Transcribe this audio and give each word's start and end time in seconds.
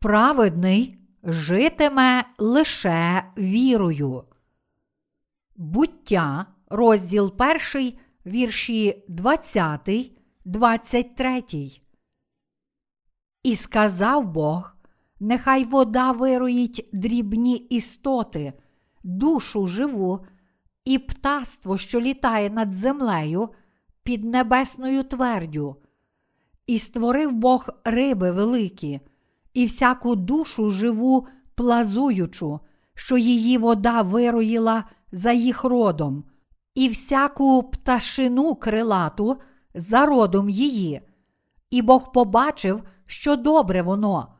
праведний 0.00 0.98
житиме 1.22 2.24
лише 2.38 3.24
вірою. 3.38 4.24
Буття, 5.56 6.46
розділ 6.68 7.34
1, 7.74 7.92
вірші 8.26 9.04
20, 9.08 10.12
23. 10.44 11.42
І 13.42 13.56
сказав 13.56 14.32
Бог: 14.32 14.76
Нехай 15.20 15.64
вода 15.64 16.12
вироїть 16.12 16.88
дрібні 16.92 17.56
істоти, 17.56 18.52
душу 19.02 19.66
живу, 19.66 20.26
і 20.84 20.98
птаство, 20.98 21.78
що 21.78 22.00
літає 22.00 22.50
над 22.50 22.72
землею 22.72 23.48
під 24.02 24.24
небесною 24.24 25.04
твердю. 25.04 25.76
І 26.66 26.78
створив 26.78 27.32
Бог 27.32 27.68
риби 27.84 28.32
великі, 28.32 29.00
і 29.54 29.64
всяку 29.64 30.16
душу 30.16 30.70
живу 30.70 31.26
плазуючу, 31.54 32.60
що 32.94 33.16
її 33.16 33.58
вода 33.58 34.02
вироїла 34.02 34.84
за 35.12 35.32
їх 35.32 35.64
родом, 35.64 36.24
і 36.74 36.88
всяку 36.88 37.62
пташину 37.62 38.54
крилату 38.54 39.36
за 39.74 40.06
родом 40.06 40.48
її. 40.48 41.00
І 41.70 41.82
Бог 41.82 42.12
побачив, 42.12 42.82
що 43.06 43.36
добре 43.36 43.82
воно, 43.82 44.34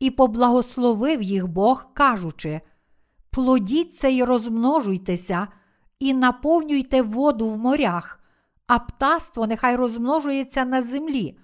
і 0.00 0.10
поблагословив 0.10 1.22
їх 1.22 1.48
Бог, 1.48 1.92
кажучи: 1.94 2.60
плодіться 3.30 4.08
й 4.08 4.22
розмножуйтеся, 4.22 5.48
і 5.98 6.14
наповнюйте 6.14 7.02
воду 7.02 7.48
в 7.48 7.58
морях, 7.58 8.20
а 8.66 8.78
птаство 8.78 9.46
нехай 9.46 9.76
розмножується 9.76 10.64
на 10.64 10.82
землі. 10.82 11.38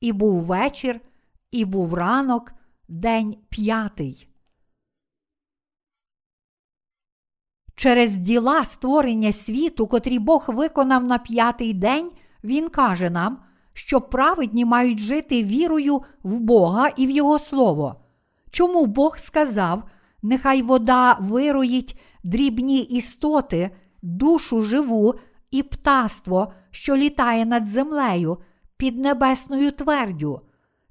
І 0.00 0.12
був 0.12 0.40
вечір, 0.42 1.00
і 1.50 1.64
був 1.64 1.94
ранок, 1.94 2.52
день 2.88 3.36
п'ятий. 3.48 4.28
Через 7.74 8.16
діла 8.16 8.64
створення 8.64 9.32
світу, 9.32 9.86
котрі 9.86 10.18
Бог 10.18 10.44
виконав 10.48 11.04
на 11.04 11.18
п'ятий 11.18 11.74
день, 11.74 12.10
Він 12.44 12.68
каже 12.68 13.10
нам, 13.10 13.38
що 13.72 14.00
праведні 14.00 14.64
мають 14.64 14.98
жити 14.98 15.44
вірою 15.44 16.02
в 16.22 16.40
Бога 16.40 16.88
і 16.88 17.06
в 17.06 17.10
Його 17.10 17.38
Слово. 17.38 18.00
Чому 18.50 18.86
Бог 18.86 19.18
сказав, 19.18 19.82
нехай 20.22 20.62
вода 20.62 21.16
вироїть 21.20 21.98
дрібні 22.24 22.80
істоти, 22.80 23.70
душу 24.02 24.62
живу 24.62 25.14
і 25.50 25.62
птаство, 25.62 26.52
що 26.70 26.96
літає 26.96 27.46
над 27.46 27.66
землею 27.66 28.38
під 28.76 28.98
небесною 28.98 29.72
твердю? 29.72 30.40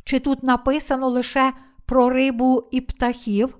Чи 0.07 0.19
тут 0.19 0.43
написано 0.43 1.09
лише 1.09 1.53
про 1.85 2.09
рибу 2.09 2.63
і 2.71 2.81
птахів? 2.81 3.57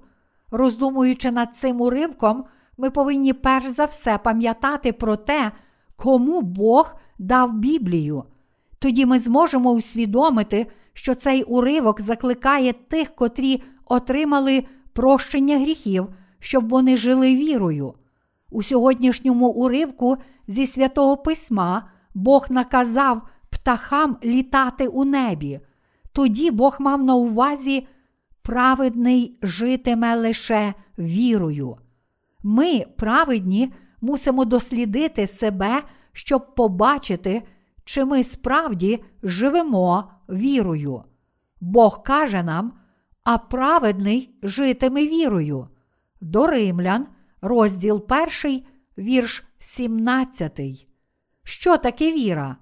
Роздумуючи 0.52 1.31
над 1.31 1.56
цим 1.56 1.81
уривком, 1.81 2.45
ми 2.78 2.90
повинні 2.90 3.34
перш 3.34 3.66
за 3.66 3.86
все 3.86 4.17
пам'ятати 4.17 4.94
про 4.94 5.16
те, 5.16 5.52
кому 5.95 6.42
Бог 6.42 6.95
дав 7.20 7.53
Біблію. 7.53 8.23
Тоді 8.80 9.06
ми 9.06 9.20
зможемо 9.20 9.72
усвідомити, 9.72 10.68
що 10.94 11.16
цей 11.16 11.44
уривок 11.44 12.02
закликає 12.02 12.73
тих, 12.73 13.16
котрі 13.16 13.64
отримали 13.86 14.66
прощення 14.94 15.58
гріхів, 15.58 16.08
щоб 16.40 16.70
вони 16.70 16.98
жили 16.98 17.36
вірою. 17.36 17.94
У 18.52 18.64
сьогоднішньому 18.64 19.48
уривку 19.48 20.18
зі 20.48 20.68
святого 20.68 21.18
Письма 21.18 21.90
Бог 22.14 22.48
наказав 22.50 23.22
птахам 23.50 24.18
літати 24.24 24.88
у 24.88 25.06
небі. 25.06 25.59
Тоді 26.17 26.51
Бог 26.51 26.78
мав 26.79 27.03
на 27.03 27.16
увазі 27.16 27.88
праведний 28.41 29.38
житиме 29.41 30.16
лише 30.16 30.73
вірою. 31.00 31.78
Ми, 32.44 32.85
праведні, 32.97 33.73
мусимо 34.01 34.45
дослідити 34.45 35.28
себе, 35.28 35.83
щоб 36.13 36.55
побачити, 36.55 37.44
чи 37.85 38.05
ми 38.05 38.23
справді 38.23 39.03
живемо 39.23 40.11
вірою. 40.29 41.03
Бог 41.61 42.03
каже 42.03 42.44
нам, 42.44 42.73
а 43.23 43.38
праведний 43.38 44.38
житиме 44.44 45.07
вірою. 45.07 45.67
До 46.22 46.47
Римлян, 46.47 47.07
розділ 47.41 48.05
1, 48.44 48.61
вірш 48.97 49.44
17. 49.59 50.59
Що 51.44 51.78
таке 51.78 52.11
віра? 52.11 52.57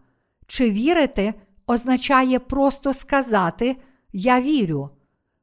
Чи 0.48 0.72
вірити 0.72 1.34
означає 1.68 2.40
просто 2.40 2.94
сказати 2.94 3.78
Я 4.14 4.42
вірю. 4.42 4.90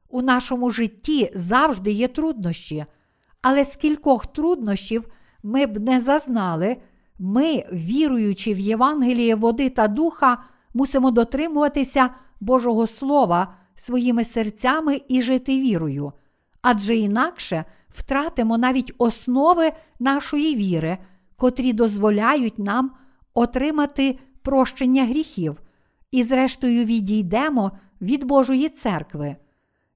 У 0.09 0.21
нашому 0.21 0.71
житті 0.71 1.31
завжди 1.35 1.91
є 1.91 2.07
труднощі, 2.07 2.85
але 3.41 3.65
скількох 3.65 4.25
труднощів 4.25 5.07
ми 5.43 5.65
б 5.65 5.79
не 5.79 5.99
зазнали, 5.99 6.77
ми, 7.19 7.63
віруючи 7.73 8.53
в 8.53 8.59
Євангеліє 8.59 9.35
води 9.35 9.69
та 9.69 9.87
духа, 9.87 10.37
мусимо 10.73 11.11
дотримуватися 11.11 12.09
Божого 12.39 12.87
Слова 12.87 13.55
своїми 13.75 14.23
серцями 14.23 15.01
і 15.07 15.21
жити 15.21 15.59
вірою, 15.59 16.13
адже 16.61 16.95
інакше 16.95 17.65
втратимо 17.89 18.57
навіть 18.57 18.93
основи 18.97 19.71
нашої 19.99 20.55
віри, 20.55 20.97
котрі 21.35 21.73
дозволяють 21.73 22.59
нам 22.59 22.91
отримати 23.33 24.19
прощення 24.41 25.05
гріхів, 25.05 25.61
і, 26.13 26.23
зрештою, 26.23 26.85
відійдемо 26.85 27.71
від 28.01 28.23
Божої 28.23 28.69
церкви. 28.69 29.35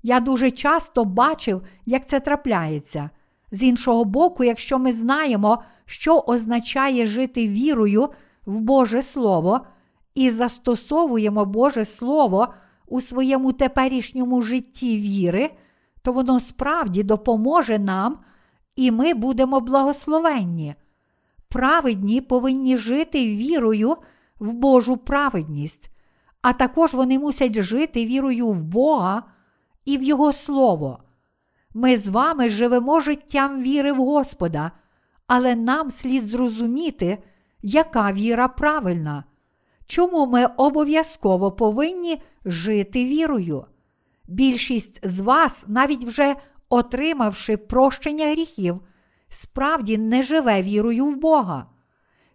Я 0.04 0.20
дуже 0.20 0.52
часто 0.52 1.06
бачив, 1.06 1.62
як 1.86 2.08
це 2.08 2.20
трапляється. 2.20 3.10
З 3.52 3.64
іншого 3.64 4.06
боку, 4.06 4.44
якщо 4.44 4.80
ми 4.80 4.94
знаємо, 4.94 5.64
що 5.86 6.20
означає 6.20 7.06
жити 7.06 7.48
вірою 7.48 8.10
в 8.46 8.60
Боже 8.60 9.02
Слово, 9.02 9.62
і 10.16 10.30
застосовуємо 10.30 11.46
Боже 11.46 11.86
Слово 11.86 12.48
у 12.88 13.02
своєму 13.02 13.54
теперішньому 13.54 14.42
житті 14.42 14.98
віри, 14.98 15.50
то 16.02 16.12
воно 16.12 16.40
справді 16.40 17.04
допоможе 17.04 17.80
нам, 17.80 18.20
і 18.76 18.92
ми 18.92 19.14
будемо 19.14 19.60
благословенні. 19.60 20.76
Праведні 21.50 22.22
повинні 22.22 22.78
жити 22.78 23.28
вірою 23.28 23.96
в 24.40 24.54
Божу 24.54 24.98
праведність, 24.98 25.92
а 26.48 26.54
також 26.54 26.94
вони 26.94 27.20
мусять 27.20 27.62
жити 27.62 28.06
вірою 28.06 28.48
в 28.48 28.64
Бога 28.64 29.24
і 29.86 29.98
в 29.98 30.04
Його 30.04 30.34
Слово. 30.34 31.00
Ми 31.74 31.98
з 31.98 32.08
вами 32.08 32.50
живемо 32.50 33.00
життям 33.00 33.62
віри 33.62 33.92
в 33.92 33.96
Господа, 33.96 34.72
але 35.28 35.56
нам 35.56 35.92
слід 35.92 36.28
зрозуміти, 36.28 37.18
яка 37.62 38.12
віра 38.12 38.48
правильна. 38.48 39.24
Чому 39.86 40.28
ми 40.28 40.46
обов'язково 40.46 41.52
повинні 41.52 42.22
жити 42.46 43.06
вірою? 43.06 43.66
Більшість 44.28 45.08
з 45.08 45.20
вас, 45.20 45.66
навіть 45.68 46.04
вже 46.04 46.36
отримавши 46.70 47.58
прощення 47.58 48.32
гріхів, 48.32 48.82
справді 49.30 49.98
не 49.98 50.24
живе 50.24 50.62
вірою 50.62 51.06
в 51.06 51.18
Бога. 51.18 51.66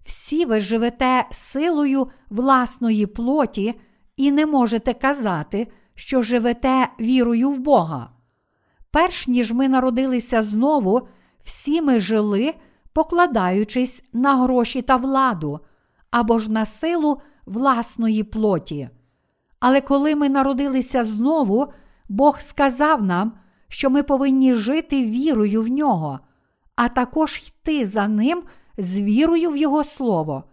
Всі 0.04 0.44
ви 0.44 0.60
живете 0.60 1.24
силою 1.30 2.08
власної 2.30 3.06
плоті 3.06 3.74
і 4.16 4.32
не 4.32 4.46
можете 4.46 4.94
казати, 4.94 5.68
що 5.94 6.22
живете 6.22 6.88
вірою 7.00 7.50
в 7.50 7.60
Бога. 7.60 8.10
Перш 8.90 9.28
ніж 9.28 9.52
ми 9.52 9.68
народилися 9.68 10.42
знову, 10.42 11.08
всі 11.44 11.82
ми 11.82 12.00
жили, 12.00 12.54
покладаючись 12.92 14.04
на 14.12 14.36
гроші 14.36 14.82
та 14.82 14.96
владу 14.96 15.60
або 16.10 16.38
ж 16.38 16.50
на 16.50 16.64
силу 16.64 17.20
власної 17.46 18.24
плоті. 18.24 18.88
Але 19.60 19.80
коли 19.80 20.16
ми 20.16 20.28
народилися 20.28 21.04
знову, 21.04 21.72
Бог 22.08 22.40
сказав 22.40 23.02
нам, 23.02 23.32
що 23.68 23.90
ми 23.90 24.02
повинні 24.02 24.54
жити 24.54 25.06
вірою 25.06 25.62
в 25.62 25.68
нього, 25.68 26.20
а 26.76 26.88
також 26.88 27.42
йти 27.48 27.86
за 27.86 28.08
ним 28.08 28.42
з 28.78 29.00
вірою 29.00 29.50
в 29.50 29.56
Його 29.56 29.84
Слово. 29.84 30.44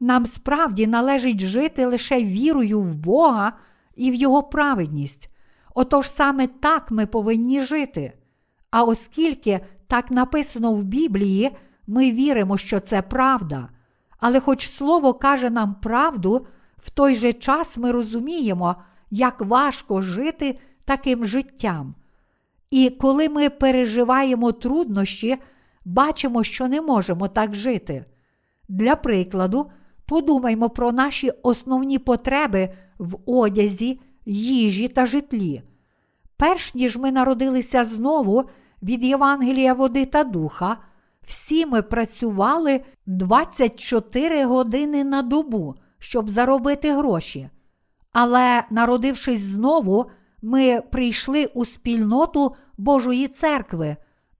Нам 0.00 0.26
справді 0.26 0.86
належить 0.86 1.40
жити 1.40 1.86
лише 1.86 2.22
вірою 2.22 2.80
в 2.80 2.96
Бога 2.96 3.52
і 3.96 4.10
в 4.10 4.14
Його 4.14 4.42
праведність. 4.42 5.30
Отож 5.74 6.10
саме 6.10 6.46
так 6.46 6.90
ми 6.90 7.06
повинні 7.06 7.60
жити. 7.60 8.12
А 8.70 8.84
оскільки 8.84 9.60
так 9.86 10.10
написано 10.10 10.72
в 10.72 10.84
Біблії, 10.84 11.56
ми 11.86 12.12
віримо, 12.12 12.58
що 12.58 12.80
це 12.80 13.02
правда. 13.02 13.68
Але 14.18 14.40
хоч 14.40 14.68
Слово 14.68 15.14
каже 15.14 15.50
нам 15.50 15.74
правду, 15.74 16.46
в 16.78 16.90
той 16.90 17.14
же 17.14 17.32
час 17.32 17.78
ми 17.78 17.92
розуміємо, 17.92 18.76
як 19.10 19.40
важко 19.40 20.02
жити 20.02 20.58
таким 20.84 21.24
життям. 21.24 21.94
І 22.70 22.90
коли 22.90 23.28
ми 23.28 23.50
переживаємо 23.50 24.52
труднощі, 24.52 25.36
бачимо, 25.84 26.44
що 26.44 26.68
не 26.68 26.80
можемо 26.80 27.28
так 27.28 27.54
жити. 27.54 28.04
Для 28.68 28.96
прикладу, 28.96 29.70
подумаймо 30.06 30.70
про 30.70 30.92
наші 30.92 31.30
основні 31.42 31.98
потреби 31.98 32.68
в 32.98 33.18
одязі, 33.26 34.00
їжі 34.26 34.88
та 34.88 35.06
житлі. 35.06 35.62
Перш 36.36 36.74
ніж 36.74 36.96
ми 36.96 37.12
народилися 37.12 37.84
знову 37.84 38.44
від 38.82 39.04
Євангелія 39.04 39.74
води 39.74 40.04
та 40.04 40.24
духа, 40.24 40.78
всі 41.26 41.66
ми 41.66 41.82
працювали 41.82 42.80
24 43.06 44.44
години 44.44 45.04
на 45.04 45.22
добу, 45.22 45.74
щоб 45.98 46.30
заробити 46.30 46.92
гроші. 46.92 47.50
Але, 48.12 48.64
народившись 48.70 49.40
знову, 49.40 50.06
ми 50.42 50.80
прийшли 50.90 51.46
у 51.46 51.64
спільноту 51.64 52.54
Божої 52.78 53.28
церкви 53.28 53.96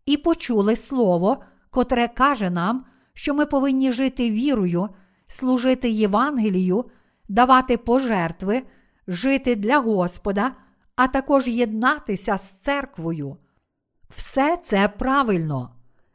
і 0.06 0.16
почули 0.16 0.76
Слово, 0.76 1.36
котре 1.70 2.08
каже 2.08 2.50
нам, 2.50 2.84
що 3.14 3.34
ми 3.34 3.46
повинні 3.46 3.92
жити 3.92 4.30
вірою, 4.30 4.88
служити 5.26 5.90
Євангелію, 5.90 6.84
давати 7.28 7.76
пожертви, 7.76 8.62
жити 9.08 9.56
для 9.56 9.78
Господа, 9.78 10.52
а 10.96 11.08
також 11.08 11.48
єднатися 11.48 12.36
з 12.36 12.60
церквою. 12.60 13.36
Все 14.10 14.56
це 14.56 14.88
правильно. 14.88 15.70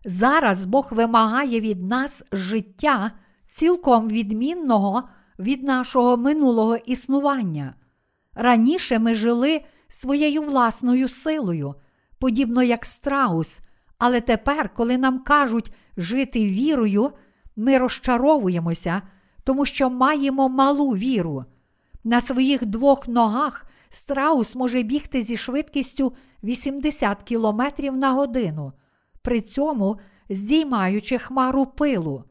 Зараз 0.05 0.65
Бог 0.65 0.87
вимагає 0.91 1.61
від 1.61 1.83
нас 1.83 2.23
життя 2.31 3.11
цілком 3.47 4.07
відмінного 4.07 5.03
від 5.39 5.63
нашого 5.63 6.17
минулого 6.17 6.75
існування. 6.75 7.73
Раніше 8.33 8.99
ми 8.99 9.15
жили 9.15 9.61
своєю 9.87 10.41
власною 10.41 11.07
силою, 11.07 11.75
подібно 12.19 12.63
як 12.63 12.85
страус, 12.85 13.59
але 13.97 14.21
тепер, 14.21 14.73
коли 14.73 14.97
нам 14.97 15.19
кажуть 15.19 15.71
жити 15.97 16.45
вірою, 16.45 17.11
ми 17.55 17.77
розчаровуємося, 17.77 19.01
тому 19.43 19.65
що 19.65 19.89
маємо 19.89 20.49
малу 20.49 20.89
віру. 20.89 21.45
На 22.03 22.21
своїх 22.21 22.65
двох 22.65 23.07
ногах 23.07 23.65
страус 23.89 24.55
може 24.55 24.83
бігти 24.83 25.23
зі 25.23 25.37
швидкістю 25.37 26.13
80 26.43 27.23
км 27.23 27.61
на 27.93 28.11
годину, 28.11 28.73
при 29.21 29.41
цьому 29.41 29.99
здіймаючи 30.29 31.17
хмару 31.17 31.65
пилу. 31.65 32.23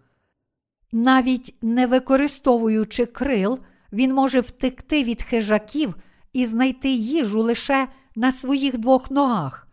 Навіть 0.92 1.58
не 1.62 1.86
використовуючи 1.86 3.06
крил, 3.06 3.58
він 3.92 4.14
може 4.14 4.40
втекти 4.40 5.04
від 5.04 5.22
хижаків 5.22 5.94
і 6.32 6.46
знайти 6.46 6.88
їжу 6.88 7.42
лише 7.42 7.88
на 8.16 8.32
своїх 8.32 8.78
двох 8.78 9.10
ногах. 9.10 9.68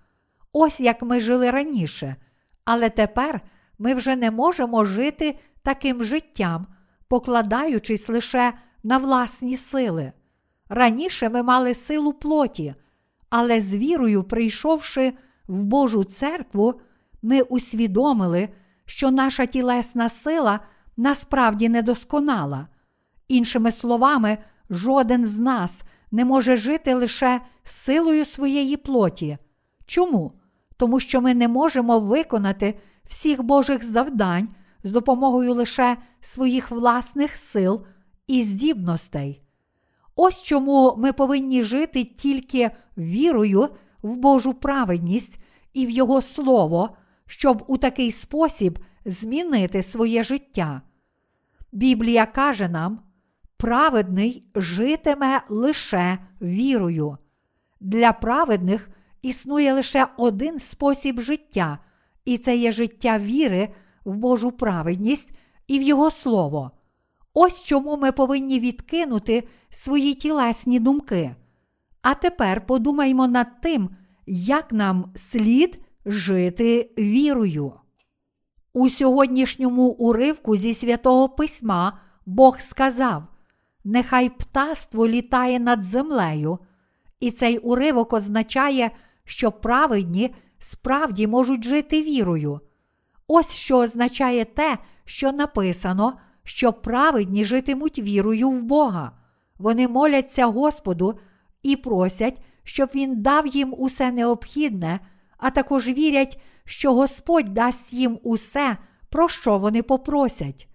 Ось 0.54 0.80
як 0.80 1.02
ми 1.02 1.20
жили 1.20 1.50
раніше, 1.50 2.16
але 2.66 2.90
тепер 2.90 3.42
ми 3.80 3.94
вже 3.94 4.16
не 4.16 4.32
можемо 4.32 4.86
жити 4.86 5.40
таким 5.64 6.04
життям, 6.04 6.68
покладаючись 7.08 8.10
лише 8.10 8.54
на 8.84 8.98
власні 8.98 9.58
сили. 9.58 10.12
Раніше 10.70 11.30
ми 11.30 11.44
мали 11.44 11.74
силу 11.74 12.14
плоті, 12.14 12.76
але 13.30 13.62
з 13.62 13.76
вірою, 13.76 14.24
прийшовши 14.24 15.14
в 15.48 15.64
Божу 15.64 16.04
церкву, 16.04 16.82
ми 17.22 17.42
усвідомили, 17.42 18.50
що 18.86 19.12
наша 19.12 19.46
тілесна 19.46 20.10
сила 20.10 20.60
насправді 20.98 21.70
недосконала. 21.70 22.68
Іншими 23.28 23.72
словами, 23.72 24.38
жоден 24.70 25.26
з 25.26 25.40
нас 25.40 25.84
не 26.12 26.26
може 26.26 26.58
жити 26.58 26.94
лише 26.94 27.42
силою 27.64 28.26
своєї 28.26 28.78
плоті. 28.78 29.38
Чому? 29.86 30.32
Тому 30.78 31.00
що 31.00 31.22
ми 31.22 31.34
не 31.34 31.48
можемо 31.48 32.00
виконати 32.00 32.80
всіх 33.08 33.44
Божих 33.44 33.84
завдань 33.84 34.50
з 34.84 34.92
допомогою 34.92 35.54
лише 35.54 35.98
своїх 36.22 36.72
власних 36.72 37.36
сил 37.36 37.86
і 38.28 38.44
здібностей. 38.44 39.44
Ось 40.16 40.42
чому 40.42 40.96
ми 40.98 41.14
повинні 41.14 41.64
жити 41.64 42.04
тільки 42.04 42.72
вірою 42.98 43.70
в 44.02 44.16
Божу 44.16 44.54
праведність 44.54 45.44
і 45.74 45.86
в 45.86 45.90
Його 45.90 46.22
Слово, 46.22 46.98
щоб 47.26 47.64
у 47.68 47.78
такий 47.78 48.12
спосіб 48.12 48.80
змінити 49.06 49.84
своє 49.84 50.24
життя. 50.24 50.82
Біблія 51.72 52.26
каже 52.26 52.70
нам, 52.70 53.00
праведний 53.58 54.52
житиме 54.56 55.42
лише 55.50 56.18
вірою. 56.42 57.18
Для 57.80 58.14
праведних 58.14 58.90
існує 59.22 59.74
лише 59.74 60.08
один 60.18 60.60
спосіб 60.60 61.20
життя, 61.20 61.80
і 62.28 62.38
це 62.38 62.58
є 62.58 62.72
життя 62.72 63.20
віри 63.20 63.70
в 64.06 64.16
Божу 64.16 64.52
праведність 64.52 65.34
і 65.68 65.80
в 65.80 65.82
Його 65.82 66.12
Слово. 66.12 66.72
Ось 67.34 67.64
чому 67.64 67.98
ми 67.98 68.12
повинні 68.12 68.60
відкинути 68.60 69.48
свої 69.70 70.14
тілесні 70.14 70.80
думки. 70.80 71.36
А 72.02 72.14
тепер 72.14 72.66
подумаймо 72.66 73.28
над 73.28 73.62
тим, 73.62 73.90
як 74.26 74.72
нам 74.72 75.12
слід 75.16 75.80
жити 76.06 76.92
вірою. 77.00 77.74
У 78.74 78.90
сьогоднішньому 78.90 79.88
уривку 79.88 80.56
зі 80.56 80.74
святого 80.74 81.30
письма 81.30 82.00
Бог 82.26 82.60
сказав: 82.60 83.24
Нехай 83.84 84.30
птаство 84.30 85.08
літає 85.08 85.60
над 85.60 85.84
землею, 85.84 86.60
і 87.20 87.32
цей 87.32 87.58
уривок 87.58 88.14
означає, 88.14 88.92
що 89.26 89.52
праведні 89.52 90.36
справді 90.60 91.28
можуть 91.28 91.64
жити 91.64 92.02
вірою. 92.02 92.60
Ось 93.28 93.54
що 93.54 93.78
означає 93.78 94.46
те, 94.46 94.78
що 95.06 95.32
написано, 95.32 96.14
що 96.44 96.74
праведні 96.74 97.46
житимуть 97.46 98.00
вірою 98.00 98.50
в 98.50 98.64
Бога. 98.64 99.12
Вони 99.58 99.88
моляться 99.88 100.46
Господу 100.46 101.20
і 101.64 101.76
просять, 101.76 102.42
щоб 102.64 102.90
Він 102.96 103.22
дав 103.22 103.48
їм 103.48 103.76
усе 103.78 104.12
необхідне, 104.12 105.00
а 105.38 105.50
також 105.50 105.88
вірять, 105.88 106.42
що 106.66 106.94
Господь 106.94 107.54
дасть 107.54 107.94
їм 107.94 108.20
усе, 108.24 108.78
про 109.10 109.30
що 109.30 109.58
вони 109.58 109.84
попросять. 109.84 110.68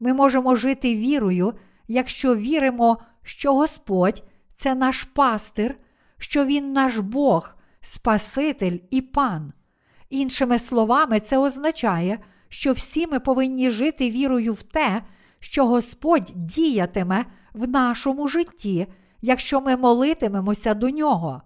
Ми 0.00 0.12
можемо 0.12 0.56
жити 0.56 0.96
вірою, 0.96 1.52
якщо 1.88 2.36
віримо, 2.36 2.98
що 3.22 3.54
Господь 3.54 4.22
це 4.54 4.74
наш 4.74 5.04
пастир, 5.04 5.78
що 6.18 6.44
Він 6.44 6.72
наш 6.72 6.98
Бог, 6.98 7.55
Спаситель 7.88 8.78
і 8.90 9.00
Пан. 9.00 9.52
Іншими 10.10 10.58
словами, 10.58 11.20
це 11.20 11.38
означає, 11.38 12.18
що 12.48 12.72
всі 12.72 13.06
ми 13.06 13.20
повинні 13.20 13.70
жити 13.70 14.10
вірою 14.10 14.52
в 14.52 14.62
те, 14.62 15.02
що 15.40 15.66
Господь 15.66 16.32
діятиме 16.34 17.24
в 17.54 17.68
нашому 17.68 18.28
житті, 18.28 18.86
якщо 19.22 19.60
ми 19.60 19.76
молитимемося 19.76 20.74
до 20.74 20.90
нього. 20.90 21.42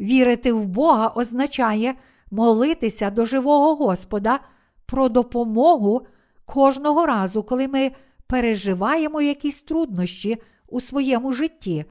Вірити 0.00 0.52
в 0.52 0.66
Бога 0.66 1.08
означає 1.08 1.94
молитися 2.30 3.10
до 3.10 3.26
живого 3.26 3.74
Господа 3.74 4.40
про 4.86 5.08
допомогу 5.08 6.06
кожного 6.44 7.06
разу, 7.06 7.42
коли 7.42 7.68
ми 7.68 7.92
переживаємо 8.26 9.20
якісь 9.20 9.62
труднощі 9.62 10.42
у 10.68 10.80
своєму 10.80 11.32
житті, 11.32 11.84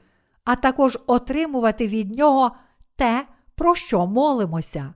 а 0.44 0.56
також 0.56 0.98
отримувати 1.06 1.88
від 1.88 2.16
нього 2.16 2.56
те, 2.96 3.26
про 3.56 3.74
що 3.74 4.06
молимося. 4.06 4.94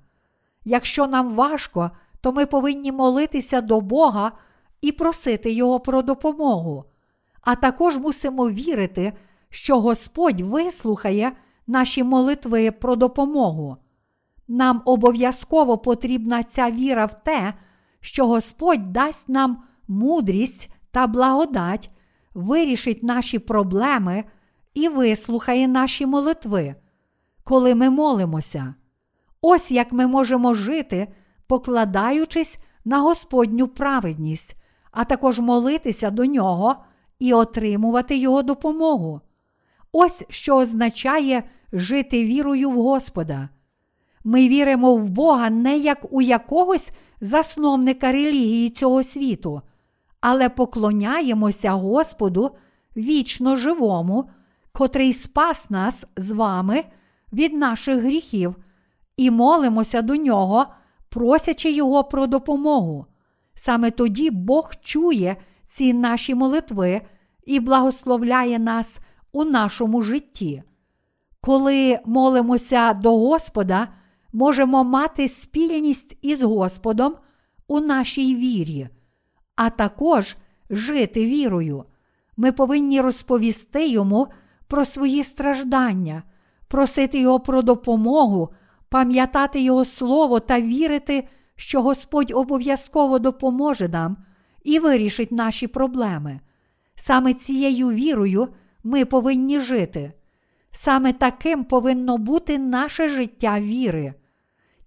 Якщо 0.64 1.06
нам 1.06 1.34
важко, 1.34 1.90
то 2.20 2.32
ми 2.32 2.46
повинні 2.46 2.92
молитися 2.92 3.60
до 3.60 3.80
Бога 3.80 4.32
і 4.80 4.92
просити 4.92 5.52
Його 5.52 5.80
про 5.80 6.02
допомогу. 6.02 6.84
А 7.40 7.54
також 7.54 7.98
мусимо 7.98 8.50
вірити, 8.50 9.12
що 9.50 9.80
Господь 9.80 10.40
вислухає 10.40 11.32
наші 11.66 12.02
молитви 12.02 12.70
про 12.70 12.96
допомогу. 12.96 13.76
Нам 14.48 14.82
обов'язково 14.84 15.78
потрібна 15.78 16.42
ця 16.42 16.70
віра 16.70 17.06
в 17.06 17.24
те, 17.24 17.54
що 18.00 18.26
Господь 18.26 18.92
дасть 18.92 19.28
нам 19.28 19.62
мудрість 19.88 20.70
та 20.90 21.06
благодать, 21.06 21.90
вирішить 22.34 23.02
наші 23.02 23.38
проблеми 23.38 24.24
і 24.74 24.88
вислухає 24.88 25.68
наші 25.68 26.06
молитви, 26.06 26.74
коли 27.50 27.74
ми 27.74 27.90
молимося. 27.90 28.74
Ось 29.40 29.70
як 29.70 29.92
ми 29.92 30.06
можемо 30.06 30.54
жити, 30.54 31.08
покладаючись 31.46 32.58
на 32.84 32.98
Господню 32.98 33.68
праведність, 33.68 34.56
а 34.90 35.04
також 35.04 35.40
молитися 35.40 36.10
до 36.10 36.24
нього 36.24 36.76
і 37.18 37.32
отримувати 37.32 38.16
Його 38.16 38.42
допомогу. 38.42 39.20
Ось 39.92 40.24
що 40.28 40.56
означає 40.56 41.42
жити 41.72 42.24
вірою 42.24 42.70
в 42.70 42.82
Господа. 42.82 43.48
Ми 44.24 44.48
віримо 44.48 44.96
в 44.96 45.10
Бога 45.10 45.50
не 45.50 45.78
як 45.78 46.12
у 46.12 46.22
якогось 46.22 46.92
засновника 47.20 48.12
релігії 48.12 48.70
цього 48.70 49.02
світу, 49.02 49.62
але 50.20 50.48
поклоняємося 50.48 51.72
Господу 51.72 52.50
вічно 52.96 53.56
живому, 53.56 54.30
котрий 54.72 55.12
спас 55.12 55.70
нас 55.70 56.06
з 56.16 56.30
вами 56.30 56.84
від 57.32 57.52
наших 57.52 57.98
гріхів, 57.98 58.56
і 59.16 59.30
молимося 59.30 60.02
до 60.02 60.16
нього, 60.16 60.66
просячи 61.08 61.70
Його 61.70 62.04
про 62.04 62.26
допомогу. 62.26 63.06
Саме 63.54 63.90
тоді 63.90 64.30
Бог 64.30 64.70
чує 64.80 65.36
ці 65.64 65.92
наші 65.92 66.34
молитви 66.34 67.00
і 67.46 67.60
благословляє 67.60 68.58
нас 68.58 69.00
у 69.32 69.44
нашому 69.44 70.02
житті. 70.02 70.62
Коли 71.40 71.98
молимося 72.06 72.92
до 72.94 73.18
Господа, 73.18 73.88
можемо 74.32 74.84
мати 74.84 75.28
спільність 75.28 76.18
із 76.22 76.42
Господом 76.42 77.14
у 77.66 77.80
нашій 77.80 78.36
вірі, 78.36 78.88
а 79.56 79.70
також 79.70 80.36
жити 80.70 81.26
вірою. 81.26 81.84
Ми 82.36 82.52
повинні 82.52 83.00
розповісти 83.00 83.88
йому 83.88 84.26
про 84.68 84.84
свої 84.84 85.24
страждання, 85.24 86.22
просити 86.70 87.20
Його 87.20 87.40
про 87.40 87.62
допомогу, 87.62 88.48
пам'ятати 88.88 89.60
Його 89.60 89.84
Слово 89.84 90.40
та 90.40 90.60
вірити, 90.60 91.28
що 91.56 91.82
Господь 91.82 92.32
обов'язково 92.34 93.18
допоможе 93.18 93.88
нам 93.88 94.16
і 94.62 94.78
вирішить 94.78 95.32
наші 95.32 95.66
проблеми. 95.66 96.40
Саме 96.94 97.34
цією 97.34 97.90
вірою 97.90 98.48
ми 98.84 99.04
повинні 99.04 99.60
жити. 99.60 100.12
Саме 100.70 101.12
таким 101.12 101.64
повинно 101.64 102.18
бути 102.18 102.58
наше 102.58 103.08
життя 103.08 103.60
віри. 103.60 104.14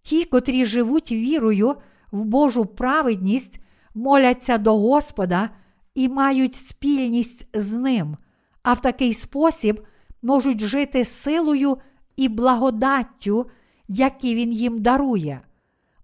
Ті, 0.01 0.25
котрі 0.25 0.65
живуть 0.65 1.11
вірою 1.11 1.75
в 2.11 2.25
Божу 2.25 2.65
праведність, 2.65 3.59
моляться 3.95 4.57
до 4.57 4.79
Господа 4.79 5.49
і 5.95 6.09
мають 6.09 6.55
спільність 6.55 7.47
з 7.53 7.73
Ним, 7.73 8.17
а 8.63 8.73
в 8.73 8.81
такий 8.81 9.13
спосіб 9.13 9.85
можуть 10.23 10.59
жити 10.59 11.05
силою 11.05 11.77
і 12.15 12.29
благодаттю, 12.29 13.49
які 13.87 14.35
Він 14.35 14.51
їм 14.51 14.81
дарує. 14.81 15.41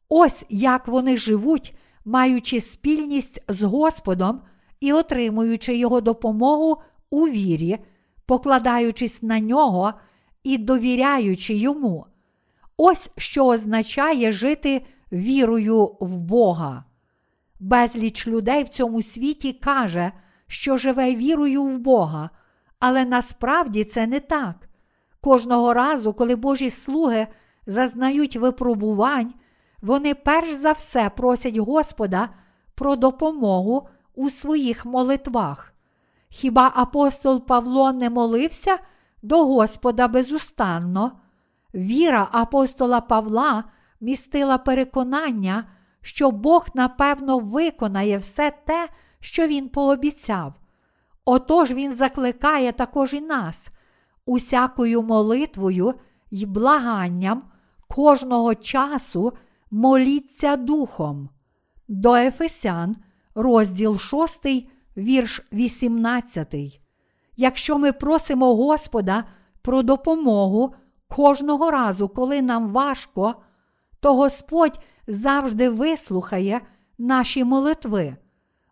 Ось 0.09 0.45
як 0.49 0.87
вони 0.87 1.17
живуть, 1.17 1.75
маючи 2.05 2.61
спільність 2.61 3.43
з 3.47 3.63
Господом 3.63 4.41
і 4.79 4.93
отримуючи 4.93 5.75
Його 5.75 6.01
допомогу 6.01 6.81
у 7.09 7.27
вірі, 7.27 7.77
покладаючись 8.25 9.23
на 9.23 9.39
нього 9.39 9.93
і 10.43 10.57
довіряючи 10.57 11.53
йому. 11.53 12.05
Ось 12.77 13.11
що 13.17 13.45
означає 13.45 14.31
жити 14.31 14.85
вірою 15.11 15.97
в 15.99 16.17
Бога. 16.17 16.83
Безліч 17.59 18.27
людей 18.27 18.63
в 18.63 18.69
цьому 18.69 19.01
світі 19.01 19.53
каже, 19.53 20.11
що 20.47 20.77
живе 20.77 21.15
вірою 21.15 21.63
в 21.63 21.79
Бога, 21.79 22.29
але 22.79 23.05
насправді 23.05 23.83
це 23.83 24.07
не 24.07 24.19
так. 24.19 24.69
Кожного 25.21 25.73
разу, 25.73 26.13
коли 26.13 26.35
Божі 26.35 26.69
слуги 26.69 27.27
зазнають 27.65 28.35
випробувань, 28.35 29.33
вони 29.81 30.13
перш 30.13 30.53
за 30.53 30.71
все 30.71 31.09
просять 31.09 31.57
Господа 31.57 32.29
про 32.75 32.95
допомогу 32.95 33.89
у 34.15 34.29
своїх 34.29 34.85
молитвах. 34.85 35.73
Хіба 36.29 36.71
апостол 36.75 37.45
Павло 37.45 37.93
не 37.93 38.09
молився 38.09 38.77
до 39.21 39.45
Господа 39.45 40.07
безустанно? 40.07 41.11
Віра 41.73 42.27
апостола 42.31 43.01
Павла 43.01 43.63
містила 44.01 44.57
переконання, 44.57 45.63
що 46.01 46.31
Бог 46.31 46.67
напевно 46.73 47.39
виконає 47.39 48.17
все 48.17 48.51
те, 48.65 48.89
що 49.19 49.47
він 49.47 49.69
пообіцяв. 49.69 50.53
Отож 51.31 51.71
він 51.71 51.93
закликає 51.93 52.71
також 52.71 53.13
і 53.13 53.21
нас, 53.21 53.69
усякою 54.25 55.01
молитвою 55.01 55.93
й 56.31 56.45
благанням 56.45 57.43
кожного 57.87 58.55
часу 58.55 59.33
моліться 59.71 60.55
Духом. 60.55 61.29
До 61.87 62.15
Ефесян, 62.15 62.95
розділ 63.35 63.99
6, 63.99 64.47
вірш 64.97 65.41
18. 65.53 66.55
Якщо 67.37 67.77
ми 67.77 67.91
просимо 67.91 68.55
Господа 68.55 69.23
про 69.61 69.81
допомогу 69.81 70.73
кожного 71.07 71.71
разу, 71.71 72.09
коли 72.09 72.41
нам 72.41 72.69
важко, 72.69 73.35
то 73.99 74.15
Господь 74.15 74.79
завжди 75.07 75.69
вислухає 75.69 76.61
наші 76.97 77.43
молитви. 77.43 78.15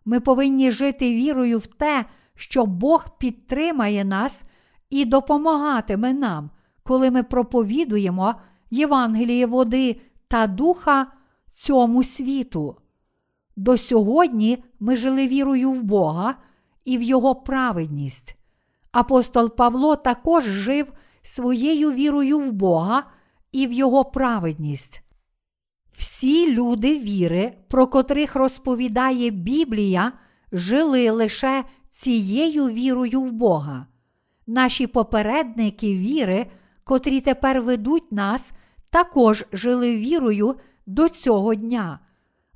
Ми 0.04 0.20
повинні 0.20 0.70
жити 0.70 1.14
вірою 1.14 1.58
в 1.58 1.66
те, 1.66 2.04
що 2.38 2.66
Бог 2.66 3.18
підтримає 3.18 4.04
нас 4.04 4.42
і 4.90 5.04
допомагатиме 5.04 6.12
нам, 6.12 6.50
коли 6.82 7.10
ми 7.10 7.22
проповідуємо 7.22 8.34
Євангеліє 8.70 9.46
води 9.46 10.00
та 10.28 10.46
духа 10.46 11.06
цьому 11.50 12.04
світу. 12.04 12.76
До 13.56 13.76
сьогодні 13.76 14.64
ми 14.80 14.96
жили 14.96 15.28
вірою 15.28 15.70
в 15.72 15.82
Бога 15.82 16.34
і 16.84 16.98
в 16.98 17.02
Його 17.02 17.34
праведність. 17.34 18.36
Апостол 18.92 19.56
Павло 19.56 19.96
також 19.96 20.44
жив 20.44 20.92
своєю 21.22 21.92
вірою 21.92 22.38
в 22.38 22.52
Бога 22.52 23.04
і 23.52 23.66
в 23.66 23.72
Його 23.72 24.04
праведність. 24.04 25.02
Всі 25.92 26.54
люди 26.54 26.98
віри, 26.98 27.52
про 27.68 27.86
котрих 27.86 28.36
розповідає 28.36 29.30
Біблія, 29.30 30.12
жили 30.52 31.10
лише 31.10 31.64
цією 31.98 32.68
вірою 32.68 33.20
в 33.22 33.32
Бога. 33.32 33.86
Наші 34.46 34.86
попередники 34.86 35.96
віри, 35.96 36.46
котрі 36.84 37.20
тепер 37.20 37.62
ведуть 37.62 38.12
нас, 38.12 38.52
також 38.90 39.44
жили 39.52 39.96
вірою 39.96 40.54
до 40.86 41.08
цього 41.08 41.54
дня. 41.54 41.98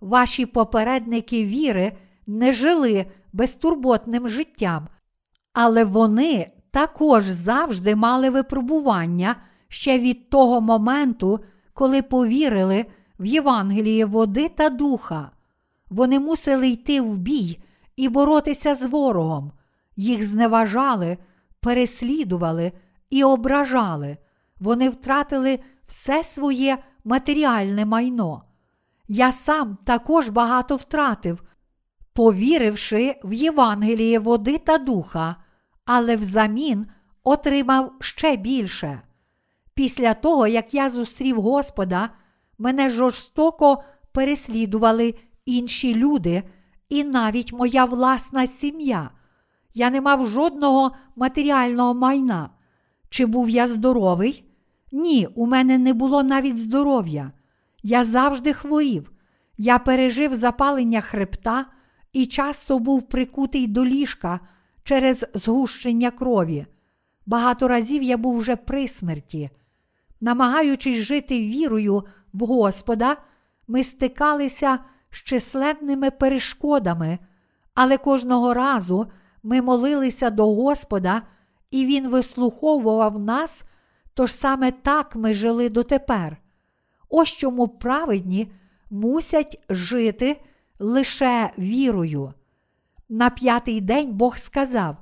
Ваші 0.01 0.47
попередники 0.47 1.45
віри 1.45 1.93
не 2.27 2.53
жили 2.53 3.07
безтурботним 3.33 4.29
життям, 4.29 4.89
але 5.53 5.85
вони 5.85 6.51
також 6.71 7.25
завжди 7.25 7.97
мали 7.97 8.31
випробування 8.31 9.37
ще 9.69 9.99
від 9.99 10.31
того 10.31 10.61
моменту, 10.61 11.41
коли 11.75 12.03
повірили 12.03 12.87
в 13.19 13.25
Євангеліє 13.27 14.05
води 14.05 14.49
та 14.49 14.69
духа. 14.69 15.31
Вони 15.91 16.21
мусили 16.21 16.69
йти 16.69 17.01
в 17.01 17.19
бій 17.19 17.59
і 17.97 18.09
боротися 18.09 18.75
з 18.75 18.83
ворогом. 18.87 19.53
Їх 19.97 20.27
зневажали, 20.27 21.19
переслідували 21.61 22.73
і 23.11 23.25
ображали. 23.25 24.17
Вони 24.61 24.89
втратили 24.91 25.59
все 25.87 26.25
своє 26.25 26.79
матеріальне 27.05 27.87
майно. 27.87 28.43
Я 29.09 29.33
сам 29.33 29.79
також 29.85 30.29
багато 30.29 30.77
втратив, 30.77 31.43
повіривши 32.13 33.17
в 33.25 33.33
Євангеліє 33.33 34.19
води 34.19 34.59
та 34.59 34.79
духа, 34.79 35.37
але 35.85 36.17
взамін 36.17 36.87
отримав 37.25 37.93
ще 38.01 38.37
більше. 38.37 39.03
Після 39.75 40.15
того, 40.15 40.47
як 40.47 40.75
я 40.75 40.89
зустрів 40.89 41.41
Господа, 41.41 42.11
мене 42.59 42.91
жорстоко 42.91 43.83
переслідували 44.13 45.15
інші 45.45 45.95
люди 45.95 46.43
і 46.93 47.05
навіть 47.05 47.53
моя 47.53 47.85
власна 47.85 48.47
сім'я. 48.47 49.11
Я 49.75 49.91
не 49.91 50.01
мав 50.01 50.27
жодного 50.27 50.93
матеріального 51.17 51.95
майна. 51.95 52.51
Чи 53.09 53.27
був 53.27 53.51
я 53.51 53.67
здоровий? 53.67 54.45
Ні, 54.93 55.29
у 55.35 55.47
мене 55.47 55.79
не 55.79 55.95
було 55.95 56.23
навіть 56.23 56.59
здоров'я. 56.59 57.33
Я 57.83 58.05
завжди 58.05 58.53
хворів. 58.53 59.13
Я 59.59 59.79
пережив 59.79 60.35
запалення 60.37 61.01
хребта 61.01 61.67
і 62.13 62.27
часто 62.27 62.79
був 62.79 63.09
прикутий 63.09 63.67
до 63.67 63.85
ліжка 63.85 64.41
через 64.85 65.27
згущення 65.35 66.11
крові. 66.11 66.67
Багато 67.27 67.69
разів 67.69 68.03
я 68.03 68.17
був 68.17 68.39
вже 68.39 68.57
при 68.57 68.89
смерті. 68.89 69.51
Намагаючись 70.21 70.99
жити 71.05 71.41
вірою 71.41 72.05
в 72.33 72.47
Господа, 72.47 73.17
ми 73.69 73.85
стикалися 73.85 74.79
з 75.13 75.17
численними 75.17 76.11
перешкодами, 76.11 77.19
але 77.75 77.99
кожного 77.99 78.55
разу 78.55 79.07
ми 79.43 79.63
молилися 79.63 80.31
до 80.31 80.55
Господа, 80.55 81.23
і 81.71 81.87
Він 81.87 82.09
вислуховував 82.09 83.19
нас, 83.19 83.65
тож 84.15 84.33
саме 84.33 84.71
так 84.71 85.17
ми 85.17 85.35
жили 85.35 85.69
дотепер. 85.69 86.37
Ось 87.09 87.29
чому 87.29 87.69
праведні 87.69 88.53
мусять 88.91 89.65
жити 89.69 90.41
лише 90.79 91.51
вірою. 91.59 92.35
На 93.09 93.31
п'ятий 93.31 93.81
день 93.81 94.13
Бог 94.13 94.37
сказав: 94.37 94.97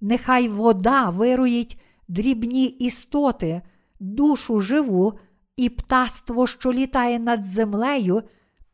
Нехай 0.00 0.48
вода 0.48 1.10
вируїть 1.10 1.80
дрібні 2.08 2.66
істоти, 2.66 3.62
душу 4.00 4.60
живу 4.60 5.18
і 5.56 5.68
птаство, 5.68 6.46
що 6.46 6.72
літає 6.72 7.18
над 7.18 7.44
землею 7.44 8.22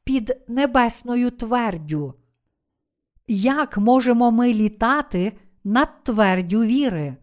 під 0.06 0.36
небесною 0.48 1.30
твердю. 1.30 2.14
Як 3.28 3.78
можемо 3.78 4.30
ми 4.30 4.52
літати 4.52 5.32
над 5.64 6.04
твердю 6.04 6.60
віри? 6.60 7.16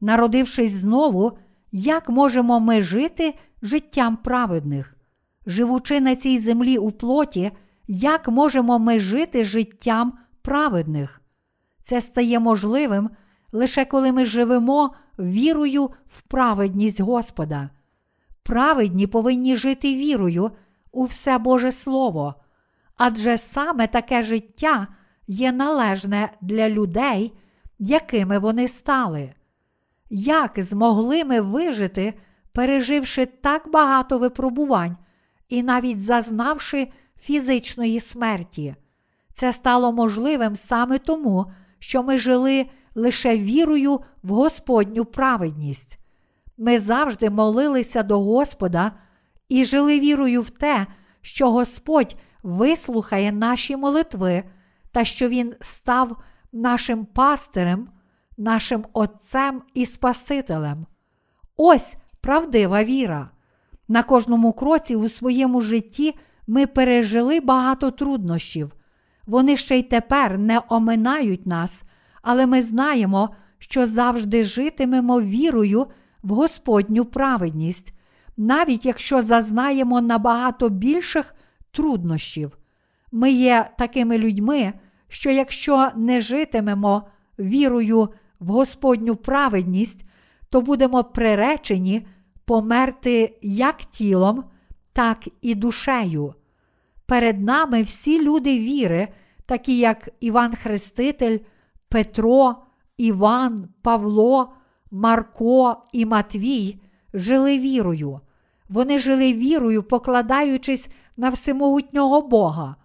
Народившись 0.00 0.72
знову, 0.72 1.38
як 1.72 2.08
можемо 2.08 2.60
ми 2.60 2.82
жити 2.82 3.34
життям 3.62 4.16
праведних? 4.16 4.96
Живучи 5.46 6.00
на 6.00 6.16
цій 6.16 6.38
землі 6.38 6.78
у 6.78 6.90
плоті, 6.90 7.50
як 7.88 8.28
можемо 8.28 8.78
ми 8.78 8.98
жити 8.98 9.44
життям 9.44 10.18
праведних? 10.42 11.20
Це 11.82 12.00
стає 12.00 12.40
можливим 12.40 13.10
лише 13.52 13.84
коли 13.84 14.12
ми 14.12 14.24
живемо 14.24 14.94
вірою 15.18 15.90
в 16.06 16.22
праведність 16.22 17.00
Господа. 17.00 17.70
Праведні 18.42 19.06
повинні 19.06 19.56
жити 19.56 19.94
вірою 19.94 20.50
у 20.94 21.04
все 21.04 21.38
Боже 21.38 21.72
Слово, 21.72 22.34
адже 22.96 23.38
саме 23.38 23.86
таке 23.86 24.22
життя 24.22 24.88
є 25.26 25.52
належне 25.52 26.30
для 26.40 26.68
людей, 26.68 27.32
якими 27.78 28.38
вони 28.38 28.68
стали. 28.68 29.34
Як 30.10 30.52
змогли 30.56 31.24
ми 31.24 31.40
вижити, 31.40 32.14
переживши 32.52 33.26
так 33.26 33.70
багато 33.70 34.18
випробувань 34.18 34.96
і 35.48 35.62
навіть 35.62 36.00
зазнавши 36.00 36.88
фізичної 37.20 38.00
смерті? 38.00 38.76
Це 39.32 39.52
стало 39.52 39.92
можливим 39.92 40.56
саме 40.56 40.98
тому, 40.98 41.52
що 41.78 42.02
ми 42.02 42.18
жили 42.18 42.66
лише 42.94 43.38
вірою 43.38 44.00
в 44.22 44.30
Господню 44.30 45.04
праведність. 45.04 45.98
Ми 46.58 46.78
завжди 46.78 47.30
молилися 47.30 48.02
до 48.02 48.20
Господа 48.20 48.92
і 49.48 49.64
жили 49.64 50.00
вірою 50.00 50.42
в 50.42 50.50
те, 50.50 50.86
що 51.20 51.50
Господь 51.50 52.16
вислухає 52.42 53.32
наші 53.32 53.76
молитви 53.76 54.44
та 54.92 55.04
що 55.04 55.28
Він 55.28 55.54
став 55.60 56.16
нашим 56.52 57.04
пастирем, 57.04 57.88
нашим 58.36 58.84
Отцем 58.92 59.62
і 59.74 59.86
Спасителем. 59.86 60.86
Ось 61.56 61.96
правдива 62.20 62.84
віра. 62.84 63.30
На 63.88 64.02
кожному 64.02 64.52
кроці 64.52 64.96
у 64.96 65.08
своєму 65.08 65.60
житті 65.60 66.14
ми 66.46 66.66
пережили 66.66 67.40
багато 67.40 67.90
труднощів. 67.90 68.72
Вони 69.26 69.56
ще 69.56 69.78
й 69.78 69.82
тепер 69.82 70.38
не 70.38 70.60
оминають 70.68 71.46
нас, 71.46 71.82
але 72.22 72.46
ми 72.46 72.62
знаємо, 72.62 73.30
що 73.58 73.86
завжди 73.86 74.44
житимемо 74.44 75.20
вірою 75.20 75.86
в 76.22 76.30
Господню 76.30 77.04
праведність, 77.04 77.94
навіть 78.36 78.86
якщо 78.86 79.22
зазнаємо 79.22 80.00
набагато 80.00 80.68
більших 80.68 81.34
труднощів. 81.70 82.58
Ми 83.12 83.30
є 83.30 83.70
такими 83.78 84.18
людьми, 84.18 84.72
що 85.08 85.30
якщо 85.30 85.90
не 85.96 86.20
житимемо 86.20 87.02
вірою 87.38 88.08
в 88.40 88.48
Господню 88.48 89.16
праведність, 89.16 90.04
то 90.50 90.60
будемо 90.60 91.04
приречені 91.04 92.06
померти 92.44 93.38
як 93.42 93.76
тілом, 93.76 94.44
так 94.92 95.18
і 95.42 95.54
душею. 95.54 96.34
Перед 97.06 97.40
нами 97.40 97.82
всі 97.82 98.22
люди 98.22 98.58
віри, 98.58 99.08
такі 99.46 99.78
як 99.78 100.08
Іван 100.20 100.54
Хреститель, 100.54 101.38
Петро, 101.88 102.54
Іван, 102.96 103.68
Павло, 103.82 104.52
Марко 104.90 105.76
і 105.92 106.06
Матвій, 106.06 106.80
жили 107.14 107.58
вірою. 107.58 108.20
Вони 108.68 108.98
жили 108.98 109.32
вірою, 109.32 109.82
покладаючись 109.82 110.88
на 111.16 111.28
всемогутнього 111.28 112.22
Бога. 112.22 112.76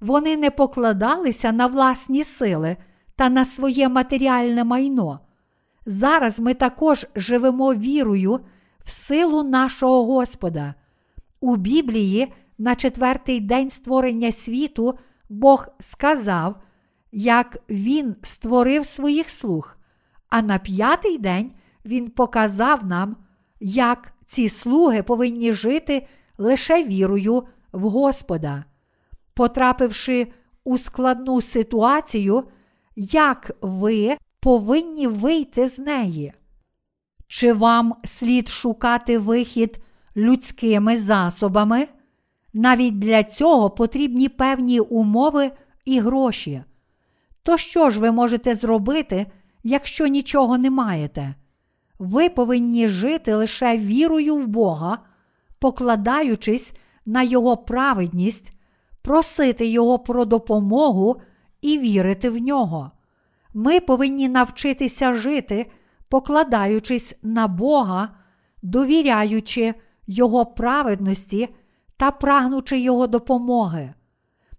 Вони 0.00 0.36
не 0.36 0.50
покладалися 0.50 1.52
на 1.52 1.66
власні 1.66 2.24
сили 2.24 2.76
та 3.16 3.28
на 3.28 3.44
своє 3.44 3.88
матеріальне 3.88 4.64
майно. 4.64 5.20
Зараз 5.86 6.40
ми 6.40 6.54
також 6.54 7.06
живемо 7.14 7.74
вірою 7.74 8.40
в 8.84 8.90
силу 8.90 9.42
нашого 9.42 10.04
Господа. 10.04 10.74
У 11.40 11.56
Біблії 11.56 12.32
на 12.58 12.74
четвертий 12.74 13.40
день 13.40 13.70
створення 13.70 14.32
світу 14.32 14.98
Бог 15.28 15.68
сказав, 15.80 16.56
як 17.12 17.58
Він 17.70 18.16
створив 18.22 18.86
своїх 18.86 19.30
слуг, 19.30 19.76
а 20.28 20.42
на 20.42 20.58
п'ятий 20.58 21.18
день 21.18 21.52
Він 21.84 22.10
показав 22.10 22.86
нам, 22.86 23.16
як 23.60 24.12
ці 24.26 24.48
слуги 24.48 25.02
повинні 25.02 25.52
жити 25.52 26.06
лише 26.38 26.84
вірою 26.84 27.44
в 27.72 27.88
Господа. 27.88 28.64
Потрапивши 29.34 30.26
у 30.64 30.78
складну 30.78 31.40
ситуацію, 31.40 32.44
як 32.96 33.50
ви 33.60 34.16
повинні 34.40 35.06
вийти 35.06 35.68
з 35.68 35.78
неї? 35.78 36.32
Чи 37.28 37.52
вам 37.52 37.94
слід 38.04 38.48
шукати 38.48 39.18
вихід 39.18 39.84
людськими 40.16 40.96
засобами? 40.96 41.88
Навіть 42.52 42.98
для 42.98 43.24
цього 43.24 43.70
потрібні 43.70 44.28
певні 44.28 44.80
умови 44.80 45.50
і 45.84 46.00
гроші. 46.00 46.62
То 47.42 47.56
що 47.56 47.90
ж 47.90 48.00
ви 48.00 48.12
можете 48.12 48.54
зробити, 48.54 49.26
якщо 49.64 50.06
нічого 50.06 50.58
не 50.58 50.70
маєте? 50.70 51.34
Ви 51.98 52.28
повинні 52.28 52.88
жити 52.88 53.34
лише 53.34 53.78
вірою 53.78 54.36
в 54.36 54.46
Бога, 54.46 54.98
покладаючись 55.58 56.72
на 57.06 57.22
Його 57.22 57.56
праведність, 57.56 58.52
просити 59.02 59.66
Його 59.66 59.98
про 59.98 60.24
допомогу 60.24 61.20
і 61.60 61.78
вірити 61.78 62.30
в 62.30 62.38
нього. 62.38 62.90
Ми 63.54 63.80
повинні 63.80 64.28
навчитися 64.28 65.14
жити, 65.14 65.70
покладаючись 66.10 67.18
на 67.22 67.48
Бога, 67.48 68.08
довіряючи 68.62 69.74
Його 70.06 70.46
праведності 70.46 71.48
та 71.96 72.10
прагнучи 72.10 72.80
Його 72.80 73.06
допомоги. 73.06 73.94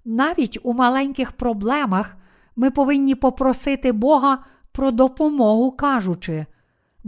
Навіть 0.05 0.59
у 0.63 0.73
маленьких 0.73 1.31
проблемах 1.31 2.17
ми 2.55 2.71
повинні 2.71 3.15
попросити 3.15 3.91
Бога 3.91 4.45
про 4.71 4.91
допомогу, 4.91 5.71
кажучи, 5.71 6.45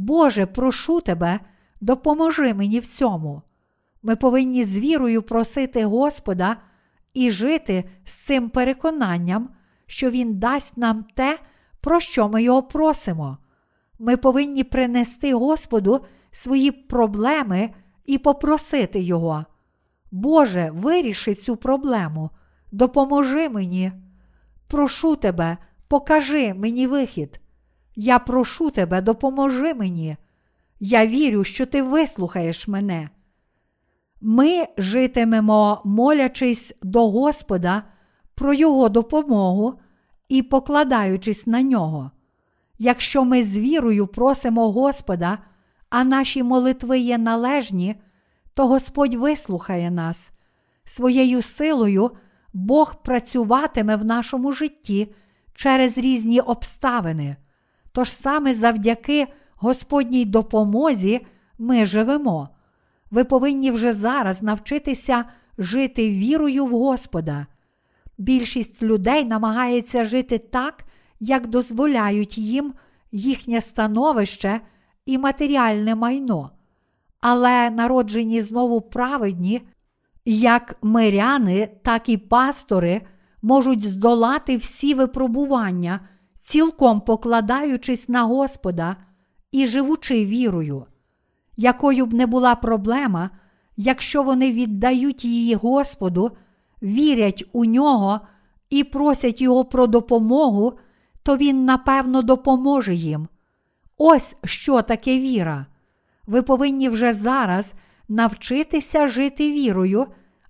Боже, 0.01 0.45
прошу 0.45 1.01
тебе, 1.01 1.39
допоможи 1.81 2.53
мені 2.53 2.79
в 2.79 2.85
цьому. 2.85 3.41
Ми 4.03 4.15
повинні 4.15 4.63
з 4.63 4.77
вірою 4.77 5.21
просити 5.21 5.85
Господа 5.85 6.57
і 7.13 7.31
жити 7.31 7.83
з 8.03 8.13
цим 8.13 8.49
переконанням, 8.49 9.49
що 9.85 10.09
Він 10.09 10.39
дасть 10.39 10.77
нам 10.77 11.05
те, 11.15 11.39
про 11.81 11.99
що 11.99 12.29
ми 12.29 12.43
його 12.43 12.63
просимо. 12.63 13.37
Ми 13.99 14.17
повинні 14.17 14.63
принести 14.63 15.33
Господу 15.33 16.05
свої 16.31 16.71
проблеми 16.71 17.69
і 18.05 18.17
попросити 18.17 18.99
Його. 19.01 19.45
Боже, 20.11 20.71
виріши 20.73 21.35
цю 21.35 21.57
проблему, 21.57 22.29
допоможи 22.71 23.49
мені. 23.49 23.91
Прошу 24.67 25.15
тебе, 25.15 25.57
покажи 25.87 26.53
мені 26.53 26.87
вихід. 26.87 27.40
Я 28.03 28.19
прошу 28.19 28.71
тебе, 28.71 29.01
допоможи 29.01 29.73
мені. 29.73 30.17
Я 30.79 31.07
вірю, 31.07 31.43
що 31.43 31.65
ти 31.65 31.81
вислухаєш 31.81 32.67
мене. 32.67 33.09
Ми 34.21 34.67
житимемо, 34.77 35.81
молячись 35.85 36.75
до 36.81 37.09
Господа 37.09 37.83
про 38.35 38.53
Його 38.53 38.89
допомогу 38.89 39.79
і 40.29 40.43
покладаючись 40.43 41.47
на 41.47 41.61
нього. 41.61 42.11
Якщо 42.79 43.25
ми 43.25 43.43
з 43.43 43.57
вірою 43.57 44.07
просимо 44.07 44.71
Господа, 44.71 45.37
а 45.89 46.03
наші 46.03 46.43
молитви 46.43 46.99
є 46.99 47.17
належні, 47.17 47.95
то 48.53 48.67
Господь 48.67 49.13
вислухає 49.13 49.91
нас. 49.91 50.31
Своєю 50.83 51.41
силою 51.41 52.11
Бог 52.53 53.03
працюватиме 53.03 53.95
в 53.95 54.05
нашому 54.05 54.53
житті 54.53 55.13
через 55.53 55.97
різні 55.97 56.39
обставини. 56.39 57.35
Тож 57.91 58.11
саме 58.11 58.53
завдяки 58.53 59.27
Господній 59.55 60.25
допомозі 60.25 61.25
ми 61.57 61.85
живемо. 61.85 62.49
Ви 63.11 63.23
повинні 63.23 63.71
вже 63.71 63.93
зараз 63.93 64.43
навчитися 64.43 65.25
жити 65.57 66.11
вірою 66.11 66.65
в 66.65 66.69
Господа. 66.69 67.45
Більшість 68.17 68.83
людей 68.83 69.25
намагається 69.25 70.05
жити 70.05 70.37
так, 70.37 70.85
як 71.19 71.47
дозволяють 71.47 72.37
їм 72.37 72.73
їхнє 73.11 73.61
становище 73.61 74.61
і 75.05 75.17
матеріальне 75.17 75.95
майно. 75.95 76.51
Але 77.21 77.69
народжені 77.69 78.41
знову 78.41 78.81
праведні, 78.81 79.61
як 80.25 80.77
миряни, 80.81 81.69
так 81.83 82.09
і 82.09 82.17
пастори 82.17 83.01
можуть 83.41 83.83
здолати 83.83 84.57
всі 84.57 84.93
випробування, 84.93 85.99
цілком 86.41 87.01
покладаючись 87.01 88.09
на 88.09 88.23
Господа 88.23 88.95
і 89.51 89.67
живучи 89.67 90.25
вірою. 90.25 90.85
Якою 91.57 92.05
б 92.05 92.13
не 92.13 92.25
була 92.25 92.55
проблема, 92.55 93.29
якщо 93.77 94.23
вони 94.23 94.51
віддають 94.51 95.25
її 95.25 95.55
Господу, 95.55 96.31
вірять 96.83 97.43
у 97.53 97.65
нього 97.65 98.19
і 98.69 98.83
просять 98.83 99.41
Його 99.41 99.65
про 99.65 99.87
допомогу, 99.87 100.73
то 101.23 101.37
Він 101.37 101.65
напевно 101.65 102.21
допоможе 102.21 102.95
їм. 102.95 103.27
Ось 103.97 104.35
що 104.43 104.81
таке 104.81 105.19
віра. 105.19 105.65
Ви 106.27 106.41
повинні 106.41 106.89
вже 106.89 107.13
зараз 107.13 107.73
навчитися 108.09 109.07
жити 109.07 109.51
вірою, 109.51 110.07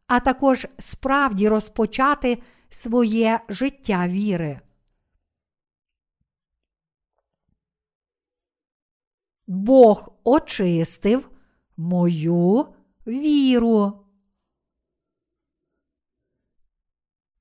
а 0.07 0.19
також 0.19 0.67
справді 0.79 1.49
розпочати 1.49 2.37
своє 2.69 3.39
життя 3.49 4.07
віри. 4.07 4.59
Бог 9.53 10.11
очистив 10.23 11.29
мою 11.77 12.65
віру. 13.07 13.93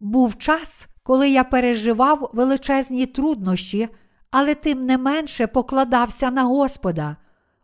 Був 0.01 0.39
час, 0.39 0.87
коли 1.03 1.31
я 1.31 1.45
переживав 1.45 2.31
величезні 2.33 3.07
труднощі, 3.07 3.89
але 4.31 4.55
тим 4.55 4.87
не 4.87 4.99
менше 4.99 5.47
покладався 5.47 6.31
на 6.31 6.43
Господа. 6.43 7.17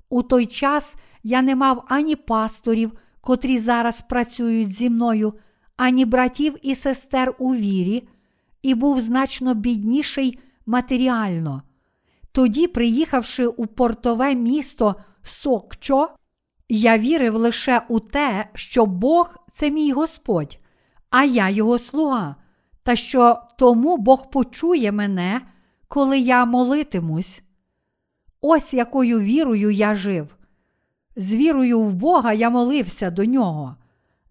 У 0.09 0.23
той 0.23 0.47
час 0.47 0.97
я 1.23 1.43
не 1.43 1.57
мав 1.57 1.85
ані 1.89 2.17
пасторів, 2.17 2.93
котрі 3.21 3.59
зараз 3.59 4.01
працюють 4.01 4.73
зі 4.73 4.91
мною, 4.91 5.35
ані 5.77 6.05
братів 6.05 6.57
і 6.63 6.75
сестер 6.75 7.35
у 7.39 7.55
вірі, 7.55 8.09
і 8.63 8.75
був 8.75 9.01
значно 9.01 9.55
бідніший 9.55 10.39
матеріально. 10.67 11.63
Тоді, 12.37 12.67
приїхавши 12.67 13.47
у 13.47 13.67
портове 13.67 14.35
місто 14.35 14.95
Сокчо, 15.23 16.09
я 16.69 16.99
вірив 16.99 17.35
лише 17.35 17.83
у 17.89 18.01
те, 18.01 18.49
що 18.55 18.87
Бог 18.87 19.37
це 19.53 19.71
мій 19.71 19.93
Господь, 19.93 20.59
а 21.11 21.25
я 21.25 21.49
його 21.49 21.79
слуга, 21.79 22.37
та 22.83 22.97
що 22.97 23.39
тому 23.59 23.97
Бог 23.97 24.31
почує 24.31 24.93
мене, 24.93 25.41
коли 25.89 26.19
я 26.19 26.45
молитимусь. 26.45 27.43
Ось 28.41 28.75
якою 28.75 29.21
вірою 29.21 29.71
я 29.71 29.95
жив. 29.95 30.37
З 31.17 31.35
вірою 31.35 31.81
в 31.81 31.95
Бога 31.95 32.33
я 32.33 32.51
молився 32.51 33.11
до 33.11 33.25
нього. 33.25 33.77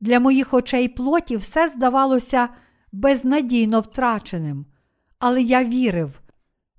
Для 0.02 0.20
моїх 0.20 0.54
очей 0.54 0.88
плоті 0.88 1.38
все 1.38 1.70
здавалося 1.70 2.50
безнадійно 2.92 3.82
втраченим, 3.82 4.66
але 5.20 5.42
я 5.42 5.64
вірив. 5.64 6.20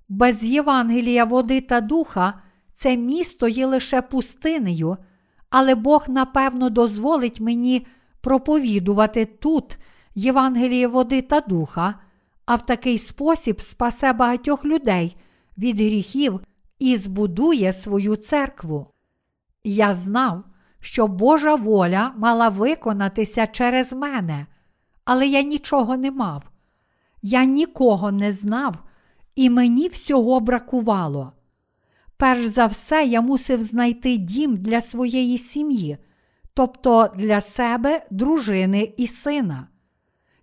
Без 0.09 0.43
Євангелія 0.43 1.25
води 1.25 1.61
та 1.61 1.81
духа 1.81 2.41
це 2.73 2.97
місто 2.97 3.47
є 3.47 3.65
лише 3.65 4.01
пустинею, 4.01 4.97
але 5.49 5.75
Бог 5.75 6.05
напевно 6.09 6.69
дозволить 6.69 7.39
мені 7.39 7.87
проповідувати 8.21 9.25
тут 9.25 9.77
Євангеліє 10.15 10.87
води 10.87 11.21
та 11.21 11.41
духа, 11.41 11.95
а 12.45 12.55
в 12.55 12.65
такий 12.65 12.97
спосіб 12.97 13.61
спасе 13.61 14.13
багатьох 14.13 14.65
людей 14.65 15.17
від 15.57 15.79
гріхів 15.79 16.39
і 16.79 16.97
збудує 16.97 17.73
свою 17.73 18.15
церкву. 18.15 18.87
Я 19.63 19.93
знав, 19.93 20.43
що 20.79 21.07
Божа 21.07 21.55
воля 21.55 22.13
мала 22.17 22.49
виконатися 22.49 23.47
через 23.47 23.93
мене, 23.93 24.47
але 25.05 25.27
я 25.27 25.41
нічого 25.41 25.97
не 25.97 26.11
мав. 26.11 26.43
Я 27.21 27.45
нікого 27.45 28.11
не 28.11 28.31
знав, 28.31 28.75
і 29.37 29.49
мені 29.49 29.87
всього 29.87 30.39
бракувало. 30.39 31.31
Перш 32.17 32.45
за 32.45 32.65
все, 32.65 33.03
я 33.03 33.21
мусив 33.21 33.61
знайти 33.61 34.17
дім 34.17 34.57
для 34.57 34.81
своєї 34.81 35.37
сім'ї, 35.37 35.97
тобто 36.53 37.09
для 37.17 37.41
себе, 37.41 38.05
дружини 38.11 38.93
і 38.97 39.07
сина. 39.07 39.67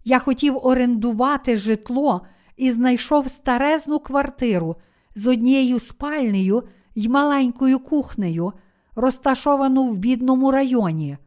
Я 0.04 0.18
хотів 0.18 0.66
орендувати 0.66 1.56
житло 1.56 2.26
і 2.56 2.70
знайшов 2.70 3.30
старезну 3.30 3.98
квартиру 3.98 4.76
з 5.14 5.26
однією 5.26 5.78
спальнею 5.78 6.62
й 6.94 7.08
маленькою 7.08 7.78
кухнею, 7.78 8.52
розташовану 8.96 9.84
в 9.84 9.98
бідному 9.98 10.50
районі. 10.50 11.18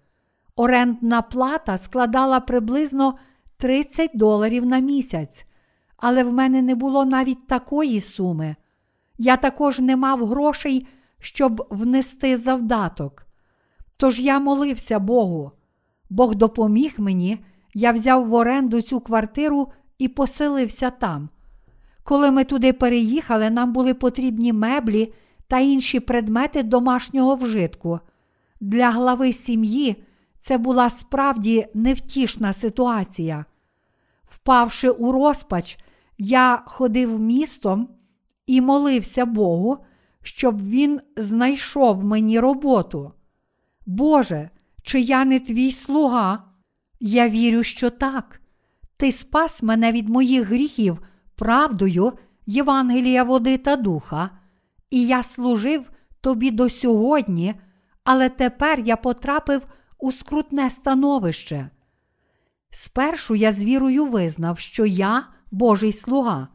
Орендна 0.55 1.21
плата 1.21 1.77
складала 1.77 2.39
приблизно 2.39 3.17
30 3.57 4.11
доларів 4.13 4.65
на 4.65 4.79
місяць, 4.79 5.46
але 5.97 6.23
в 6.23 6.33
мене 6.33 6.61
не 6.61 6.75
було 6.75 7.05
навіть 7.05 7.47
такої 7.47 8.01
суми. 8.01 8.55
Я 9.17 9.37
також 9.37 9.79
не 9.79 9.95
мав 9.95 10.27
грошей, 10.27 10.87
щоб 11.19 11.67
внести 11.69 12.37
завдаток. 12.37 13.27
Тож 13.97 14.19
я 14.19 14.39
молився 14.39 14.99
Богу. 14.99 15.51
Бог 16.09 16.35
допоміг 16.35 16.93
мені, 16.97 17.39
я 17.73 17.91
взяв 17.91 18.27
в 18.27 18.33
оренду 18.33 18.81
цю 18.81 18.99
квартиру 18.99 19.67
і 19.97 20.07
поселився 20.07 20.89
там. 20.89 21.29
Коли 22.03 22.31
ми 22.31 22.43
туди 22.43 22.73
переїхали, 22.73 23.49
нам 23.49 23.73
були 23.73 23.93
потрібні 23.93 24.53
меблі 24.53 25.13
та 25.47 25.59
інші 25.59 25.99
предмети 25.99 26.63
домашнього 26.63 27.35
вжитку. 27.35 27.99
Для 28.61 28.91
глави 28.91 29.33
сім'ї 29.33 30.03
це 30.39 30.57
була 30.57 30.89
справді 30.89 31.67
невтішна 31.73 32.53
ситуація. 32.53 33.45
Впавши 34.25 34.89
у 34.89 35.11
розпач, 35.11 35.77
я 36.17 36.63
ходив 36.65 37.19
містом 37.19 37.89
і 38.47 38.61
молився 38.61 39.25
Богу, 39.25 39.77
щоб 40.23 40.69
він 40.69 41.01
знайшов 41.17 42.05
мені 42.05 42.39
роботу. 42.39 43.11
Боже, 43.85 44.49
чи 44.83 44.99
я 44.99 45.25
не 45.25 45.39
твій 45.39 45.71
слуга? 45.71 46.43
Я 46.99 47.29
вірю, 47.29 47.63
що 47.63 47.89
так. 47.89 48.41
Ти 48.97 49.11
спас 49.11 49.63
мене 49.63 49.91
від 49.91 50.09
моїх 50.09 50.47
гріхів 50.47 51.01
правдою 51.35 52.13
Євангелія 52.45 53.23
води 53.23 53.57
та 53.57 53.75
духа, 53.75 54.29
і 54.89 55.07
я 55.07 55.23
служив 55.23 55.91
тобі 56.21 56.51
до 56.51 56.69
сьогодні, 56.69 57.55
але 58.03 58.29
тепер 58.29 58.79
я 58.79 58.95
потрапив 58.95 59.61
у 59.99 60.11
скрутне 60.11 60.69
становище. 60.69 61.69
Спершу 62.69 63.35
я 63.35 63.51
з 63.51 63.63
вірою 63.63 64.05
визнав, 64.05 64.59
що 64.59 64.85
я 64.85 65.27
Божий 65.51 65.91
слуга, 65.91 66.47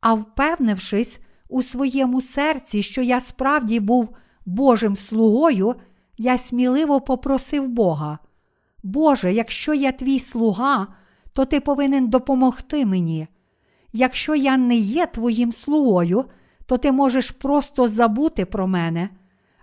а 0.00 0.14
впевнившись 0.14 1.20
у 1.48 1.62
своєму 1.62 2.20
серці, 2.20 2.82
що 2.82 3.02
я 3.02 3.20
справді 3.20 3.80
був 3.80 4.16
Божим 4.46 4.96
слугою, 4.96 5.74
я 6.18 6.38
сміливо 6.38 7.00
попросив 7.00 7.68
Бога. 7.68 8.18
Боже, 8.82 9.32
якщо 9.32 9.74
я 9.74 9.92
твій 9.92 10.18
слуга, 10.18 10.86
то 11.32 11.44
ти 11.44 11.60
повинен 11.60 12.08
допомогти 12.08 12.86
мені. 12.86 13.28
Якщо 13.92 14.34
я 14.34 14.56
не 14.56 14.76
є 14.76 15.06
твоїм 15.06 15.52
слугою, 15.52 16.24
то 16.66 16.78
ти 16.78 16.92
можеш 16.92 17.30
просто 17.30 17.88
забути 17.88 18.44
про 18.44 18.66
мене, 18.66 19.08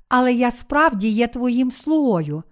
але 0.09 0.33
я 0.33 0.51
справді 0.51 1.09
є 1.09 1.27
твоїм 1.27 1.71
слугою. 1.71 2.43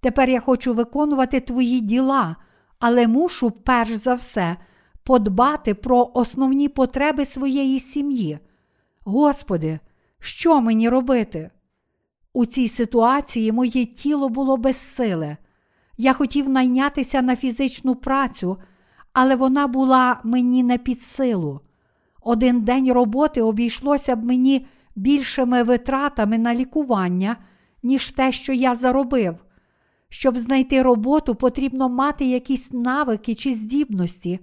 Тепер 0.00 0.30
я 0.30 0.40
хочу 0.40 0.74
виконувати 0.74 1.40
твої 1.40 1.80
діла, 1.80 2.36
але 2.78 3.08
мушу 3.08 3.50
перш 3.50 3.90
за 3.90 4.14
все 4.14 4.56
подбати 5.04 5.74
про 5.74 6.10
основні 6.14 6.68
потреби 6.68 7.24
своєї 7.24 7.80
сім'ї. 7.80 8.38
Господи, 9.04 9.80
що 10.20 10.60
мені 10.60 10.88
робити? 10.88 11.50
У 12.32 12.46
цій 12.46 12.68
ситуації 12.68 13.52
моє 13.52 13.86
тіло 13.86 14.28
було 14.28 14.56
безсиле. 14.56 15.36
Я 15.98 16.12
хотів 16.12 16.48
найнятися 16.48 17.22
на 17.22 17.36
фізичну 17.36 17.94
працю, 17.94 18.56
але 19.12 19.36
вона 19.36 19.66
була 19.66 20.20
мені 20.24 20.62
не 20.62 20.78
під 20.78 21.02
силу. 21.02 21.60
Один 22.22 22.60
день 22.60 22.92
роботи 22.92 23.42
обійшлося 23.42 24.16
б 24.16 24.24
мені 24.24 24.66
більшими 24.96 25.62
витратами 25.62 26.38
на 26.38 26.54
лікування, 26.54 27.36
ніж 27.82 28.10
те, 28.10 28.32
що 28.32 28.52
я 28.52 28.74
заробив. 28.74 29.36
Щоб 30.08 30.38
знайти 30.38 30.82
роботу, 30.82 31.34
потрібно 31.34 31.88
мати 31.88 32.24
якісь 32.24 32.72
навики 32.72 33.34
чи 33.34 33.54
здібності, 33.54 34.40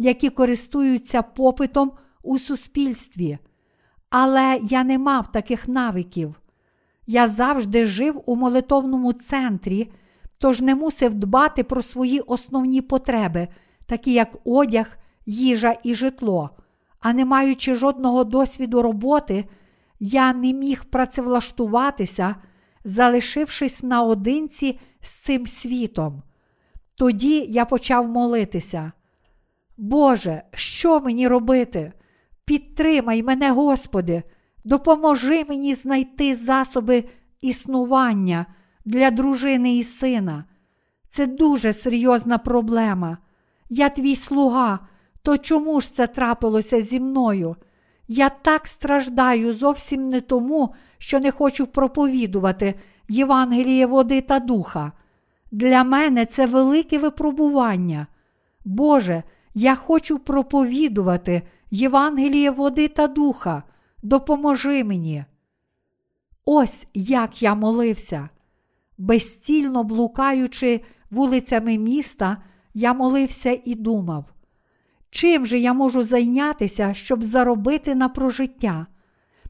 які 0.00 0.30
користуються 0.30 1.22
попитом 1.22 1.92
у 2.22 2.38
суспільстві. 2.38 3.38
Але 4.10 4.60
я 4.62 4.84
не 4.84 4.98
мав 4.98 5.32
таких 5.32 5.68
навиків. 5.68 6.34
Я 7.06 7.28
завжди 7.28 7.86
жив 7.86 8.22
у 8.26 8.36
молитовному 8.36 9.12
центрі, 9.12 9.92
тож 10.38 10.60
не 10.60 10.74
мусив 10.74 11.14
дбати 11.14 11.64
про 11.64 11.82
свої 11.82 12.20
основні 12.20 12.80
потреби, 12.80 13.48
такі 13.86 14.12
як 14.12 14.36
одяг, 14.44 14.98
їжа 15.26 15.76
і 15.84 15.94
житло. 15.94 16.50
А 17.00 17.12
не 17.12 17.24
маючи 17.24 17.74
жодного 17.74 18.24
досвіду 18.24 18.82
роботи, 18.82 19.44
я 19.98 20.32
не 20.32 20.52
міг 20.52 20.84
працевлаштуватися, 20.84 22.36
залишившись 22.84 23.82
наодинці 23.82 24.80
з 25.00 25.20
цим 25.20 25.46
світом. 25.46 26.22
Тоді 26.96 27.40
я 27.40 27.64
почав 27.64 28.08
молитися. 28.08 28.92
Боже, 29.82 30.42
що 30.54 31.00
мені 31.00 31.28
робити? 31.28 31.92
Підтримай 32.44 33.22
мене, 33.22 33.50
Господи, 33.50 34.22
допоможи 34.64 35.44
мені 35.48 35.74
знайти 35.74 36.34
засоби 36.34 37.04
існування 37.40 38.46
для 38.84 39.10
дружини 39.10 39.76
і 39.76 39.84
сина. 39.84 40.44
Це 41.08 41.26
дуже 41.26 41.72
серйозна 41.72 42.38
проблема. 42.38 43.18
Я 43.68 43.88
твій 43.88 44.16
слуга, 44.16 44.78
то 45.22 45.38
чому 45.38 45.80
ж 45.80 45.92
це 45.92 46.06
трапилося 46.06 46.82
зі 46.82 47.00
мною? 47.00 47.56
Я 48.08 48.28
так 48.28 48.66
страждаю 48.66 49.54
зовсім 49.54 50.08
не 50.08 50.20
тому, 50.20 50.74
що 50.98 51.20
не 51.20 51.30
хочу 51.30 51.66
проповідувати 51.66 52.74
Євангеліє 53.08 53.86
води 53.86 54.20
та 54.20 54.38
духа. 54.38 54.92
Для 55.52 55.84
мене 55.84 56.26
це 56.26 56.46
велике 56.46 56.98
випробування. 56.98 58.06
Боже, 58.64 59.22
я 59.54 59.74
хочу 59.74 60.18
проповідувати 60.18 61.42
Євангеліє 61.70 62.50
води 62.50 62.88
та 62.88 63.06
духа. 63.06 63.62
Допоможи 64.02 64.84
мені. 64.84 65.24
Ось 66.44 66.86
як 66.94 67.42
я 67.42 67.54
молився. 67.54 68.28
Безцільно 68.98 69.84
блукаючи 69.84 70.80
вулицями 71.10 71.78
міста, 71.78 72.36
я 72.74 72.94
молився 72.94 73.58
і 73.64 73.74
думав, 73.74 74.24
чим 75.10 75.46
же 75.46 75.58
я 75.58 75.72
можу 75.72 76.02
зайнятися, 76.02 76.94
щоб 76.94 77.24
заробити 77.24 77.94
на 77.94 78.08
прожиття? 78.08 78.86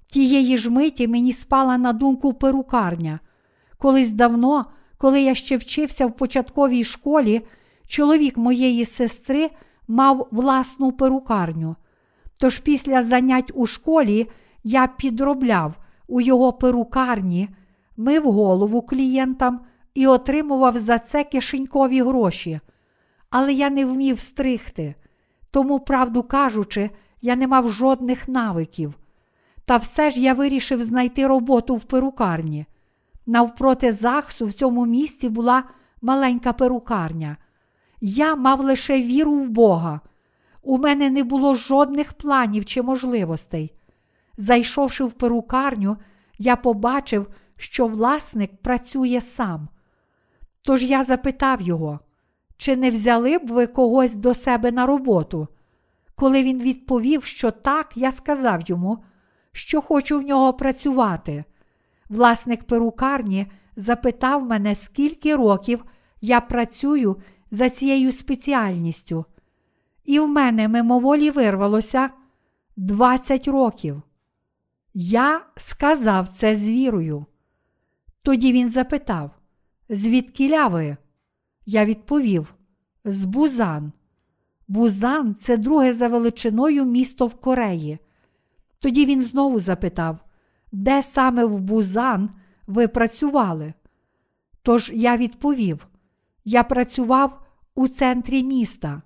Тієї 0.07 0.59
ж 0.59 0.71
миті 0.71 1.09
мені 1.09 1.33
спала 1.33 1.79
на 1.79 1.93
думку 1.93 2.33
перукарня. 2.33 3.21
Колись 3.79 4.13
давно, 4.13 4.67
коли 4.99 5.23
я 5.23 5.35
ще 5.35 5.57
вчився 5.57 6.07
в 6.07 6.17
початковій 6.17 6.85
школі, 6.85 7.43
чоловік 7.87 8.37
моєї 8.37 8.85
сестри 8.85 9.51
мав 9.91 10.29
власну 10.31 10.93
перукарню. 10.93 11.77
Тож 12.39 12.59
після 12.59 13.03
занять 13.03 13.53
у 13.55 13.67
школі 13.67 14.29
я 14.65 14.87
підробляв 14.87 15.75
у 16.07 16.21
його 16.21 16.53
перукарні, 16.53 17.49
мив 17.97 18.33
голову 18.33 18.83
клієнтам 18.83 19.61
і 19.95 20.07
отримував 20.07 20.79
за 20.79 20.99
це 20.99 21.25
кишенькові 21.25 22.03
гроші. 22.03 22.61
Але 23.31 23.53
я 23.53 23.71
не 23.71 23.85
вмів 23.85 24.21
стригти, 24.21 24.95
тому, 25.51 25.81
правду 25.81 26.23
кажучи, 26.23 26.91
я 27.23 27.37
не 27.37 27.47
мав 27.47 27.71
жодних 27.71 28.29
навиків. 28.29 28.95
Та 29.65 29.77
все 29.77 30.11
ж 30.11 30.21
я 30.21 30.35
вирішив 30.35 30.85
знайти 30.85 31.27
роботу 31.27 31.77
в 31.77 31.85
перукарні. 31.85 32.67
Навпроти 33.27 33.93
Захсу 33.93 34.47
в 34.47 34.53
цьому 34.53 34.87
місці 34.87 35.29
була 35.29 35.63
маленька 36.03 36.53
перукарня. 36.53 37.37
Я 38.01 38.37
мав 38.37 38.61
лише 38.61 39.03
віру 39.03 39.35
в 39.35 39.49
Бога. 39.49 40.01
У 40.63 40.79
мене 40.79 41.11
не 41.11 41.25
було 41.25 41.55
жодних 41.55 42.13
планів 42.13 42.65
чи 42.65 42.83
можливостей. 42.83 43.73
Зайшовши 44.37 45.05
в 45.05 45.13
перукарню, 45.13 45.97
я 46.39 46.57
побачив, 46.57 47.27
що 47.57 47.87
власник 47.87 48.63
працює 48.63 49.21
сам. 49.21 49.69
Тож 50.63 50.83
я 50.83 51.03
запитав 51.05 51.61
його, 51.61 52.01
чи 52.57 52.77
не 52.77 52.91
взяли 52.91 53.39
б 53.39 53.47
ви 53.47 53.67
когось 53.67 54.15
до 54.15 54.35
себе 54.35 54.73
на 54.73 54.87
роботу? 54.87 55.49
Коли 56.15 56.43
він 56.43 56.59
відповів, 56.59 57.25
що 57.25 57.51
так, 57.51 57.93
я 57.95 58.13
сказав 58.13 58.61
йому, 58.67 59.05
що 59.53 59.81
хочу 59.81 60.19
в 60.19 60.23
нього 60.23 60.53
працювати. 60.53 61.45
Власник 62.09 62.65
перукарні 62.65 63.47
запитав 63.77 64.49
мене, 64.49 64.75
скільки 64.75 65.37
років 65.37 65.85
я 66.21 66.41
працюю 66.41 67.17
за 67.51 67.71
цією 67.71 68.13
спеціальністю. 68.13 69.25
І 70.05 70.21
в 70.21 70.29
мене 70.29 70.69
мимоволі 70.69 71.31
вирвалося 71.31 72.11
20 72.77 73.49
років. 73.49 74.03
Я 74.95 75.47
сказав 75.57 76.29
це 76.29 76.57
з 76.57 76.69
вірою. 76.69 77.27
Тоді 78.23 78.53
він 78.53 78.71
запитав, 78.71 79.31
звідки 79.89 80.69
ви? 80.69 80.97
Я 81.67 81.85
відповів: 81.85 82.55
з 83.05 83.25
Бузан. 83.25 83.93
Бузан 84.69 85.35
це 85.35 85.57
друге 85.57 85.95
за 85.95 86.09
величиною 86.09 86.85
місто 86.85 87.27
в 87.27 87.35
Кореї. 87.35 87.99
Тоді 88.79 89.07
він 89.07 89.23
знову 89.23 89.61
запитав, 89.61 90.19
де 90.73 91.03
саме 91.03 91.45
в 91.45 91.61
Бузан 91.61 92.31
ви 92.67 92.89
працювали? 92.89 93.73
Тож 94.63 94.91
я 94.95 95.17
відповів: 95.17 95.87
я 96.45 96.63
працював 96.63 97.43
у 97.75 97.89
центрі 97.89 98.43
міста. 98.45 99.03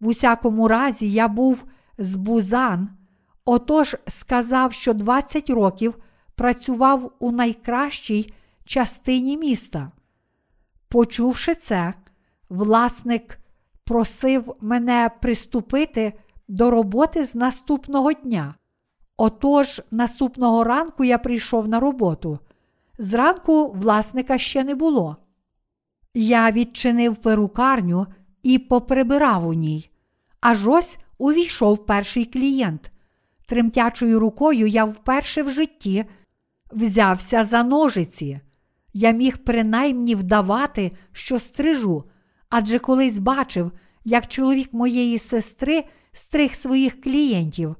В 0.00 0.06
усякому 0.06 0.68
разі, 0.68 1.10
я 1.10 1.28
був 1.28 1.64
з 1.98 2.16
Бузан, 2.16 2.88
отож 3.44 3.96
сказав, 4.06 4.72
що 4.72 4.94
20 4.94 5.50
років 5.50 5.94
працював 6.34 7.12
у 7.18 7.32
найкращій 7.32 8.32
частині 8.64 9.36
міста. 9.36 9.92
Почувши 10.88 11.54
це, 11.54 11.94
власник 12.48 13.38
просив 13.84 14.54
мене 14.60 15.10
приступити 15.20 16.12
до 16.48 16.70
роботи 16.70 17.24
з 17.24 17.34
наступного 17.34 18.12
дня. 18.12 18.54
Отож, 19.16 19.82
наступного 19.90 20.64
ранку 20.64 21.04
я 21.04 21.18
прийшов 21.18 21.68
на 21.68 21.80
роботу. 21.80 22.38
Зранку 22.98 23.72
власника 23.72 24.38
ще 24.38 24.64
не 24.64 24.74
було. 24.74 25.16
Я 26.14 26.50
відчинив 26.50 27.16
перукарню 27.16 28.06
і 28.42 28.58
поприбирав 28.58 29.46
у 29.46 29.54
ній. 29.54 29.90
Аж 30.40 30.68
ось 30.68 30.98
увійшов 31.18 31.86
перший 31.86 32.24
клієнт. 32.24 32.90
Тремтячою 33.46 34.20
рукою 34.20 34.66
я 34.66 34.84
вперше 34.84 35.42
в 35.42 35.50
житті 35.50 36.04
взявся 36.72 37.44
за 37.44 37.62
ножиці. 37.62 38.40
Я 38.92 39.10
міг 39.10 39.38
принаймні 39.38 40.14
вдавати, 40.14 40.92
що 41.12 41.38
стрижу, 41.38 42.04
адже 42.48 42.78
колись 42.78 43.18
бачив, 43.18 43.72
як 44.04 44.26
чоловік 44.26 44.72
моєї 44.72 45.18
сестри 45.18 45.84
стриг 46.12 46.54
своїх 46.54 47.00
клієнтів. 47.00 47.76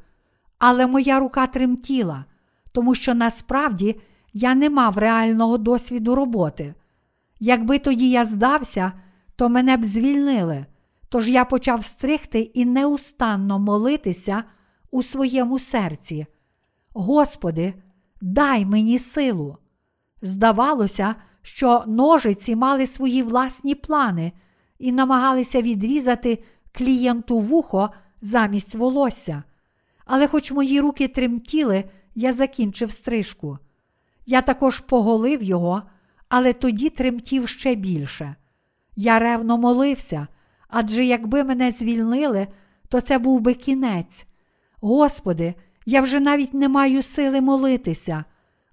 Але 0.58 0.86
моя 0.86 1.18
рука 1.18 1.46
тремтіла, 1.46 2.24
тому 2.72 2.94
що 2.94 3.14
насправді 3.14 4.00
я 4.32 4.54
не 4.54 4.70
мав 4.70 4.98
реального 4.98 5.58
досвіду 5.58 6.14
роботи. 6.14 6.74
Якби 7.44 7.78
тоді 7.78 8.10
я 8.10 8.24
здався, 8.24 8.92
то 9.36 9.48
мене 9.48 9.76
б 9.76 9.84
звільнили. 9.84 10.66
Тож 11.08 11.28
я 11.28 11.44
почав 11.44 11.84
стригти 11.84 12.40
і 12.40 12.64
неустанно 12.64 13.58
молитися 13.58 14.44
у 14.90 15.02
своєму 15.02 15.58
серці. 15.58 16.26
Господи, 16.92 17.74
дай 18.20 18.64
мені 18.64 18.98
силу. 18.98 19.56
Здавалося, 20.22 21.14
що 21.42 21.84
ножиці 21.86 22.56
мали 22.56 22.86
свої 22.86 23.22
власні 23.22 23.74
плани 23.74 24.32
і 24.78 24.92
намагалися 24.92 25.62
відрізати 25.62 26.44
клієнту 26.72 27.38
вухо 27.38 27.90
замість 28.22 28.74
волосся. 28.74 29.42
Але, 30.04 30.26
хоч 30.26 30.52
мої 30.52 30.80
руки 30.80 31.08
тремтіли, 31.08 31.84
я 32.14 32.32
закінчив 32.32 32.90
стрижку. 32.90 33.58
Я 34.26 34.42
також 34.42 34.80
поголив 34.80 35.42
його, 35.42 35.82
але 36.36 36.52
тоді 36.52 36.90
тремтів 36.90 37.48
ще 37.48 37.74
більше. 37.74 38.34
Я 38.96 39.18
ревно 39.18 39.58
молився, 39.58 40.26
адже 40.68 41.04
якби 41.04 41.44
мене 41.44 41.70
звільнили, 41.70 42.48
то 42.88 43.00
це 43.00 43.18
був 43.18 43.40
би 43.40 43.54
кінець. 43.54 44.26
Господи, 44.80 45.54
я 45.86 46.00
вже 46.00 46.20
навіть 46.20 46.54
не 46.54 46.68
маю 46.68 47.02
сили 47.02 47.40
молитися. 47.40 48.24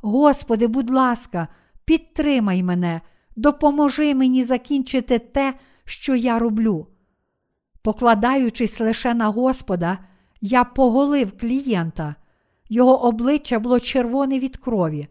Господи, 0.01 0.67
будь 0.67 0.89
ласка, 0.89 1.47
підтримай 1.85 2.63
мене, 2.63 3.01
допоможи 3.35 4.15
мені 4.15 4.43
закінчити 4.43 5.19
те, 5.19 5.53
що 5.85 6.15
я 6.15 6.39
роблю. 6.39 6.87
Покладаючись 7.81 8.79
лише 8.79 9.13
на 9.13 9.27
Господа, 9.27 9.97
я 10.41 10.63
поголив 10.63 11.37
клієнта. 11.37 12.15
Його 12.69 13.03
обличчя 13.03 13.59
було 13.59 13.79
червоне 13.79 14.39
від 14.39 14.57
крові. 14.57 15.07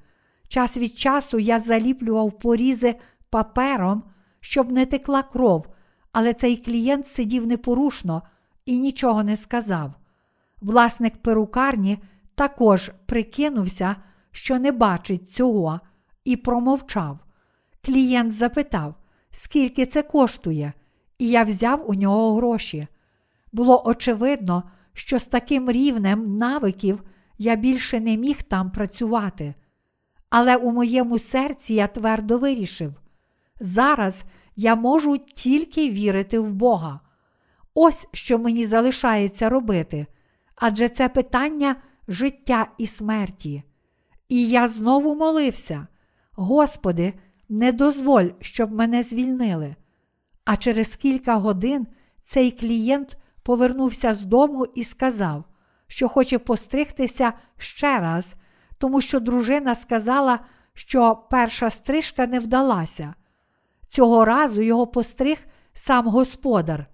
Час 0.50 0.76
від 0.76 0.98
часу 0.98 1.38
я 1.38 1.58
заліплював 1.58 2.38
порізи 2.38 2.94
папером, 3.30 4.02
щоб 4.40 4.72
не 4.72 4.86
текла 4.86 5.22
кров, 5.22 5.66
але 6.12 6.34
цей 6.34 6.56
клієнт 6.56 7.06
сидів 7.06 7.46
непорушно 7.46 8.22
і 8.66 8.78
нічого 8.78 9.22
не 9.22 9.36
сказав. 9.36 9.92
Власник 10.60 11.16
перукарні 11.16 11.98
також 12.34 12.90
прикинувся, 13.06 13.96
що 14.30 14.58
не 14.58 14.72
бачить 14.72 15.28
цього, 15.28 15.80
і 16.24 16.36
промовчав. 16.36 17.18
Клієнт 17.84 18.32
запитав, 18.32 18.94
скільки 19.30 19.86
це 19.86 20.02
коштує, 20.02 20.72
і 21.18 21.28
я 21.28 21.42
взяв 21.42 21.90
у 21.90 21.94
нього 21.94 22.34
гроші. 22.34 22.86
Було 23.52 23.82
очевидно, 23.84 24.62
що 24.92 25.18
з 25.18 25.26
таким 25.26 25.70
рівнем 25.70 26.36
навиків 26.36 27.02
я 27.38 27.56
більше 27.56 28.00
не 28.00 28.16
міг 28.16 28.42
там 28.42 28.70
працювати. 28.70 29.54
Але 30.30 30.56
у 30.56 30.72
моєму 30.72 31.18
серці 31.18 31.74
я 31.74 31.86
твердо 31.86 32.38
вирішив: 32.38 32.94
зараз 33.60 34.24
я 34.56 34.76
можу 34.76 35.18
тільки 35.18 35.90
вірити 35.90 36.38
в 36.38 36.52
Бога. 36.52 37.00
Ось 37.74 38.08
що 38.12 38.38
мені 38.38 38.66
залишається 38.66 39.48
робити, 39.48 40.06
адже 40.56 40.88
це 40.88 41.08
питання 41.08 41.76
життя 42.08 42.66
і 42.78 42.86
смерті. 42.86 43.62
І 44.28 44.48
я 44.48 44.68
знову 44.68 45.14
молився: 45.14 45.86
Господи, 46.32 47.14
не 47.48 47.72
дозволь, 47.72 48.26
щоб 48.40 48.72
мене 48.72 49.02
звільнили. 49.02 49.76
А 50.44 50.56
через 50.56 50.96
кілька 50.96 51.36
годин 51.36 51.86
цей 52.22 52.50
клієнт 52.50 53.16
повернувся 53.42 54.14
з 54.14 54.24
дому 54.24 54.66
і 54.74 54.84
сказав, 54.84 55.44
що 55.86 56.08
хоче 56.08 56.38
постригтися 56.38 57.32
ще 57.58 57.98
раз, 57.98 58.34
тому 58.80 59.00
що 59.00 59.20
дружина 59.20 59.74
сказала, 59.74 60.38
що 60.74 61.18
перша 61.30 61.70
стрижка 61.70 62.26
не 62.26 62.40
вдалася. 62.40 63.14
Цього 63.86 64.24
разу 64.24 64.62
його 64.62 64.86
постриг 64.86 65.38
сам 65.72 66.08
господар. 66.08 66.86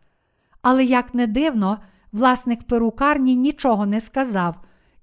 Але, 0.63 0.85
як 0.85 1.15
не 1.15 1.27
дивно, 1.27 1.79
власник 2.13 2.65
перукарні 2.65 3.37
нічого 3.37 3.87
не 3.87 4.01
сказав 4.01 4.55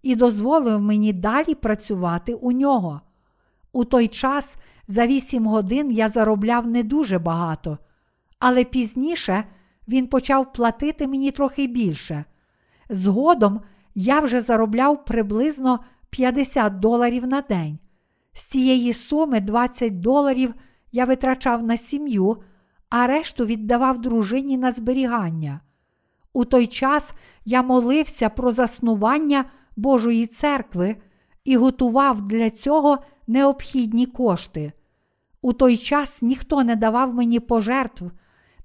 і 0.01 0.15
дозволив 0.15 0.81
мені 0.81 1.13
далі 1.13 1.55
працювати 1.55 2.33
у 2.33 2.51
нього. 2.51 3.01
У 3.71 3.85
той 3.85 4.07
час 4.07 4.57
за 4.87 5.07
вісім 5.07 5.47
годин 5.47 5.91
я 5.91 6.09
заробляв 6.09 6.67
не 6.67 6.83
дуже 6.83 7.19
багато, 7.19 7.77
але 8.39 8.63
пізніше 8.63 9.43
він 9.87 10.07
почав 10.07 10.53
платити 10.53 11.07
мені 11.07 11.31
трохи 11.31 11.67
більше. 11.67 12.25
Згодом 12.89 13.61
я 13.95 14.19
вже 14.19 14.41
заробляв 14.41 15.05
приблизно 15.05 15.79
50 16.13 16.79
доларів 16.79 17.27
на 17.27 17.41
день. 17.41 17.79
З 18.33 18.45
цієї 18.45 18.93
суми 18.93 19.39
20 19.39 19.99
доларів 19.99 20.53
я 20.91 21.05
витрачав 21.05 21.63
на 21.63 21.77
сім'ю, 21.77 22.37
а 22.89 23.07
решту 23.07 23.45
віддавав 23.45 24.01
дружині 24.01 24.57
на 24.57 24.71
зберігання. 24.71 25.61
У 26.33 26.45
той 26.45 26.67
час 26.67 27.13
я 27.45 27.63
молився 27.63 28.29
про 28.29 28.51
заснування 28.51 29.45
Божої 29.75 30.27
церкви 30.27 30.95
і 31.43 31.57
готував 31.57 32.21
для 32.21 32.49
цього 32.49 32.97
необхідні 33.27 34.05
кошти. 34.05 34.71
У 35.41 35.53
той 35.53 35.77
час 35.77 36.21
ніхто 36.21 36.63
не 36.63 36.75
давав 36.75 37.13
мені 37.13 37.39
пожертв, 37.39 38.05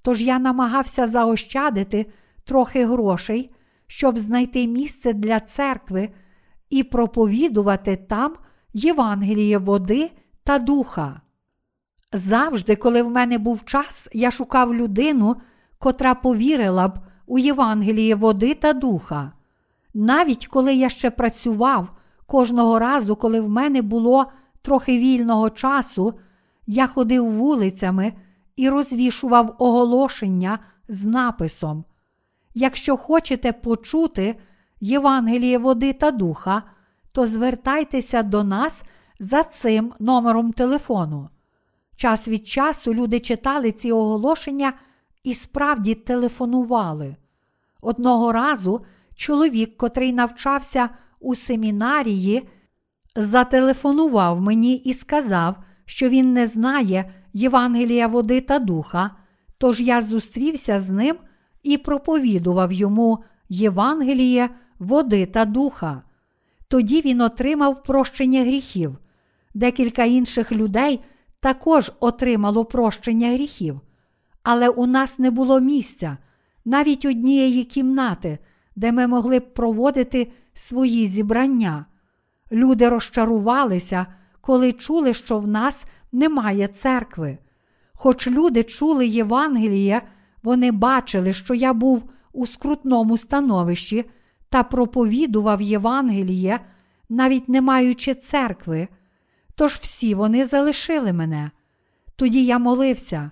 тож 0.03 0.23
я 0.23 0.39
намагався 0.39 1.07
заощадити 1.07 2.07
трохи 2.45 2.87
грошей, 2.87 3.51
щоб 3.87 4.19
знайти 4.19 4.67
місце 4.67 5.13
для 5.13 5.41
церкви 5.41 6.11
і 6.71 6.83
проповідувати 6.83 7.97
там 7.97 8.35
Євангеліє 8.75 9.59
води 9.59 10.11
та 10.45 10.59
духа. 10.59 11.21
Завжди, 12.13 12.77
коли 12.77 13.03
в 13.03 13.11
мене 13.11 13.39
був 13.39 13.65
час, 13.65 14.09
я 14.13 14.31
шукав 14.31 14.75
людину, 14.75 15.37
котра 15.79 16.15
повірила 16.15 16.89
б 16.89 16.99
у 17.27 17.39
Євангеліє 17.39 18.15
води 18.15 18.55
та 18.55 18.73
духа. 18.73 19.33
Навіть 19.95 20.47
коли 20.47 20.75
я 20.75 20.89
ще 20.89 21.11
працював 21.11 21.89
кожного 22.27 22.79
разу, 22.79 23.17
коли 23.17 23.41
в 23.41 23.49
мене 23.49 23.83
було 23.83 24.27
трохи 24.63 24.99
вільного 24.99 25.51
часу, 25.51 26.15
я 26.67 26.87
ходив 26.87 27.31
вулицями 27.31 28.13
і 28.57 28.69
розвішував 28.69 29.57
оголошення 29.59 30.59
з 30.89 31.05
написом. 31.05 31.85
Якщо 32.55 32.97
хочете 32.97 33.53
почути 33.53 34.37
Євангеліє 34.81 35.59
води 35.59 35.93
та 35.93 36.11
духа, 36.11 36.63
то 37.13 37.27
звертайтеся 37.27 38.23
до 38.23 38.45
нас 38.45 38.85
за 39.21 39.43
цим 39.43 39.93
номером 39.99 40.53
телефону. 40.53 41.29
Час 41.97 42.29
від 42.29 42.49
часу 42.49 42.95
люди 42.95 43.21
читали 43.21 43.73
ці 43.73 43.93
оголошення 43.93 44.73
і 45.25 45.35
справді 45.35 45.95
телефонували. 45.95 47.17
Одного 47.81 48.33
разу 48.33 48.81
чоловік, 49.15 49.77
котрий 49.77 50.13
навчався 50.13 50.89
у 51.21 51.35
семінарії, 51.35 52.49
зателефонував 53.17 54.41
мені 54.41 54.75
і 54.75 54.95
сказав, 54.95 55.57
що 55.85 56.09
він 56.09 56.33
не 56.33 56.47
знає 56.47 57.15
Євангелія 57.33 58.07
води 58.07 58.41
та 58.41 58.59
духа, 58.59 59.11
тож 59.59 59.81
я 59.81 60.03
зустрівся 60.03 60.81
з 60.81 60.91
ним 60.91 61.17
і 61.63 61.79
проповідував 61.79 62.73
йому 62.73 63.25
Євангеліє 63.49 64.49
води 64.79 65.27
та 65.27 65.45
духа. 65.45 66.03
Тоді 66.69 67.01
він 67.01 67.21
отримав 67.21 67.83
прощення 67.83 68.41
гріхів. 68.41 68.99
Декілька 69.55 70.05
інших 70.05 70.53
людей 70.53 71.01
також 71.41 71.93
отримало 72.01 72.65
прощення 72.65 73.33
гріхів, 73.33 73.81
але 74.43 74.69
у 74.69 74.87
нас 74.87 75.19
не 75.19 75.31
було 75.31 75.61
місця, 75.61 76.17
навіть 76.65 77.05
однієї 77.05 77.65
кімнати, 77.65 78.39
де 78.77 78.93
ми 78.93 79.07
могли 79.07 79.39
б 79.39 79.55
проводити 79.55 80.33
свої 80.55 81.07
зібрання. 81.07 81.87
Люди 82.53 82.89
розчарувалися, 82.89 84.07
коли 84.41 84.73
чули, 84.73 85.15
що 85.15 85.39
в 85.39 85.47
нас 85.47 85.87
немає 86.13 86.69
церкви. 86.69 87.39
Хоч 87.95 88.27
люди 88.29 88.63
чули 88.63 89.07
Євангеліє, 89.07 90.03
вони 90.43 90.73
бачили, 90.73 91.33
що 91.33 91.55
я 91.55 91.73
був 91.73 92.11
у 92.33 92.47
скрутному 92.47 93.17
становищі 93.17 94.05
та 94.49 94.63
проповідував 94.63 95.63
Євангеліє, 95.63 96.61
навіть 97.09 97.49
не 97.49 97.61
маючи 97.61 98.15
церкви. 98.15 98.89
Тож 99.55 99.73
всі 99.73 100.15
вони 100.15 100.47
залишили 100.47 101.13
мене. 101.13 101.51
Тоді 102.17 102.45
я 102.45 102.59
молився, 102.59 103.31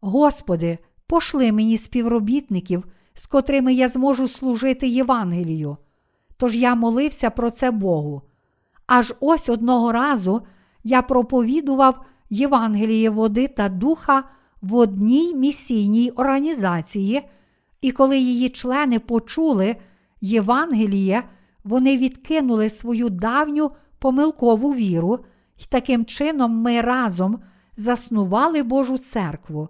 Господи, 0.00 0.78
пошли 1.06 1.52
мені 1.52 1.78
співробітників, 1.78 2.84
з 3.14 3.26
котрими 3.26 3.74
я 3.74 3.88
зможу 3.88 4.28
служити 4.28 4.88
Євангелію. 4.88 5.76
Тож 6.36 6.56
я 6.56 6.74
молився 6.74 7.30
про 7.30 7.50
це 7.50 7.70
Богу. 7.70 8.22
Аж 8.86 9.14
ось 9.20 9.48
одного 9.48 9.92
разу 9.92 10.42
я 10.84 11.02
проповідував 11.02 12.04
Євангеліє 12.30 13.10
води 13.10 13.48
та 13.48 13.68
духа 13.68 14.24
в 14.62 14.74
одній 14.74 15.34
місійній 15.34 16.10
організації, 16.10 17.28
і 17.80 17.92
коли 17.92 18.18
її 18.18 18.48
члени 18.48 18.98
почули 18.98 19.76
Євангеліє, 20.20 21.22
вони 21.64 21.96
відкинули 21.96 22.70
свою 22.70 23.08
давню 23.08 23.70
помилкову 23.98 24.74
віру, 24.74 25.18
і 25.56 25.64
таким 25.68 26.04
чином 26.04 26.52
ми 26.52 26.80
разом 26.80 27.38
заснували 27.76 28.62
Божу 28.62 28.98
церкву. 28.98 29.68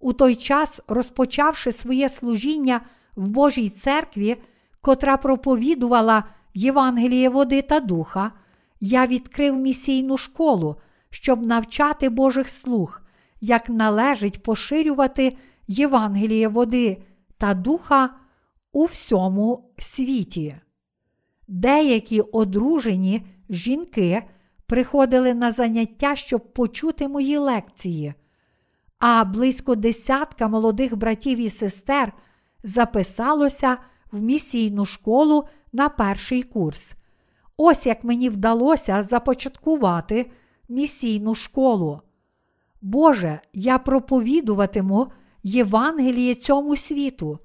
У 0.00 0.12
той 0.12 0.34
час, 0.34 0.80
розпочавши 0.88 1.72
своє 1.72 2.08
служіння 2.08 2.80
в 3.16 3.28
Божій 3.28 3.68
церкві, 3.68 4.36
котра 4.80 5.16
проповідувала 5.16 6.24
Євангеліє 6.54 7.28
води 7.28 7.62
та 7.62 7.80
духа, 7.80 8.32
я 8.80 9.06
відкрив 9.06 9.56
місійну 9.56 10.16
школу, 10.16 10.76
щоб 11.10 11.46
навчати 11.46 12.08
Божих 12.08 12.48
слуг, 12.48 13.00
як 13.40 13.68
належить 13.68 14.42
поширювати 14.42 15.36
Євангеліє 15.68 16.48
води 16.48 17.02
та 17.38 17.54
духа 17.54 18.10
у 18.72 18.84
всьому 18.84 19.70
світі. 19.78 20.56
Деякі 21.48 22.20
одружені 22.20 23.26
жінки 23.50 24.22
приходили 24.66 25.34
на 25.34 25.50
заняття, 25.50 26.16
щоб 26.16 26.52
почути 26.52 27.08
мої 27.08 27.38
лекції, 27.38 28.14
а 28.98 29.24
близько 29.24 29.74
десятка 29.74 30.48
молодих 30.48 30.96
братів 30.96 31.38
і 31.38 31.50
сестер 31.50 32.12
записалося 32.62 33.78
в 34.12 34.20
місійну 34.20 34.86
школу 34.86 35.44
на 35.72 35.88
перший 35.88 36.42
курс. 36.42 36.94
Ось 37.56 37.86
як 37.86 38.04
мені 38.04 38.28
вдалося 38.28 39.02
започаткувати 39.02 40.30
місійну 40.68 41.34
школу. 41.34 42.00
Боже, 42.80 43.40
я 43.52 43.78
проповідуватиму 43.78 45.06
Євангеліє 45.42 46.34
цьому 46.34 46.76
світу. 46.76 47.38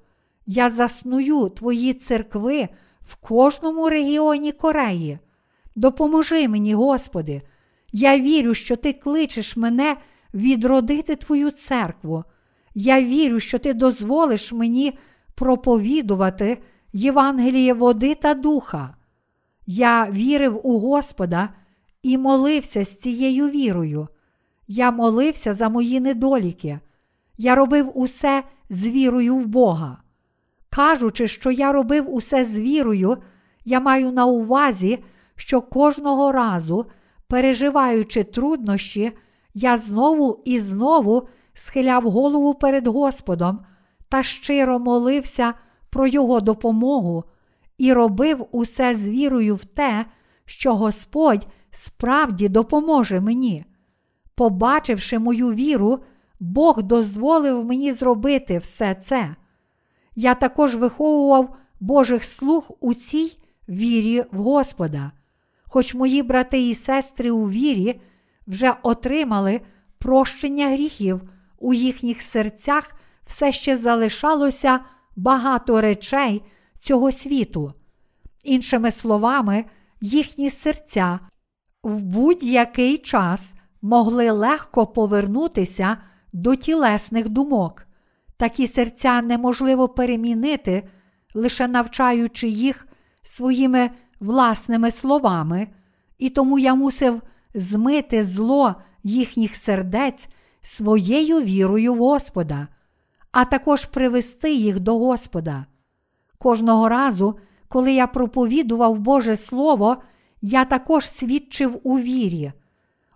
Я 0.46 0.70
засную 0.70 1.48
твої 1.48 1.94
церкви 1.94 2.68
в 3.00 3.16
кожному 3.16 3.88
регіоні 3.88 4.52
Кореї. 4.52 5.18
Допоможи 5.76 6.48
мені, 6.48 6.74
Господи. 6.74 7.42
Я 7.92 8.18
вірю, 8.18 8.54
що 8.54 8.76
Ти 8.76 8.92
кличеш 8.92 9.56
мене 9.56 9.96
відродити 10.34 11.16
Твою 11.16 11.50
церкву. 11.50 12.24
Я 12.74 13.02
вірю, 13.02 13.40
що 13.40 13.58
Ти 13.58 13.74
дозволиш 13.74 14.52
мені 14.52 14.98
проповідувати 15.34 16.58
Євангеліє 16.92 17.74
води 17.74 18.14
та 18.14 18.34
духа. 18.34 18.96
Я 19.66 20.10
вірив 20.10 20.60
у 20.62 20.78
Господа 20.78 21.48
і 22.02 22.18
молився 22.18 22.84
з 22.84 22.98
цією 22.98 23.48
вірою. 23.48 24.08
Я 24.68 24.90
молився 24.90 25.54
за 25.54 25.68
мої 25.68 26.00
недоліки. 26.00 26.80
Я 27.38 27.54
робив 27.54 27.98
усе 27.98 28.44
з 28.70 28.88
вірою 28.88 29.36
в 29.36 29.46
Бога. 29.46 30.03
Кажучи, 30.74 31.28
що 31.28 31.50
я 31.50 31.72
робив 31.72 32.14
усе 32.14 32.44
з 32.44 32.60
вірою, 32.60 33.16
я 33.64 33.80
маю 33.80 34.12
на 34.12 34.26
увазі, 34.26 35.04
що 35.36 35.62
кожного 35.62 36.32
разу, 36.32 36.86
переживаючи 37.28 38.24
труднощі, 38.24 39.12
я 39.54 39.78
знову 39.78 40.42
і 40.44 40.58
знову 40.58 41.28
схиляв 41.52 42.02
голову 42.02 42.54
перед 42.54 42.86
Господом 42.86 43.58
та 44.08 44.22
щиро 44.22 44.78
молився 44.78 45.54
про 45.90 46.06
Його 46.06 46.40
допомогу 46.40 47.24
і 47.78 47.92
робив 47.92 48.46
усе 48.52 48.94
з 48.94 49.08
вірою 49.08 49.56
в 49.56 49.64
те, 49.64 50.06
що 50.44 50.74
Господь 50.76 51.46
справді 51.70 52.48
допоможе 52.48 53.20
мені. 53.20 53.64
Побачивши 54.34 55.18
мою 55.18 55.52
віру, 55.52 55.98
Бог 56.40 56.82
дозволив 56.82 57.64
мені 57.64 57.92
зробити 57.92 58.58
все 58.58 58.94
це. 58.94 59.36
Я 60.14 60.34
також 60.34 60.76
виховував 60.76 61.56
Божих 61.80 62.24
слуг 62.24 62.70
у 62.80 62.94
цій 62.94 63.36
вірі 63.68 64.24
в 64.32 64.36
Господа. 64.36 65.12
Хоч 65.64 65.94
мої 65.94 66.22
брати 66.22 66.68
і 66.68 66.74
сестри 66.74 67.30
у 67.30 67.50
вірі 67.50 68.00
вже 68.46 68.74
отримали 68.82 69.60
прощення 69.98 70.68
гріхів, 70.68 71.20
у 71.58 71.74
їхніх 71.74 72.22
серцях 72.22 72.94
все 73.26 73.52
ще 73.52 73.76
залишалося 73.76 74.80
багато 75.16 75.80
речей 75.80 76.42
цього 76.78 77.12
світу. 77.12 77.72
Іншими 78.44 78.90
словами, 78.90 79.64
їхні 80.00 80.50
серця 80.50 81.20
в 81.82 82.02
будь-який 82.02 82.98
час 82.98 83.54
могли 83.82 84.30
легко 84.30 84.86
повернутися 84.86 85.96
до 86.32 86.56
тілесних 86.56 87.28
думок. 87.28 87.83
Такі 88.44 88.66
серця 88.66 89.22
неможливо 89.22 89.88
перемінити, 89.88 90.88
лише 91.34 91.68
навчаючи 91.68 92.48
їх 92.48 92.88
своїми 93.22 93.90
власними 94.20 94.90
словами, 94.90 95.68
і 96.18 96.30
тому 96.30 96.58
я 96.58 96.74
мусив 96.74 97.22
змити 97.54 98.22
зло 98.22 98.74
їхніх 99.02 99.56
сердець 99.56 100.28
своєю 100.62 101.40
вірою 101.40 101.94
в 101.94 101.98
Господа, 101.98 102.68
а 103.32 103.44
також 103.44 103.84
привести 103.84 104.54
їх 104.54 104.80
до 104.80 104.98
Господа. 104.98 105.66
Кожного 106.38 106.88
разу, 106.88 107.38
коли 107.68 107.92
я 107.92 108.06
проповідував 108.06 108.98
Боже 108.98 109.36
Слово, 109.36 109.96
я 110.42 110.64
також 110.64 111.10
свідчив 111.10 111.80
у 111.82 111.98
вірі. 111.98 112.52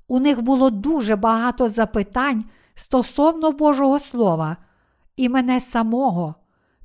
У 0.06 0.20
них 0.20 0.42
було 0.42 0.70
дуже 0.70 1.16
багато 1.16 1.68
запитань 1.68 2.44
стосовно 2.74 3.52
Божого 3.52 3.98
Слова 3.98 4.56
і 5.18 5.28
мене 5.28 5.60
самого, 5.60 6.34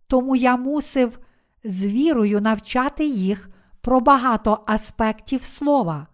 тому 0.07 0.35
я 0.35 0.57
мусив 0.57 1.19
з 1.63 1.85
вірою 1.85 2.41
навчати 2.41 3.05
їх 3.05 3.49
про 3.81 3.99
багато 3.99 4.63
аспектів 4.65 5.43
слова. 5.43 6.07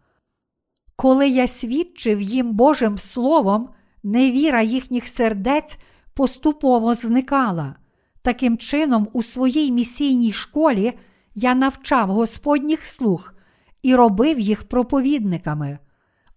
Коли 0.96 1.30
я 1.30 1.48
свідчив 1.48 2.22
їм 2.22 2.54
Божим 2.54 2.98
Словом, 2.98 3.70
невіра 4.04 4.62
їхніх 4.62 5.08
сердець 5.08 5.78
поступово 6.14 6.96
зникала. 6.96 7.76
Таким 8.22 8.58
чином, 8.58 9.08
у 9.14 9.24
своїй 9.24 9.72
місійній 9.72 10.32
школі 10.32 11.00
я 11.36 11.56
навчав 11.56 12.10
Господніх 12.10 12.86
слух 12.86 13.36
і 13.84 13.96
робив 13.96 14.40
їх 14.40 14.64
проповідниками. 14.64 15.80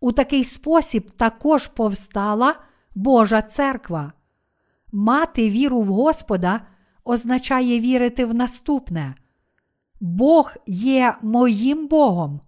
У 0.00 0.12
такий 0.12 0.44
спосіб 0.44 1.10
також 1.10 1.66
повстала 1.66 2.54
Божа 2.94 3.42
церква. 3.42 4.12
Мати 4.92 5.50
віру 5.50 5.80
в 5.80 5.86
Господа 5.86 6.60
означає 7.04 7.80
вірити 7.80 8.24
в 8.24 8.34
наступне. 8.34 9.14
Бог 10.00 10.54
є 10.66 11.14
моїм 11.22 11.86
Богом. 11.88 12.40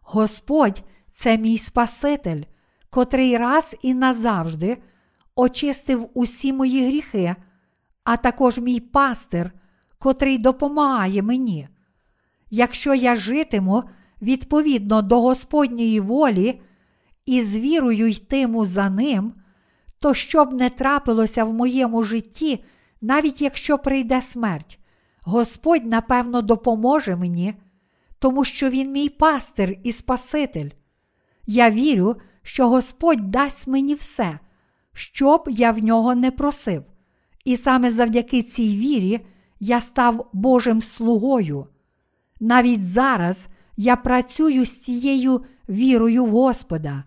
Господь 0.00 0.82
це 1.10 1.38
мій 1.38 1.58
Спаситель, 1.58 2.42
котрий 2.90 3.36
раз 3.36 3.76
і 3.82 3.94
назавжди 3.94 4.78
очистив 5.36 6.08
усі 6.14 6.52
мої 6.52 6.86
гріхи, 6.86 7.36
а 8.04 8.16
також 8.16 8.58
мій 8.58 8.80
пастир, 8.80 9.52
котрий 9.98 10.38
допомагає 10.38 11.22
мені. 11.22 11.68
Якщо 12.50 12.94
я 12.94 13.16
житиму 13.16 13.82
відповідно 14.22 15.02
до 15.02 15.20
Господньої 15.20 16.00
волі 16.00 16.60
і 17.26 17.42
з 17.42 17.56
вірою 17.56 18.08
йтиму 18.08 18.66
за 18.66 18.90
ним, 18.90 19.34
то 20.02 20.14
що 20.14 20.44
б 20.44 20.52
не 20.52 20.70
трапилося 20.70 21.44
в 21.44 21.52
моєму 21.52 22.02
житті, 22.02 22.64
навіть 23.00 23.42
якщо 23.42 23.78
прийде 23.78 24.22
смерть, 24.22 24.78
Господь, 25.22 25.84
напевно, 25.84 26.42
допоможе 26.42 27.16
мені, 27.16 27.54
тому 28.18 28.44
що 28.44 28.70
Він 28.70 28.92
мій 28.92 29.08
пастир 29.08 29.78
і 29.82 29.92
Спаситель. 29.92 30.70
Я 31.46 31.70
вірю, 31.70 32.16
що 32.42 32.68
Господь 32.68 33.30
дасть 33.30 33.66
мені 33.66 33.94
все, 33.94 34.38
що 34.92 35.36
б 35.36 35.44
я 35.50 35.72
в 35.72 35.78
нього 35.78 36.14
не 36.14 36.30
просив, 36.30 36.84
і 37.44 37.56
саме 37.56 37.90
завдяки 37.90 38.42
цій 38.42 38.76
вірі 38.76 39.20
я 39.60 39.80
став 39.80 40.30
Божим 40.32 40.82
слугою. 40.82 41.66
Навіть 42.40 42.86
зараз 42.86 43.46
я 43.76 43.96
працюю 43.96 44.64
з 44.64 44.80
цією 44.80 45.44
вірою 45.68 46.24
в 46.24 46.30
Господа. 46.30 47.04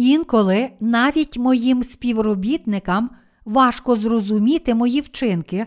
Інколи 0.00 0.70
навіть 0.80 1.38
моїм 1.38 1.82
співробітникам 1.82 3.10
важко 3.44 3.96
зрозуміти 3.96 4.74
мої 4.74 5.00
вчинки, 5.00 5.66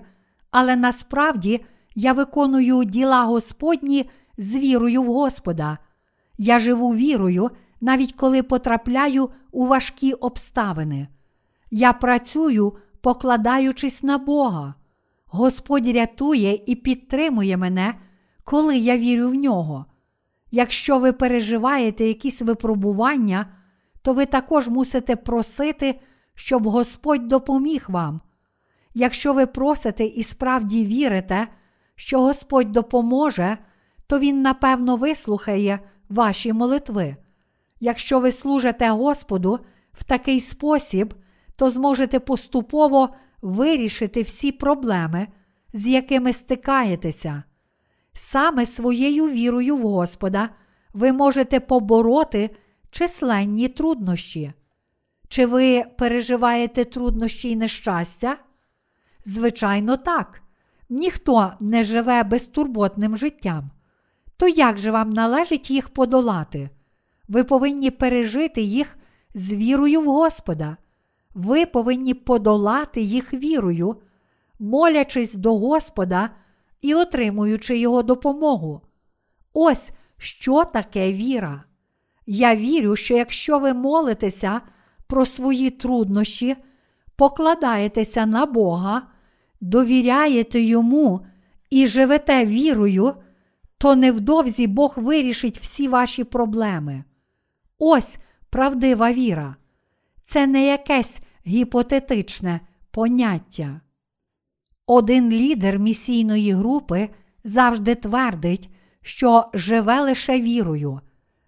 але 0.52 0.76
насправді 0.76 1.66
я 1.96 2.14
виконую 2.14 2.84
діла 2.84 3.24
Господні 3.24 4.10
з 4.38 4.56
вірою 4.56 5.04
в 5.04 5.06
Господа. 5.06 5.78
Я 6.38 6.60
живу 6.60 6.96
вірою, 6.96 7.50
навіть 7.82 8.14
коли 8.14 8.44
потрапляю 8.44 9.30
у 9.52 9.68
важкі 9.68 10.14
обставини. 10.14 11.08
Я 11.72 11.94
працюю, 11.94 12.74
покладаючись 13.02 14.04
на 14.04 14.18
Бога. 14.18 14.74
Господь 15.26 15.88
рятує 15.88 16.60
і 16.66 16.76
підтримує 16.76 17.58
мене, 17.58 17.96
коли 18.44 18.78
я 18.78 18.98
вірю 18.98 19.30
в 19.30 19.36
нього. 19.36 19.86
Якщо 20.52 21.00
ви 21.00 21.14
переживаєте 21.14 22.06
якісь 22.06 22.42
випробування, 22.42 23.46
то 24.04 24.14
ви 24.14 24.26
також 24.26 24.68
мусите 24.68 25.16
просити, 25.16 26.00
щоб 26.36 26.68
Господь 26.68 27.28
допоміг 27.28 27.86
вам. 27.88 28.22
Якщо 28.94 29.34
ви 29.34 29.46
просите 29.46 30.06
і 30.06 30.24
справді 30.24 30.86
вірите, 30.86 31.48
що 31.96 32.22
Господь 32.22 32.72
допоможе, 32.72 33.58
то 34.08 34.20
Він 34.20 34.42
напевно 34.42 34.96
вислухає 34.96 35.80
ваші 36.10 36.54
молитви. 36.54 37.16
Якщо 37.80 38.20
ви 38.20 38.32
служите 38.32 38.90
Господу 38.90 39.60
в 39.94 40.04
такий 40.04 40.40
спосіб, 40.40 41.14
то 41.56 41.70
зможете 41.70 42.20
поступово 42.20 43.10
вирішити 43.42 44.22
всі 44.22 44.52
проблеми, 44.52 45.28
з 45.74 45.88
якими 45.88 46.34
стикаєтеся. 46.34 47.44
Саме 48.14 48.66
своєю 48.66 49.30
вірою 49.30 49.76
в 49.78 49.82
Господа 49.82 50.50
ви 50.94 51.14
можете 51.14 51.60
побороти 51.60 52.50
численні 52.94 53.68
труднощі. 53.68 54.54
Чи 55.28 55.46
ви 55.46 55.84
переживаєте 55.98 56.86
труднощі 56.86 57.50
і 57.50 57.56
нещастя? 57.56 58.38
Звичайно, 59.26 59.98
так. 59.98 60.42
Ніхто 60.90 61.54
не 61.60 61.84
живе 61.84 62.24
безтурботним 62.24 63.18
життям. 63.18 63.72
То 64.38 64.48
як 64.48 64.78
же 64.78 64.92
вам 64.92 65.10
належить 65.10 65.72
їх 65.72 65.90
подолати? 65.90 66.70
Ви 67.28 67.44
повинні 67.44 67.92
пережити 67.92 68.62
їх 68.62 68.98
з 69.34 69.54
вірою 69.54 70.02
в 70.02 70.06
Господа. 70.06 70.78
Ви 71.34 71.66
повинні 71.66 72.14
подолати 72.14 73.02
їх 73.02 73.34
вірою, 73.34 73.96
молячись 74.60 75.36
до 75.36 75.58
Господа 75.58 76.30
і 76.82 76.94
отримуючи 76.96 77.78
Його 77.78 78.04
допомогу. 78.04 78.82
Ось 79.54 79.92
що 80.18 80.64
таке 80.64 81.14
віра. 81.14 81.64
Я 82.26 82.56
вірю, 82.56 82.96
що 82.96 83.18
якщо 83.18 83.60
ви 83.60 83.74
молитеся 83.74 84.62
про 85.08 85.26
свої 85.26 85.70
труднощі, 85.70 86.56
покладаєтеся 87.16 88.26
на 88.26 88.46
Бога, 88.46 89.02
довіряєте 89.62 90.62
йому 90.62 91.26
і 91.70 91.88
живете 91.88 92.46
вірою, 92.46 93.14
то 93.78 93.96
невдовзі 93.96 94.68
Бог 94.68 94.94
вирішить 94.98 95.60
всі 95.60 95.88
ваші 95.88 96.24
проблеми. 96.24 97.04
Ось 97.80 98.18
правдива 98.50 99.14
віра. 99.14 99.56
Це 100.24 100.48
не 100.48 100.66
якесь 100.66 101.22
гіпотетичне 101.48 102.60
поняття. 102.92 103.82
Один 104.88 105.32
лідер 105.32 105.80
місійної 105.80 106.52
групи 106.52 107.10
завжди 107.44 107.96
твердить, 107.96 108.70
що 109.02 109.46
живе 109.54 110.02
лише 110.02 110.42
вірою. 110.42 111.02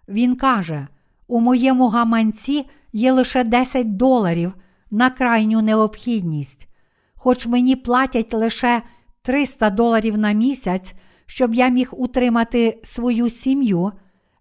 Він 0.08 0.36
каже: 0.36 0.86
у 1.26 1.40
моєму 1.40 1.88
гаманці 1.88 2.66
є 2.92 3.12
лише 3.12 3.44
10 3.44 3.96
доларів 3.96 4.52
на 4.90 5.10
крайню 5.10 5.62
необхідність, 5.62 6.68
хоч 7.14 7.46
мені 7.46 7.76
платять 7.76 8.34
лише 8.34 8.82
300 9.22 9.70
доларів 9.70 10.18
на 10.18 10.32
місяць, 10.32 10.94
щоб 11.26 11.54
я 11.54 11.68
міг 11.68 11.88
утримати 11.92 12.80
свою 12.82 13.28
сім'ю. 13.28 13.92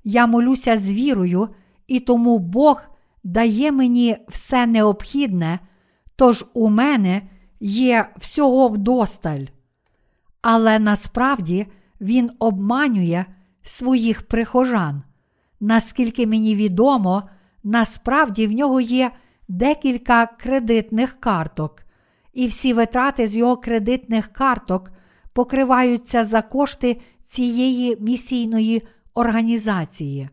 Я 0.03 0.27
молюся 0.27 0.77
з 0.77 0.91
вірою, 0.91 1.49
і 1.87 1.99
тому 1.99 2.39
Бог 2.39 2.81
дає 3.23 3.71
мені 3.71 4.17
все 4.27 4.65
необхідне, 4.65 5.59
тож 6.15 6.45
у 6.53 6.69
мене 6.69 7.21
є 7.59 8.09
всього 8.17 8.67
вдосталь. 8.69 9.45
Але 10.41 10.79
насправді 10.79 11.67
Він 12.01 12.31
обманює 12.39 13.25
своїх 13.61 14.21
прихожан. 14.21 15.03
Наскільки 15.65 16.27
мені 16.27 16.55
відомо, 16.55 17.23
насправді 17.63 18.47
в 18.47 18.51
нього 18.51 18.81
є 18.81 19.11
декілька 19.47 20.25
кредитних 20.25 21.19
карток, 21.19 21.83
і 22.33 22.47
всі 22.47 22.73
витрати 22.73 23.27
з 23.27 23.35
його 23.35 23.57
кредитних 23.57 24.27
карток 24.27 24.91
покриваються 25.33 26.23
за 26.23 26.41
кошти 26.41 27.01
цієї 27.23 27.97
місійної 27.99 28.81
організації. 29.13 30.29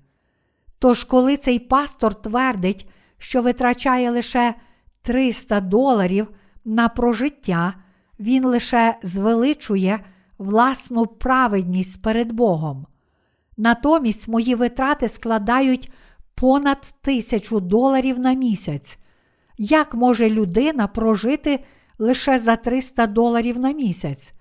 Тож, 0.79 1.05
коли 1.05 1.37
цей 1.37 1.59
пастор 1.59 2.15
твердить, 2.15 2.89
що 3.19 3.43
витрачає 3.43 4.11
лише 4.11 4.55
300 5.03 5.61
доларів 5.61 6.29
на 6.65 6.89
прожиття, 6.89 7.75
він 8.21 8.45
лише 8.45 8.99
звеличує 9.03 10.05
власну 10.39 11.07
праведність 11.07 12.03
перед 12.03 12.33
Богом. 12.33 12.87
Натомість 13.57 14.29
мої 14.29 14.55
витрати 14.55 15.09
складають 15.09 15.93
понад 16.35 16.95
тисячу 17.01 17.61
доларів 17.61 18.19
на 18.19 18.33
місяць. 18.33 18.99
Як 19.59 19.95
може 19.95 20.31
людина 20.31 20.87
прожити 20.87 21.65
лише 21.99 22.39
за 22.39 22.57
300 22.57 23.07
доларів 23.07 23.59
на 23.59 23.73
місяць? 23.73 24.33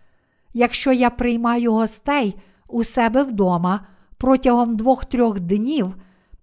Якщо 0.54 0.92
я 0.92 1.10
приймаю 1.10 1.72
гостей 1.74 2.36
у 2.68 2.84
себе 2.84 3.24
вдома 3.24 3.88
протягом 4.18 4.76
двох-трьох 4.76 5.40
днів, 5.40 5.96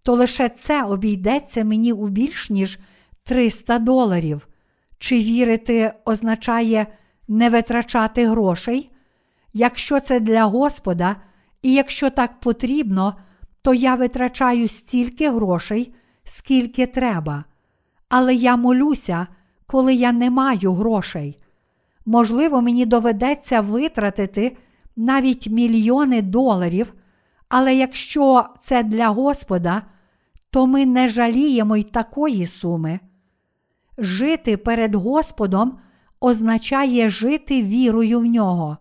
то 0.02 0.14
лише 0.14 0.48
це 0.48 0.84
обійдеться 0.84 1.64
мені 1.64 1.92
у 1.92 2.08
більш 2.08 2.50
ніж 2.50 2.78
300 3.22 3.78
доларів. 3.78 4.48
Чи 4.98 5.20
вірити 5.20 5.92
означає 6.04 6.86
не 7.28 7.50
витрачати 7.50 8.26
грошей? 8.26 8.90
Якщо 9.52 10.00
це 10.00 10.20
для 10.20 10.44
Господа, 10.44 11.16
і 11.62 11.72
якщо 11.72 12.11
так 12.11 12.40
потрібно, 12.40 13.14
то 13.62 13.74
я 13.74 13.94
витрачаю 13.94 14.68
стільки 14.68 15.30
грошей, 15.30 15.94
скільки 16.24 16.86
треба. 16.86 17.44
Але 18.09 18.34
я 18.34 18.56
молюся, 18.56 19.26
коли 19.66 19.94
я 19.94 20.12
не 20.12 20.30
маю 20.30 20.72
грошей. 20.72 21.38
Можливо, 22.06 22.62
мені 22.62 22.86
доведеться 22.86 23.61
витратити 23.61 24.56
навіть 24.96 25.48
мільйони 25.48 26.22
доларів, 26.22 26.94
але 27.48 27.74
якщо 27.74 28.44
це 28.61 28.82
для 28.82 29.09
Господа, 29.09 29.82
то 30.50 30.66
ми 30.66 30.86
не 30.86 31.09
жаліємо 31.09 31.76
й 31.76 31.82
такої 31.82 32.46
суми. 32.46 33.00
Жити 33.98 34.56
перед 34.56 34.94
Господом 34.94 35.78
означає 36.20 37.09
жити 37.09 37.62
вірою 37.62 38.20
в 38.20 38.24
нього. 38.24 38.76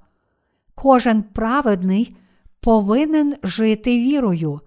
Кожен 0.76 1.24
праведний 1.24 2.18
повинен 2.60 3.34
жити 3.44 4.00
вірою. 4.00 4.62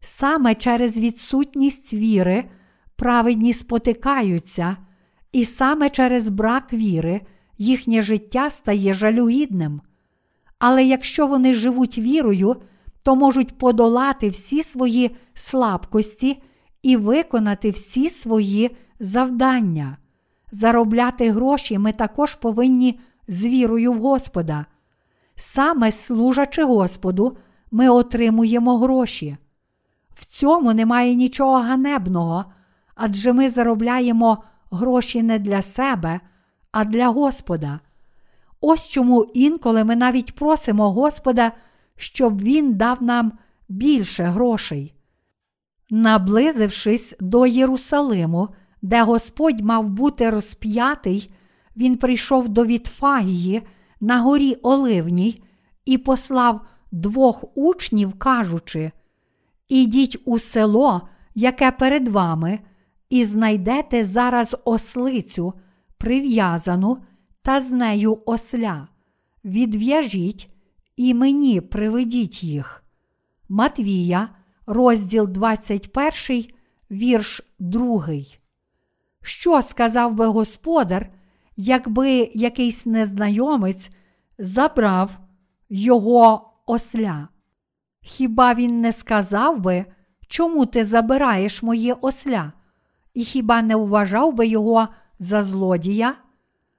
Саме 0.00 0.54
через 0.54 0.98
відсутність 0.98 1.94
віри 1.94 2.44
праведні 2.96 3.52
спотикаються, 3.52 4.76
і 5.32 5.44
саме 5.44 5.90
через 5.90 6.28
брак 6.28 6.72
віри 6.72 7.20
їхнє 7.58 8.02
життя 8.02 8.50
стає 8.50 8.94
жалюгідним. 8.94 9.80
Але 10.58 10.84
якщо 10.84 11.26
вони 11.26 11.54
живуть 11.54 11.98
вірою, 11.98 12.56
то 13.02 13.16
можуть 13.16 13.58
подолати 13.58 14.28
всі 14.28 14.62
свої 14.62 15.16
слабкості 15.34 16.42
і 16.82 16.96
виконати 16.96 17.70
всі 17.70 18.10
свої 18.10 18.76
завдання. 19.00 19.96
Заробляти 20.52 21.30
гроші 21.30 21.78
ми 21.78 21.92
також 21.92 22.34
повинні 22.34 23.00
з 23.28 23.44
вірою 23.44 23.92
в 23.92 23.98
Господа. 23.98 24.66
Саме 25.36 25.92
служачи 25.92 26.64
Господу, 26.64 27.36
ми 27.70 27.88
отримуємо 27.88 28.78
гроші. 28.78 29.36
В 30.14 30.24
цьому 30.24 30.74
немає 30.74 31.14
нічого 31.14 31.56
ганебного, 31.56 32.44
адже 32.94 33.32
ми 33.32 33.48
заробляємо 33.48 34.44
гроші 34.70 35.22
не 35.22 35.38
для 35.38 35.62
себе, 35.62 36.20
а 36.72 36.84
для 36.84 37.08
Господа. 37.08 37.80
Ось 38.60 38.88
чому 38.88 39.24
інколи 39.34 39.84
ми 39.84 39.96
навіть 39.96 40.34
просимо 40.34 40.92
Господа, 40.92 41.52
щоб 41.96 42.42
Він 42.42 42.74
дав 42.74 43.02
нам 43.02 43.32
більше 43.68 44.22
грошей. 44.22 44.94
Наблизившись 45.90 47.16
до 47.20 47.46
Єрусалиму, 47.46 48.48
де 48.82 49.02
Господь 49.02 49.60
мав 49.60 49.90
бути 49.90 50.30
розп'ятий, 50.30 51.30
Він 51.76 51.96
прийшов 51.96 52.48
до 52.48 52.64
Вітфагії 52.64 53.62
на 54.00 54.20
горі 54.20 54.54
Оливній 54.62 55.42
і 55.84 55.98
послав 55.98 56.60
двох 56.92 57.44
учнів, 57.54 58.18
кажучи: 58.18 58.92
Ідіть 59.68 60.18
у 60.24 60.38
село, 60.38 61.08
яке 61.34 61.70
перед 61.70 62.08
вами, 62.08 62.58
і 63.10 63.24
знайдете 63.24 64.04
зараз 64.04 64.56
ослицю, 64.64 65.54
прив'язану 65.98 66.98
та 67.42 67.60
з 67.60 67.72
нею 67.72 68.22
осля. 68.26 68.88
Відв'яжіть 69.44 70.54
і 70.96 71.14
мені 71.14 71.60
приведіть 71.60 72.44
їх. 72.44 72.84
Матвія, 73.48 74.28
розділ 74.66 75.28
21, 75.28 76.44
вірш 76.90 77.42
2. 77.58 78.08
Що 79.22 79.62
сказав 79.62 80.14
би 80.14 80.26
господар, 80.26 81.10
якби 81.56 82.30
якийсь 82.34 82.86
незнайомець 82.86 83.90
забрав 84.38 85.18
його 85.68 86.50
осля? 86.66 87.28
Хіба 88.00 88.54
він 88.54 88.80
не 88.80 88.92
сказав 88.92 89.60
би, 89.60 89.84
чому 90.28 90.66
ти 90.66 90.84
забираєш 90.84 91.62
моє 91.62 91.94
осля? 91.94 92.52
І 93.14 93.24
хіба 93.24 93.62
не 93.62 93.76
вважав 93.76 94.34
би 94.34 94.46
його 94.46 94.88
за 95.18 95.42
злодія? 95.42 96.14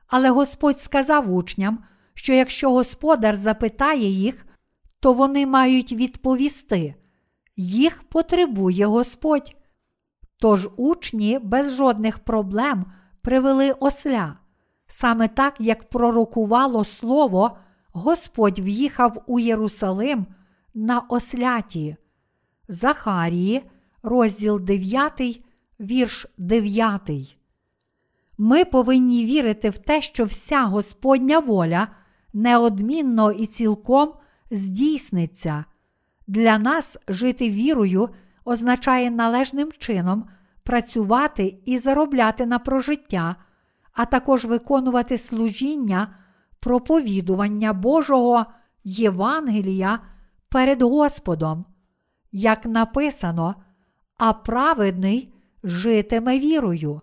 Але 0.08 0.30
Господь 0.30 0.80
сказав 0.80 1.34
учням, 1.34 1.80
що 2.14 2.34
якщо 2.34 2.72
господар 2.72 3.36
запитає 3.36 4.10
їх, 4.10 4.46
то 5.00 5.14
вони 5.14 5.46
мають 5.46 5.92
відповісти. 5.92 6.96
Їх 7.58 8.04
потребує 8.04 8.86
Господь. 8.86 9.56
Тож 10.40 10.70
учні 10.78 11.40
без 11.40 11.76
жодних 11.76 12.20
проблем 12.20 12.86
привели 13.22 13.72
осля. 13.72 14.38
Саме 14.88 15.28
так, 15.28 15.56
як 15.60 15.90
пророкувало 15.90 16.84
слово, 16.84 17.58
Господь 17.92 18.60
в'їхав 18.60 19.24
у 19.28 19.40
Єрусалим 19.40 20.26
на 20.74 21.00
осляті. 21.00 21.96
Захарії, 22.68 23.64
розділ 24.04 24.60
9, 24.60 25.46
вірш 25.80 26.28
9. 26.38 27.38
Ми 28.38 28.66
повинні 28.66 29.26
вірити 29.26 29.70
в 29.70 29.78
те, 29.78 30.02
що 30.02 30.26
вся 30.26 30.64
Господня 30.64 31.40
воля 31.40 31.88
неодмінно 32.34 33.32
і 33.32 33.46
цілком 33.46 34.14
здійсниться. 34.52 35.66
Для 36.28 36.58
нас 36.58 36.98
жити 37.08 37.50
вірою 37.50 38.10
означає 38.46 39.12
належним 39.12 39.72
чином 39.78 40.26
працювати 40.64 41.58
і 41.66 41.78
заробляти 41.78 42.46
на 42.46 42.60
прожиття, 42.60 43.36
а 43.96 44.06
також 44.06 44.46
виконувати 44.46 45.18
служіння, 45.18 46.16
проповідування 46.60 47.74
Божого 47.74 48.46
Євангелія 48.84 50.00
перед 50.50 50.82
Господом. 50.82 51.66
Як 52.32 52.66
написано, 52.66 53.56
а 54.18 54.34
праведний 54.34 55.34
житиме 55.64 56.40
вірою. 56.40 57.02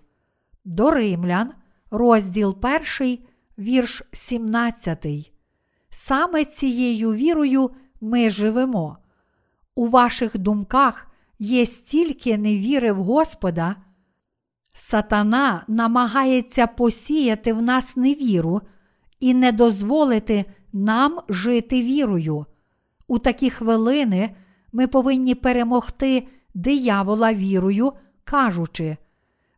До 0.64 0.90
Римлян, 0.90 1.52
розділ 1.90 2.58
1, 3.00 3.18
вірш 3.58 4.02
17. 4.12 5.06
Саме 5.90 6.44
цією 6.44 7.14
вірою 7.14 7.70
ми 8.00 8.30
живемо. 8.30 8.96
У 9.74 9.88
ваших 9.88 10.38
думках 10.38 11.06
є 11.38 11.66
стільки 11.66 12.38
невіри 12.38 12.92
в 12.92 13.02
Господа. 13.02 13.76
Сатана 14.72 15.64
намагається 15.68 16.66
посіяти 16.66 17.52
в 17.52 17.62
нас 17.62 17.96
невіру 17.96 18.60
і 19.20 19.34
не 19.34 19.52
дозволити 19.52 20.44
нам 20.72 21.20
жити 21.28 21.82
вірою. 21.82 22.46
У 23.06 23.18
такі 23.18 23.50
хвилини 23.50 24.36
ми 24.72 24.86
повинні 24.86 25.34
перемогти 25.34 26.28
диявола 26.54 27.34
вірою, 27.34 27.92
кажучи, 28.24 28.96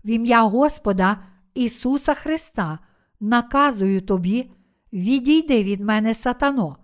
в 0.04 0.08
ім'я 0.08 0.42
Господа 0.42 1.18
Ісуса 1.54 2.14
Христа 2.14 2.78
наказую 3.20 4.00
тобі, 4.00 4.50
відійди 4.92 5.62
від 5.62 5.80
мене 5.80 6.14
сатано. 6.14 6.76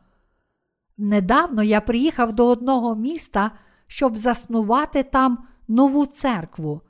Недавно 0.98 1.62
я 1.62 1.80
приїхав 1.80 2.32
до 2.32 2.46
одного 2.46 2.94
міста, 2.94 3.50
щоб 3.86 4.16
заснувати 4.16 5.02
там 5.02 5.38
нову 5.68 6.06
церкву. 6.06 6.80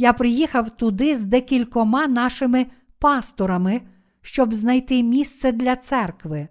Я 0.00 0.12
приїхав 0.12 0.70
туди 0.70 1.16
з 1.16 1.24
декількома 1.24 2.06
нашими 2.06 2.66
пасторами, 2.98 3.80
щоб 4.22 4.54
знайти 4.54 5.02
місце 5.02 5.52
для 5.52 5.76
церкви. 5.76 6.48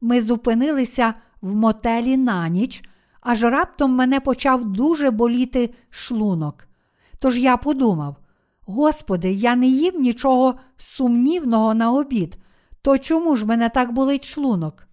Ми 0.00 0.22
зупинилися 0.22 1.14
в 1.40 1.54
мотелі 1.54 2.16
на 2.16 2.48
ніч, 2.48 2.82
аж 3.20 3.42
раптом 3.42 3.94
мене 3.94 4.20
почав 4.20 4.64
дуже 4.64 5.10
боліти 5.10 5.74
шлунок. 5.90 6.66
Тож 7.18 7.38
я 7.38 7.56
подумав: 7.56 8.16
Господи, 8.66 9.32
я 9.32 9.56
не 9.56 9.66
їв 9.66 10.00
нічого 10.00 10.54
сумнівного 10.76 11.74
на 11.74 11.92
обід, 11.92 12.38
то 12.82 12.98
чому 12.98 13.36
ж 13.36 13.46
мене 13.46 13.68
так 13.68 13.92
болить 13.92 14.24
шлунок? 14.24 14.88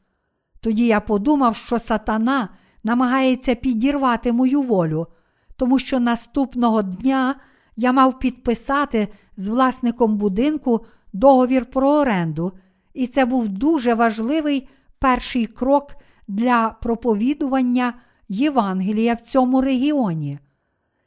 Тоді 0.60 0.86
я 0.86 1.00
подумав, 1.00 1.56
що 1.56 1.80
сатана 1.80 2.50
намагається 2.84 3.56
підірвати 3.56 4.32
мою 4.32 4.62
волю, 4.62 5.08
тому 5.56 5.80
що 5.80 6.00
наступного 6.00 6.82
дня 6.82 7.36
я 7.76 7.92
мав 7.92 8.20
підписати 8.20 9.08
з 9.38 9.48
власником 9.48 10.18
будинку 10.18 10.86
договір 11.14 11.66
про 11.66 11.92
оренду, 11.92 12.52
і 12.94 13.08
це 13.08 13.26
був 13.26 13.50
дуже 13.50 13.94
важливий 13.94 14.70
перший 15.00 15.46
крок 15.46 15.96
для 16.28 16.76
проповідування 16.82 17.94
Євангелія 18.30 19.14
в 19.14 19.20
цьому 19.20 19.62
регіоні. 19.62 20.40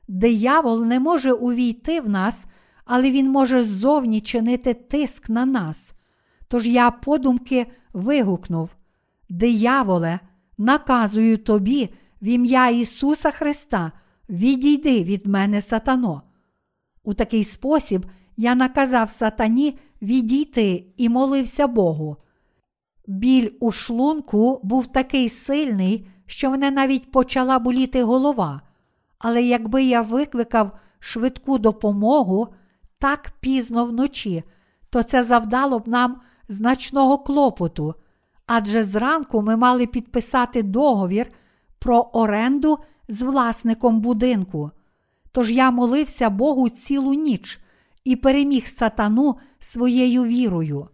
диявол 0.08 0.84
не 0.84 1.00
може 1.00 1.32
увійти 1.32 2.00
в 2.00 2.08
нас, 2.08 2.46
але 2.84 3.10
він 3.10 3.30
може 3.30 3.62
ззовні 3.62 4.20
чинити 4.20 4.74
тиск 4.74 5.28
на 5.28 5.46
нас. 5.46 5.92
Тож 6.48 6.66
я 6.66 6.90
подумки 6.90 7.66
вигукнув: 7.94 8.70
Дияволе, 9.28 10.20
наказую 10.58 11.38
тобі 11.38 11.88
в 12.22 12.26
ім'я 12.26 12.68
Ісуса 12.68 13.30
Христа, 13.30 13.92
відійди 14.28 15.04
від 15.04 15.26
мене, 15.26 15.60
сатано. 15.60 16.22
У 17.04 17.14
такий 17.14 17.44
спосіб 17.44 18.06
я 18.36 18.54
наказав 18.54 19.10
сатані 19.10 19.78
відійти 20.02 20.86
і 20.96 21.08
молився 21.08 21.66
Богу. 21.66 22.16
Біль 23.06 23.48
у 23.60 23.72
шлунку 23.72 24.60
був 24.62 24.86
такий 24.86 25.28
сильний, 25.28 26.08
що 26.26 26.50
мене 26.50 26.70
навіть 26.70 27.10
почала 27.10 27.58
боліти 27.58 28.02
голова. 28.02 28.60
Але 29.18 29.42
якби 29.42 29.82
я 29.82 30.02
викликав 30.02 30.70
швидку 30.98 31.58
допомогу 31.58 32.48
так 32.98 33.32
пізно 33.40 33.86
вночі, 33.86 34.42
то 34.90 35.02
це 35.02 35.22
завдало 35.22 35.78
б 35.78 35.88
нам 35.88 36.20
значного 36.48 37.18
клопоту, 37.18 37.94
адже 38.46 38.84
зранку 38.84 39.42
ми 39.42 39.56
мали 39.56 39.86
підписати 39.86 40.62
договір 40.62 41.32
про 41.78 42.00
оренду 42.00 42.78
з 43.08 43.22
власником 43.22 44.00
будинку. 44.00 44.70
Тож 45.32 45.50
я 45.50 45.70
молився 45.70 46.30
Богу 46.30 46.68
цілу 46.68 47.14
ніч 47.14 47.60
і 48.04 48.16
переміг 48.16 48.66
сатану 48.66 49.36
своєю 49.58 50.24
вірою. 50.24 50.88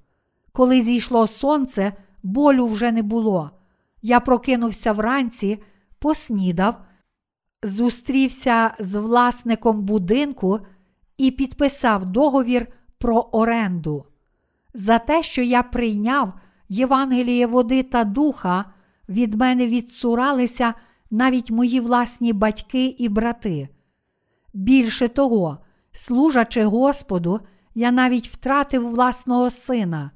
Коли 0.52 0.82
зійшло 0.82 1.26
сонце, 1.26 1.92
болю 2.22 2.66
вже 2.66 2.92
не 2.92 3.02
було. 3.02 3.50
Я 4.02 4.20
прокинувся 4.20 4.92
вранці, 4.92 5.58
поснідав, 5.98 6.80
зустрівся 7.62 8.74
з 8.78 8.94
власником 8.94 9.82
будинку 9.82 10.60
і 11.18 11.30
підписав 11.30 12.06
договір 12.06 12.66
про 12.98 13.20
оренду. 13.20 14.04
За 14.74 14.98
те, 14.98 15.22
що 15.22 15.42
я 15.42 15.62
прийняв 15.62 16.32
Євангеліє 16.68 17.46
води 17.46 17.82
та 17.82 18.04
духа, 18.04 18.64
від 19.08 19.34
мене 19.34 19.66
відсуралися 19.66 20.74
навіть 21.10 21.50
мої 21.50 21.80
власні 21.80 22.32
батьки 22.32 22.86
і 22.86 23.08
брати. 23.08 23.68
Більше 24.52 25.08
того, 25.08 25.58
служачи 25.92 26.64
Господу, 26.64 27.40
я 27.74 27.90
навіть 27.90 28.28
втратив 28.28 28.90
власного 28.90 29.50
сина. 29.50 30.10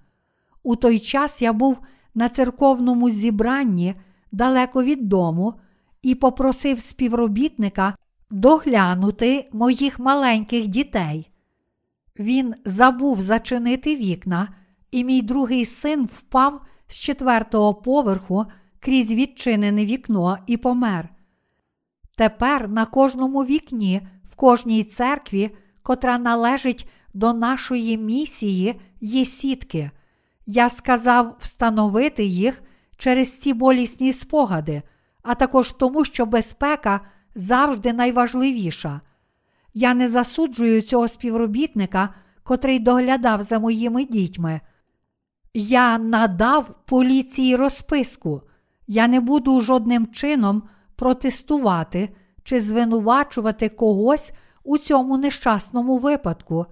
У 0.62 0.76
той 0.76 0.98
час 0.98 1.42
я 1.42 1.52
був 1.52 1.80
на 2.14 2.28
церковному 2.28 3.10
зібранні 3.10 3.94
далеко 4.32 4.82
від 4.82 5.08
дому 5.08 5.54
і 6.02 6.14
попросив 6.14 6.80
співробітника 6.80 7.96
доглянути 8.30 9.48
моїх 9.52 9.98
маленьких 9.98 10.66
дітей. 10.66 11.30
Він 12.18 12.54
забув 12.64 13.20
зачинити 13.20 13.96
вікна, 13.96 14.48
і 14.90 15.04
мій 15.04 15.22
другий 15.22 15.64
син 15.64 16.04
впав 16.04 16.60
з 16.86 16.94
четвертого 16.98 17.74
поверху 17.74 18.46
крізь 18.80 19.12
відчинене 19.12 19.86
вікно 19.86 20.38
і 20.46 20.56
помер. 20.56 21.08
Тепер 22.16 22.70
на 22.70 22.86
кожному 22.86 23.44
вікні, 23.44 24.00
в 24.32 24.34
кожній 24.34 24.84
церкві, 24.84 25.50
котра 25.82 26.18
належить 26.18 26.88
до 27.14 27.32
нашої 27.32 27.98
місії, 27.98 28.80
є 29.00 29.24
сітки. 29.24 29.90
Я 30.46 30.68
сказав 30.68 31.36
встановити 31.40 32.24
їх 32.24 32.62
через 32.96 33.38
ці 33.38 33.54
болісні 33.54 34.12
спогади, 34.12 34.82
а 35.22 35.34
також 35.34 35.72
тому, 35.72 36.04
що 36.04 36.26
безпека 36.26 37.00
завжди 37.34 37.92
найважливіша. 37.92 39.00
Я 39.74 39.94
не 39.94 40.08
засуджую 40.08 40.82
цього 40.82 41.08
співробітника, 41.08 42.14
котрий 42.42 42.78
доглядав 42.78 43.42
за 43.42 43.58
моїми 43.58 44.04
дітьми. 44.04 44.60
Я 45.54 45.98
надав 45.98 46.74
поліції 46.86 47.56
розписку. 47.56 48.42
Я 48.86 49.08
не 49.08 49.20
буду 49.20 49.60
жодним 49.60 50.06
чином 50.06 50.62
протестувати 50.96 52.08
чи 52.45 52.61
звинувачувати 52.61 53.68
когось 53.68 54.32
у 54.64 54.78
цьому 54.78 55.18
нещасному 55.18 55.99
випадку, 55.99 56.66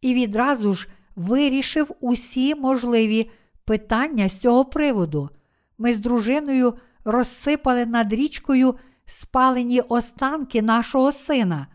і 0.00 0.14
відразу 0.14 0.74
ж 0.74 0.88
вирішив 1.16 1.90
усі 2.00 2.54
можливі 2.54 3.30
питання 3.64 4.28
з 4.28 4.36
цього 4.36 4.64
приводу. 4.64 5.30
Ми 5.78 5.94
з 5.94 6.00
дружиною 6.00 6.74
розсипали 7.04 7.86
над 7.86 8.12
річкою 8.12 8.74
спалені 9.04 9.80
останки 9.80 10.62
нашого 10.62 11.12
сина. 11.12 11.66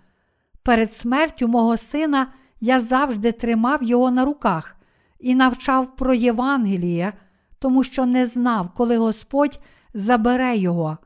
Перед 0.63 0.93
смертю 0.93 1.47
мого 1.47 1.77
сина 1.77 2.27
я 2.61 2.79
завжди 2.79 3.31
тримав 3.31 3.83
його 3.83 4.11
на 4.11 4.25
руках 4.25 4.75
і 5.19 5.35
навчав 5.35 5.95
про 5.95 6.13
Євангеліє, 6.13 7.13
тому 7.59 7.83
що 7.83 8.05
не 8.05 8.27
знав, 8.27 8.69
коли 8.75 8.97
Господь 8.97 9.59
забере 9.93 10.57
його. 10.57 10.97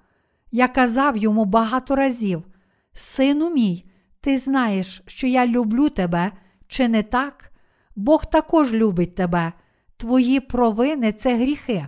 Я 0.52 0.68
казав 0.68 1.18
йому 1.18 1.46
багато 1.46 1.96
разів: 1.96 2.44
Сину 2.94 3.50
мій, 3.50 3.86
ти 4.22 4.38
знаєш, 4.38 5.04
що 5.08 5.28
я 5.28 5.48
люблю 5.48 5.90
тебе, 5.90 6.32
чи 6.68 6.88
не 6.88 7.04
так? 7.04 7.52
Бог 7.96 8.26
також 8.26 8.74
любить 8.74 9.16
тебе, 9.16 9.54
твої 9.98 10.40
провини 10.40 11.12
це 11.12 11.36
гріхи. 11.36 11.88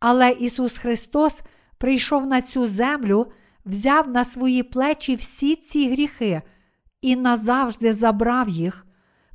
Але 0.00 0.30
Ісус 0.30 0.78
Христос 0.78 1.42
прийшов 1.78 2.26
на 2.26 2.42
цю 2.42 2.66
землю, 2.66 3.26
взяв 3.64 4.08
на 4.08 4.24
свої 4.24 4.62
плечі 4.62 5.14
всі 5.14 5.56
ці 5.56 5.90
гріхи 5.90 6.42
і 7.00 7.16
назавжди 7.16 7.92
забрав 7.92 8.48
їх, 8.48 8.86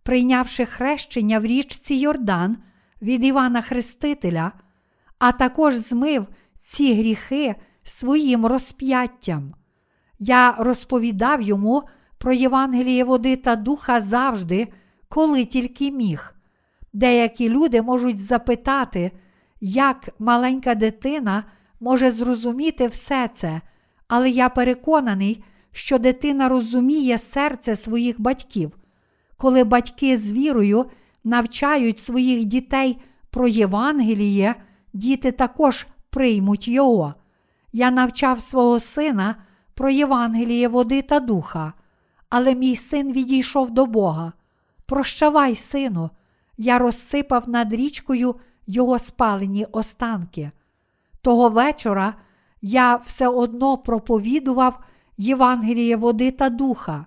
прийнявши 0.03 0.65
хрещення 0.65 1.39
в 1.39 1.45
річці 1.45 1.95
Йордан 1.95 2.57
від 3.01 3.23
Івана 3.23 3.61
Хрестителя, 3.61 4.51
а 5.19 5.31
також 5.31 5.75
змив 5.75 6.27
ці 6.59 6.93
гріхи 6.93 7.55
своїм 7.83 8.45
розп'яттям. 8.45 9.53
Я 10.19 10.55
розповідав 10.59 11.41
йому 11.41 11.83
про 12.17 12.33
Євангеліє 12.33 13.03
води 13.03 13.35
та 13.35 13.55
духа 13.55 14.01
завжди, 14.01 14.67
коли 15.09 15.45
тільки 15.45 15.91
міг. 15.91 16.35
Деякі 16.93 17.49
люди 17.49 17.81
можуть 17.81 18.19
запитати, 18.19 19.11
як 19.61 20.09
маленька 20.19 20.75
дитина 20.75 21.43
може 21.79 22.11
зрозуміти 22.11 22.87
все 22.87 23.27
це, 23.27 23.61
але 24.07 24.29
я 24.29 24.49
переконаний, 24.49 25.43
що 25.73 25.97
дитина 25.97 26.49
розуміє 26.49 27.17
серце 27.17 27.75
своїх 27.75 28.21
батьків. 28.21 28.71
Коли 29.37 29.63
батьки 29.63 30.17
з 30.17 30.31
вірою 30.31 30.85
навчають 31.23 31.99
своїх 31.99 32.45
дітей 32.45 33.01
про 33.29 33.47
Євангеліє, 33.47 34.55
діти 34.93 35.31
також 35.31 35.87
приймуть 36.09 36.67
його. 36.67 37.13
Я 37.73 37.91
навчав 37.91 38.41
свого 38.41 38.79
сина 38.79 39.35
про 39.73 39.89
Євангеліє 39.89 40.67
води 40.67 41.01
та 41.01 41.19
духа, 41.19 41.73
але 42.29 42.55
мій 42.55 42.75
син 42.75 43.11
відійшов 43.13 43.71
до 43.71 43.85
Бога. 43.85 44.33
Прощавай, 44.85 45.55
сину, 45.55 46.09
я 46.57 46.79
розсипав 46.79 47.49
над 47.49 47.73
річкою 47.73 48.35
його 48.67 48.99
спалені 48.99 49.65
останки. 49.71 50.51
Того 51.21 51.49
вечора 51.49 52.13
я 52.61 52.95
все 52.95 53.27
одно 53.27 53.77
проповідував 53.77 54.79
Євангеліє 55.17 55.95
води 55.95 56.31
та 56.31 56.49
духа. 56.49 57.05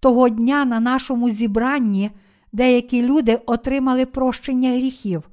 Того 0.00 0.28
дня 0.28 0.64
на 0.64 0.80
нашому 0.80 1.30
зібранні 1.30 2.10
деякі 2.52 3.02
люди 3.02 3.40
отримали 3.46 4.06
прощення 4.06 4.70
гріхів. 4.70 5.30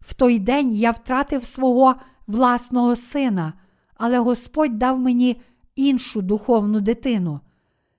В 0.00 0.14
той 0.14 0.38
день 0.38 0.72
я 0.72 0.90
втратив 0.90 1.44
свого 1.44 1.94
власного 2.26 2.96
сина, 2.96 3.52
але 4.02 4.18
Господь 4.18 4.78
дав 4.78 4.98
мені 4.98 5.40
іншу 5.76 6.22
духовну 6.22 6.80
дитину. 6.80 7.40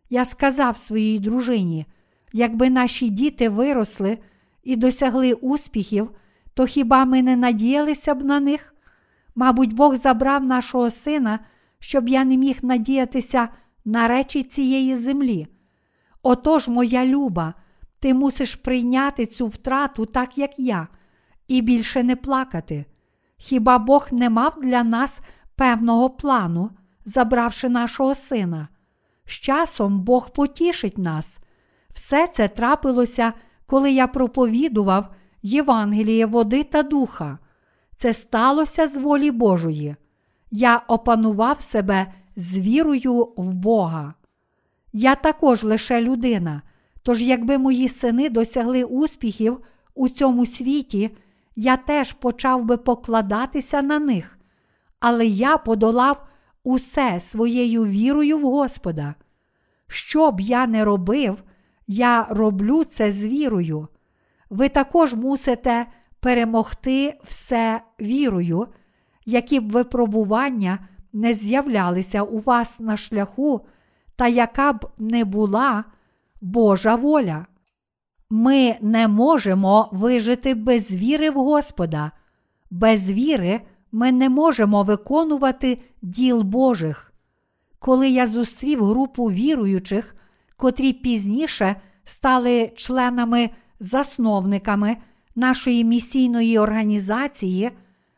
Я 0.09 0.25
сказав 0.25 0.77
своїй 0.77 1.19
дружині: 1.19 1.85
якби 2.33 2.69
наші 2.69 3.09
діти 3.09 3.49
виросли 3.49 4.17
і 4.63 4.75
досягли 4.75 5.33
успіхів, 5.33 6.11
то 6.53 6.65
хіба 6.65 7.05
ми 7.05 7.21
не 7.21 7.35
надіялися 7.35 8.15
б 8.15 8.23
на 8.23 8.39
них? 8.39 8.75
Мабуть, 9.35 9.73
Бог 9.73 9.95
забрав 9.95 10.45
нашого 10.45 10.89
сина, 10.89 11.39
щоб 11.79 12.09
я 12.09 12.23
не 12.23 12.37
міг 12.37 12.59
надіятися 12.61 13.49
на 13.85 14.07
речі 14.07 14.43
цієї 14.43 14.95
землі. 14.95 15.47
Отож, 16.23 16.67
моя 16.67 17.05
люба, 17.05 17.53
ти 17.99 18.13
мусиш 18.13 18.55
прийняти 18.55 19.25
цю 19.25 19.47
втрату 19.47 20.05
так, 20.05 20.37
як 20.37 20.59
я, 20.59 20.87
і 21.47 21.61
більше 21.61 22.03
не 22.03 22.15
плакати. 22.15 22.85
Хіба 23.37 23.77
Бог 23.77 24.07
не 24.11 24.29
мав 24.29 24.59
для 24.61 24.83
нас 24.83 25.21
певного 25.55 26.09
плану, 26.09 26.69
забравши 27.05 27.69
нашого 27.69 28.15
сина? 28.15 28.67
З 29.25 29.31
часом 29.31 30.01
Бог 30.01 30.29
потішить 30.29 30.97
нас. 30.97 31.39
Все 31.93 32.27
це 32.27 32.47
трапилося, 32.47 33.33
коли 33.65 33.91
я 33.91 34.07
проповідував 34.07 35.09
Євангеліє 35.41 36.25
води 36.25 36.63
та 36.63 36.83
духа. 36.83 37.37
Це 37.97 38.13
сталося 38.13 38.87
з 38.87 38.97
волі 38.97 39.31
Божої. 39.31 39.95
Я 40.51 40.77
опанував 40.87 41.61
себе 41.61 42.13
з 42.35 42.57
вірою 42.57 43.33
в 43.37 43.53
Бога. 43.53 44.13
Я 44.93 45.15
також 45.15 45.63
лише 45.63 46.01
людина. 46.01 46.61
Тож, 47.03 47.21
якби 47.21 47.57
мої 47.57 47.87
сини 47.87 48.29
досягли 48.29 48.83
успіхів 48.83 49.59
у 49.95 50.09
цьому 50.09 50.45
світі, 50.45 51.17
я 51.55 51.77
теж 51.77 52.13
почав 52.13 52.65
би 52.65 52.77
покладатися 52.77 53.81
на 53.81 53.99
них. 53.99 54.37
Але 55.05 55.25
я 55.25 55.57
подолав 55.57 56.25
усе 56.63 57.19
своєю 57.19 57.85
вірою 57.85 58.37
в 58.37 58.41
Господа. 58.41 59.15
Що 59.87 60.31
б 60.31 60.39
я 60.39 60.67
не 60.67 60.85
робив, 60.85 61.43
я 61.87 62.27
роблю 62.29 62.83
це 62.83 63.11
з 63.11 63.25
вірою. 63.25 63.87
Ви 64.49 64.69
також 64.69 65.13
мусите 65.13 65.85
перемогти 66.19 67.19
все 67.23 67.81
вірою, 68.01 68.67
які 69.25 69.59
б 69.59 69.71
випробування 69.71 70.79
не 71.13 71.33
з'являлися 71.33 72.23
у 72.23 72.39
вас 72.39 72.79
на 72.79 72.97
шляху, 72.97 73.61
та 74.15 74.27
яка 74.27 74.73
б 74.73 74.85
не 74.97 75.25
була 75.25 75.83
Божа 76.41 76.95
воля. 76.95 77.45
Ми 78.29 78.75
не 78.81 79.07
можемо 79.07 79.89
вижити 79.91 80.53
без 80.53 80.95
віри 80.95 81.29
в 81.29 81.35
Господа. 81.35 82.11
Без 82.71 83.11
віри 83.11 83.61
ми 83.93 84.11
не 84.11 84.29
можемо 84.29 84.83
виконувати 84.83 85.77
діл 86.01 86.41
Божих. 86.41 87.13
Коли 87.79 88.09
я 88.09 88.27
зустрів 88.27 88.85
групу 88.85 89.25
віруючих, 89.25 90.15
котрі 90.57 90.93
пізніше 90.93 91.75
стали 92.03 92.71
членами-засновниками 92.75 94.97
нашої 95.35 95.83
місійної 95.83 96.59
організації, 96.59 97.71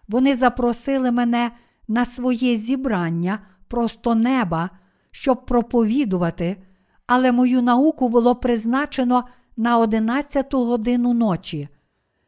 вони 0.08 0.36
запросили 0.36 1.12
мене 1.12 1.52
на 1.88 2.06
своє 2.06 2.58
зібрання 2.58 3.40
просто 3.68 4.16
неба, 4.16 4.70
щоб 5.12 5.46
проповідувати, 5.46 6.58
але 7.08 7.32
мою 7.32 7.62
науку 7.62 8.10
було 8.10 8.36
призначено 8.36 9.24
на 9.58 9.78
11 9.78 10.54
годину 10.54 11.14
ночі. 11.14 11.70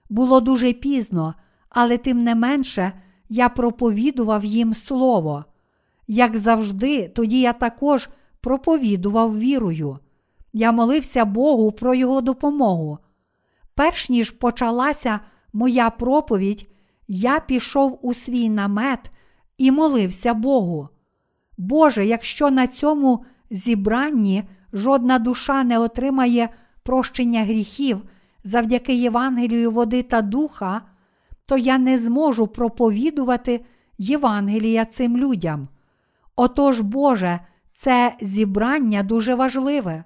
Було 0.10 0.42
дуже 0.42 0.74
пізно, 0.74 1.34
але 1.70 1.98
тим 1.98 2.24
не 2.24 2.36
менше 2.36 2.94
я 3.30 3.50
проповідував 3.50 4.46
їм 4.46 4.74
слово. 4.74 5.46
Як 6.08 6.38
завжди, 6.38 7.08
тоді 7.08 7.42
я 7.42 7.54
також 7.54 8.10
проповідував 8.42 9.40
вірою. 9.40 10.00
Я 10.54 10.72
молився 10.72 11.26
Богу 11.26 11.72
про 11.72 11.96
Його 11.96 12.22
допомогу. 12.22 12.98
Перш 13.76 14.10
ніж 14.10 14.32
почалася 14.32 15.20
моя 15.54 15.90
проповідь, 15.90 16.70
я 17.08 17.40
пішов 17.40 18.00
у 18.02 18.14
свій 18.14 18.50
намет 18.50 19.12
і 19.58 19.72
молився 19.72 20.34
Богу. 20.34 20.90
Боже, 21.58 22.06
якщо 22.06 22.52
на 22.52 22.68
цьому 22.68 23.26
зібранні 23.52 24.44
жодна 24.74 25.20
душа 25.20 25.64
не 25.64 25.80
отримає 25.80 26.50
прощення 26.84 27.44
гріхів 27.44 28.02
завдяки 28.44 28.96
Євангелію 28.96 29.72
води 29.72 30.04
та 30.04 30.22
духа, 30.22 30.82
то 31.48 31.58
я 31.58 31.78
не 31.78 32.00
зможу 32.00 32.48
проповідувати 32.48 33.66
Євангелія 33.98 34.86
цим 34.86 35.18
людям. 35.18 35.68
Отож, 36.36 36.82
Боже, 36.82 37.40
це 37.74 38.16
зібрання 38.22 39.04
дуже 39.04 39.36
важливе. 39.36 40.04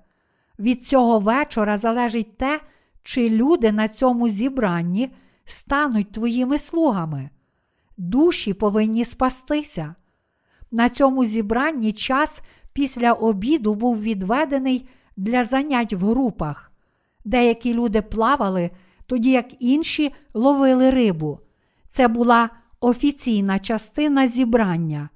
Від 0.59 0.85
цього 0.85 1.19
вечора 1.19 1.77
залежить 1.77 2.37
те, 2.37 2.59
чи 3.03 3.29
люди 3.29 3.71
на 3.71 3.87
цьому 3.87 4.29
зібранні 4.29 5.09
стануть 5.45 6.11
твоїми 6.11 6.57
слугами. 6.57 7.29
Душі 7.97 8.53
повинні 8.53 9.05
спастися. 9.05 9.95
На 10.71 10.89
цьому 10.89 11.25
зібранні 11.25 11.93
час 11.93 12.41
після 12.73 13.13
обіду 13.13 13.75
був 13.75 14.01
відведений 14.01 14.89
для 15.17 15.43
занять 15.43 15.93
в 15.93 16.05
групах. 16.05 16.71
Деякі 17.25 17.73
люди 17.73 18.01
плавали, 18.01 18.69
тоді 19.11 19.31
як 19.31 19.45
інші 19.59 20.13
ловили 20.33 20.91
рибу. 20.91 21.39
Це 21.87 22.07
була 22.07 22.49
офіційна 22.79 23.59
частина 23.59 24.27
зібрання. 24.27 25.09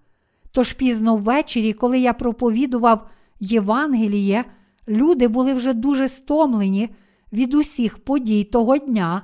Тож 0.52 0.74
пізно 0.74 1.16
ввечері, 1.16 1.74
коли 1.74 2.00
я 2.00 2.14
проповідував 2.14 3.08
Євангеліє, 3.40 4.46
люди 4.88 5.28
були 5.28 5.54
вже 5.54 5.74
дуже 5.74 6.10
стомлені 6.10 6.90
від 7.34 7.54
усіх 7.54 7.98
подій 7.98 8.44
того 8.44 8.78
дня 8.78 9.22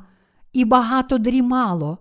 і 0.53 0.65
багато 0.65 1.17
дрімало, 1.17 1.97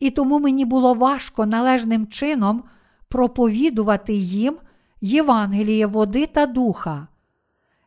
і 0.00 0.10
тому 0.10 0.38
мені 0.38 0.64
було 0.64 0.94
важко 0.94 1.46
належним 1.46 2.06
чином 2.06 2.64
проповідувати 3.08 4.14
їм 4.14 4.56
Євангеліє 5.00 5.86
води 5.86 6.26
та 6.26 6.46
духа. 6.46 7.08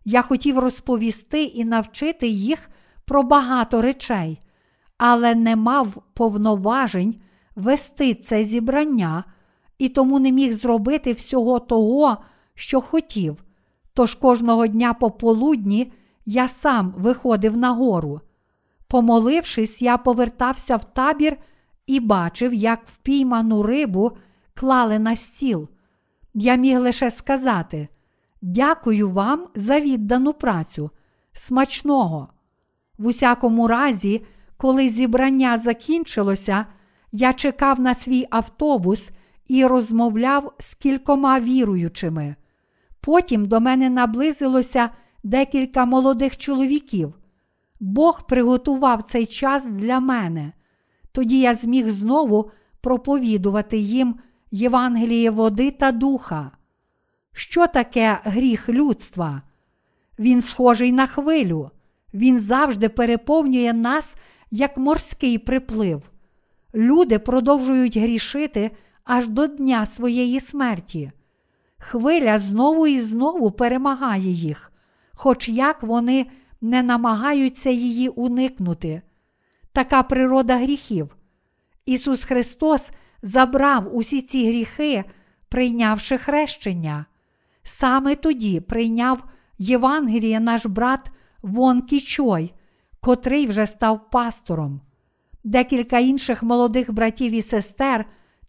Я 0.06 0.22
хотів 0.22 0.60
розповісти 0.60 1.44
і 1.44 1.66
навчити 1.66 2.28
їх 2.28 2.70
про 3.12 3.24
багато 3.24 3.82
речей, 3.82 4.39
але 4.97 5.36
не 5.36 5.55
мав 5.55 6.03
повноважень 6.14 7.16
вести 7.55 8.14
це 8.14 8.43
зібрання 8.43 9.24
і 9.78 9.89
тому 9.89 10.20
не 10.20 10.32
міг 10.32 10.53
зробити 10.53 11.14
всього 11.14 11.59
того, 11.59 12.18
що 12.55 12.82
хотів. 12.82 13.43
Тож 13.93 14.16
кожного 14.16 14.68
дня 14.68 14.93
пополудні 14.93 15.93
я 16.26 16.47
сам 16.47 16.93
виходив 16.97 17.57
на 17.57 17.72
гору. 17.72 18.22
Помолившись, 18.88 19.82
я 19.82 19.97
повертався 19.97 20.76
в 20.76 20.84
табір 20.84 21.38
і 21.88 21.99
бачив, 21.99 22.53
як 22.53 22.80
впійману 22.86 23.64
рибу 23.64 24.12
клали 24.53 24.99
на 24.99 25.16
стіл. 25.16 25.70
Я 26.34 26.55
міг 26.55 26.80
лише 26.80 27.12
сказати: 27.12 27.88
Дякую 28.41 29.09
вам 29.09 29.47
за 29.55 29.80
віддану 29.80 30.34
працю, 30.34 30.91
смачного. 31.34 32.28
В 32.98 33.08
усякому 33.08 33.68
разі, 33.68 34.26
коли 34.58 34.89
зібрання 34.89 35.58
закінчилося, 35.58 36.66
я 37.12 37.34
чекав 37.34 37.80
на 37.80 37.94
свій 37.94 38.28
автобус 38.30 39.10
і 39.48 39.66
розмовляв 39.66 40.54
з 40.60 40.74
кількома 40.74 41.39
віруючими. 41.39 42.36
Потім 43.02 43.46
до 43.46 43.60
мене 43.60 43.89
наблизилося 43.89 44.89
декілька 45.24 45.86
молодих 45.86 46.38
чоловіків. 46.38 47.14
Бог 47.80 48.28
приготував 48.28 49.04
цей 49.04 49.26
час 49.26 49.66
для 49.66 50.00
мене. 50.00 50.54
Тоді 51.12 51.39
я 51.39 51.54
зміг 51.54 51.89
знову 51.89 52.52
проповідувати 52.82 53.78
їм 53.78 54.16
Євангеліє 54.52 55.32
води 55.32 55.72
та 55.72 55.92
духа. 55.92 56.52
Що 57.34 57.68
таке 57.68 58.20
гріх 58.24 58.70
людства? 58.70 59.42
Він 60.20 60.42
схожий 60.42 60.92
на 60.92 61.06
хвилю, 61.06 61.72
він 62.14 62.39
завжди 62.39 62.89
переповнює 62.89 63.74
нас 63.74 64.16
як 64.51 64.78
морський 64.78 65.38
приплив. 65.38 66.01
Люди 66.76 67.20
продовжують 67.20 67.97
грішити 67.97 68.72
аж 69.03 69.28
до 69.28 69.47
дня 69.47 69.86
своєї 69.86 70.39
смерті. 70.39 71.12
Хвиля 71.78 72.39
знову 72.39 72.88
і 72.88 73.01
знову 73.01 73.51
перемагає 73.51 74.32
їх, 74.32 74.72
хоч 75.14 75.49
як 75.49 75.84
вони 75.84 76.26
не 76.62 76.84
намагаються 76.84 77.70
її 77.70 78.09
уникнути. 78.09 79.01
Така 79.72 80.03
природа 80.03 80.57
гріхів. 80.57 81.16
Ісус 81.86 82.24
Христос 82.24 82.91
забрав 83.22 83.95
усі 83.95 84.22
ці 84.22 84.47
гріхи, 84.47 85.03
прийнявши 85.49 86.18
хрещення. 86.18 87.05
Саме 87.64 88.16
тоді 88.16 88.59
прийняв 88.59 89.24
Євангеліє 89.57 90.39
наш 90.39 90.66
брат 90.66 91.12
Вон 91.42 91.82
Кічой, 91.82 92.54
котрий 93.00 93.48
вже 93.48 93.66
став 93.66 94.10
пастором. 94.10 94.82
Декілька 95.44 96.00
інших 96.00 96.44
молодих 96.44 96.94
братів 96.94 97.32
і 97.32 97.42
сестер 97.42 98.06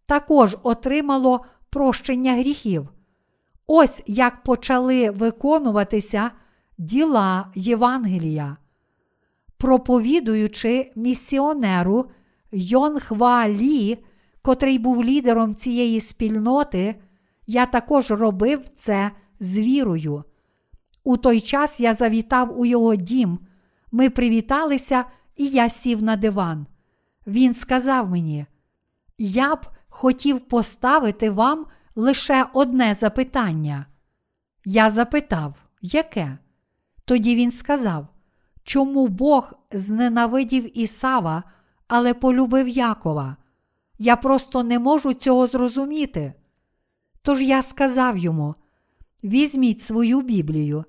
також 0.07 0.57
отримало 0.63 1.45
прощення 1.71 2.33
гріхів. 2.35 2.89
Ось 3.67 4.03
як 4.07 4.43
почали 4.43 5.11
виконуватися 5.11 6.31
діла 6.79 7.53
Євангелія. 7.55 8.57
Проповідуючи 9.59 10.93
місіонеру 10.97 12.11
Йонхва 12.53 13.49
Лі, 13.49 13.99
котрий 14.43 14.79
був 14.79 15.05
лідером 15.05 15.55
цієї 15.55 16.01
спільноти, 16.01 16.95
я 17.47 17.67
також 17.67 18.11
робив 18.11 18.61
це 18.77 19.11
з 19.41 19.59
вірою. 19.59 20.25
У 21.05 21.17
той 21.17 21.41
час 21.41 21.81
я 21.81 21.95
завітав 21.95 22.61
у 22.61 22.67
його 22.67 22.95
дім, 22.95 23.39
ми 23.93 24.11
привіталися, 24.11 25.05
і 25.37 25.49
я 25.49 25.69
сів 25.69 26.03
на 26.03 26.17
диван. 26.17 26.67
Він 27.27 27.55
сказав 27.55 28.11
мені: 28.11 28.47
Я 29.19 29.55
б 29.57 29.67
хотів 29.89 30.41
поставити 30.41 31.31
вам 31.31 31.67
лише 31.97 32.47
одне 32.53 32.95
запитання. 32.95 33.87
Я 34.65 34.91
запитав, 34.91 35.55
яке? 35.83 36.39
Тоді 37.05 37.37
він 37.37 37.53
сказав, 37.53 38.07
чому 38.63 39.09
Бог 39.09 39.53
зненавидів 39.73 40.79
Ісава, 40.79 41.43
але 41.89 42.15
полюбив 42.15 42.69
Якова? 42.69 43.37
Я 43.99 44.17
просто 44.17 44.63
не 44.63 44.79
можу 44.79 45.15
цього 45.15 45.47
зрозуміти. 45.47 46.33
Тож 47.23 47.43
я 47.43 47.63
сказав 47.63 48.19
йому: 48.19 48.55
візьміть 49.25 49.81
свою 49.81 50.23
Біблію, 50.23 50.85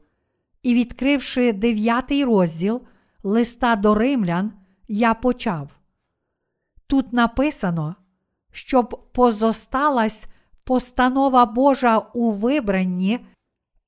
І, 0.63 0.73
відкривши 0.73 1.53
дев'ятий 1.53 2.25
розділ 2.25 2.81
листа 3.23 3.75
до 3.75 3.95
римлян, 3.95 4.53
я 4.87 5.13
почав. 5.13 5.69
Тут 6.87 7.13
написано, 7.13 7.95
щоб 8.51 9.09
позосталась 9.13 10.27
постанова 10.65 11.45
Божа 11.45 11.97
у 11.97 12.31
вибранні 12.31 13.19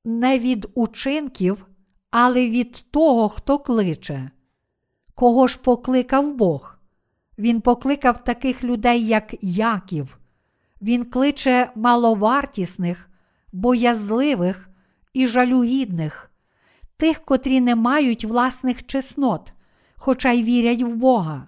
не 0.05 0.39
від 0.39 0.67
учинків, 0.75 1.67
але 2.11 2.49
від 2.49 2.85
того, 2.91 3.29
хто 3.29 3.59
кличе. 3.59 4.31
Кого 5.15 5.47
ж 5.47 5.59
покликав 5.59 6.33
Бог? 6.33 6.77
Він 7.37 7.61
покликав 7.61 8.23
таких 8.23 8.63
людей, 8.63 9.07
як 9.07 9.35
Яків. 9.41 10.19
Він 10.81 11.05
кличе 11.05 11.71
маловартісних, 11.75 13.09
боязливих 13.53 14.69
і 15.13 15.27
жалюгідних, 15.27 16.31
тих, 16.97 17.19
котрі 17.19 17.61
не 17.61 17.75
мають 17.75 18.25
власних 18.25 18.85
чеснот, 18.85 19.53
хоча 19.95 20.31
й 20.31 20.43
вірять 20.43 20.81
в 20.81 20.95
Бога. 20.95 21.47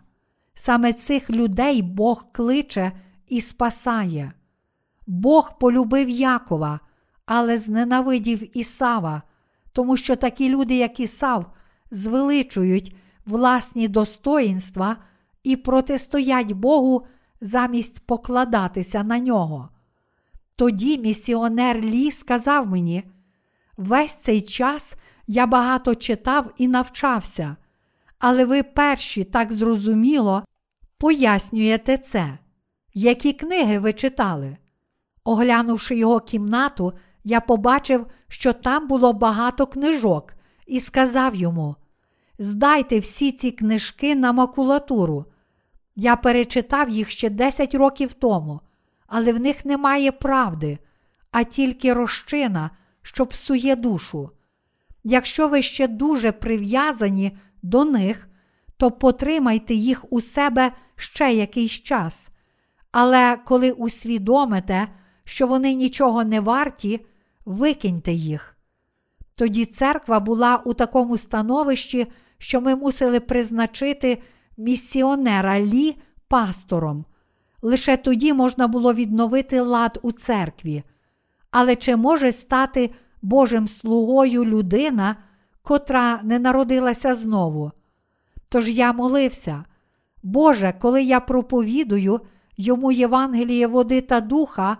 Саме 0.53 0.93
цих 0.93 1.29
людей 1.29 1.81
Бог 1.81 2.31
кличе 2.31 2.91
і 3.27 3.41
спасає. 3.41 4.33
Бог 5.07 5.57
полюбив 5.59 6.09
Якова, 6.09 6.79
але 7.25 7.57
зненавидів 7.57 8.57
Ісава, 8.57 9.21
тому 9.71 9.97
що 9.97 10.15
такі 10.15 10.49
люди, 10.49 10.75
як 10.75 10.99
Ісав, 10.99 11.53
звеличують 11.91 12.95
власні 13.25 13.87
достоїнства 13.87 14.97
і 15.43 15.55
протистоять 15.55 16.51
Богу 16.51 17.05
замість 17.41 18.07
покладатися 18.07 19.03
на 19.03 19.19
нього. 19.19 19.69
Тоді 20.55 20.97
місіонер 20.97 21.81
Лі 21.81 22.11
сказав 22.11 22.67
мені: 22.67 23.03
весь 23.77 24.15
цей 24.15 24.41
час 24.41 24.95
я 25.27 25.47
багато 25.47 25.95
читав 25.95 26.53
і 26.57 26.67
навчався, 26.67 27.55
але 28.19 28.45
ви 28.45 28.63
перші 28.63 29.23
так 29.23 29.51
зрозуміло 29.51 30.43
пояснюєте 30.97 31.97
це. 31.97 32.37
Які 32.93 33.33
книги 33.33 33.79
ви 33.79 33.93
читали? 33.93 34.57
Оглянувши 35.23 35.95
його 35.95 36.19
кімнату, 36.19 36.93
я 37.23 37.41
побачив, 37.41 38.07
що 38.27 38.53
там 38.53 38.87
було 38.87 39.13
багато 39.13 39.67
книжок, 39.67 40.33
і 40.67 40.79
сказав 40.79 41.35
йому: 41.35 41.75
Здайте 42.39 42.99
всі 42.99 43.31
ці 43.31 43.51
книжки 43.51 44.15
на 44.15 44.31
макулатуру. 44.31 45.25
Я 45.95 46.15
перечитав 46.15 46.89
їх 46.89 47.09
ще 47.09 47.29
10 47.29 47.75
років 47.75 48.13
тому, 48.13 48.61
але 49.07 49.33
в 49.33 49.39
них 49.39 49.65
немає 49.65 50.11
правди, 50.11 50.77
а 51.31 51.43
тільки 51.43 51.93
розчина, 51.93 52.71
що 53.01 53.25
псує 53.25 53.75
душу. 53.75 54.31
Якщо 55.09 55.47
ви 55.47 55.61
ще 55.61 55.87
дуже 55.87 56.31
прив'язані 56.31 57.37
до 57.63 57.85
них, 57.85 58.29
то 58.77 58.91
потримайте 58.91 59.73
їх 59.73 60.13
у 60.13 60.21
себе 60.21 60.71
ще 60.95 61.33
якийсь 61.33 61.71
час. 61.71 62.29
Але 62.91 63.37
коли 63.45 63.71
усвідомите, 63.71 64.87
що 65.23 65.47
вони 65.47 65.73
нічого 65.73 66.23
не 66.23 66.39
варті, 66.39 67.05
викиньте 67.45 68.11
їх. 68.11 68.57
Тоді 69.35 69.65
церква 69.65 70.19
була 70.19 70.61
у 70.65 70.73
такому 70.73 71.17
становищі, 71.17 72.07
що 72.37 72.61
ми 72.61 72.75
мусили 72.75 73.19
призначити 73.19 74.21
місіонера 74.57 75.59
Лі 75.59 75.95
пастором. 76.27 77.05
Лише 77.61 77.97
тоді 77.97 78.33
можна 78.33 78.67
було 78.67 78.93
відновити 78.93 79.61
лад 79.61 79.99
у 80.01 80.11
церкві. 80.11 80.83
Але 81.51 81.75
чи 81.75 81.95
може 81.95 82.31
стати 82.31 82.89
Божим 83.27 83.67
слугою 83.67 84.45
людина, 84.45 85.15
котра 85.61 86.19
не 86.23 86.39
народилася 86.39 87.15
знову? 87.15 87.71
Тож 88.49 88.69
я 88.69 88.93
молився, 88.93 89.65
Боже, 90.23 90.73
коли 90.81 91.03
я 91.03 91.19
проповідую 91.19 92.19
йому 92.57 92.91
Євангеліє 92.91 93.67
води 93.67 94.01
та 94.01 94.21
духа, 94.21 94.77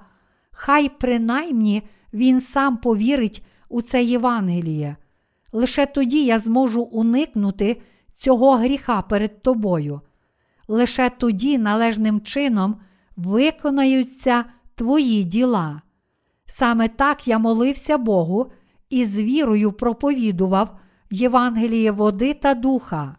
хай 0.51 0.89
принаймні 0.89 1.83
він 2.13 2.41
сам 2.41 2.77
повірить 2.77 3.43
у 3.69 3.81
це 3.81 4.03
Євангеліє. 4.03 4.95
Лише 5.51 5.85
тоді 5.85 6.25
я 6.25 6.39
зможу 6.39 6.81
уникнути 6.81 7.81
цього 8.13 8.55
гріха 8.55 9.01
перед 9.01 9.41
тобою. 9.41 10.01
Лише 10.67 11.09
тоді 11.09 11.57
належним 11.57 12.21
чином 12.21 12.75
виконаються 13.15 14.45
твої 14.75 15.23
діла. 15.23 15.81
Саме 16.47 16.87
так 16.87 17.27
я 17.27 17.39
молився 17.39 17.97
Богу 17.97 18.51
і 18.89 19.05
з 19.05 19.19
вірою 19.19 19.71
проповідував 19.71 20.77
Євангеліє 21.11 21.91
води 21.91 22.33
та 22.33 22.53
духа. 22.53 23.15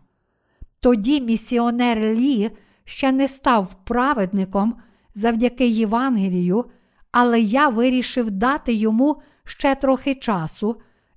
Тоді 0.81 1.20
місіонер 1.20 1.99
Лі 1.99 2.51
ще 2.85 3.12
не 3.12 3.29
став 3.29 3.74
праведником 3.85 4.76
завдяки 5.14 5.68
Євангелію, 5.68 6.64
але 7.12 7.41
я 7.41 7.68
вирішив 7.68 8.31
дати 8.31 8.72
йому 8.72 9.22
ще 9.45 9.74
трохи 9.74 10.14
часу 10.14 10.76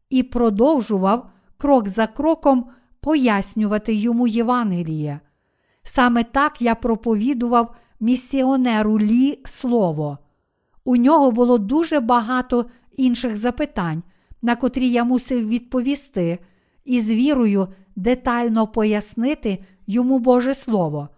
і 0.10 0.24
продовжував 0.24 1.30
крок 1.58 1.90
за 1.90 2.08
кроком 2.08 2.66
пояснювати 3.02 3.94
йому 3.94 4.28
Євангеліє. 4.28 5.20
Саме 5.84 6.24
так 6.24 6.62
я 6.62 6.76
проповідував 6.76 7.76
місіонеру 8.00 9.00
Лі 9.00 9.40
Слово. 9.46 10.18
У 10.84 10.96
нього 10.96 11.32
було 11.32 11.58
дуже 11.58 12.00
багато 12.00 12.66
інших 12.98 13.38
запитань, 13.38 14.04
на 14.42 14.56
котрі 14.56 14.90
я 14.90 15.04
мусив 15.04 15.48
відповісти, 15.48 16.40
і 16.86 17.02
з 17.02 17.10
вірою 17.10 17.68
детально 17.96 18.68
пояснити 18.68 19.64
йому 19.88 20.20
Боже 20.20 20.54
Слово. 20.54 21.10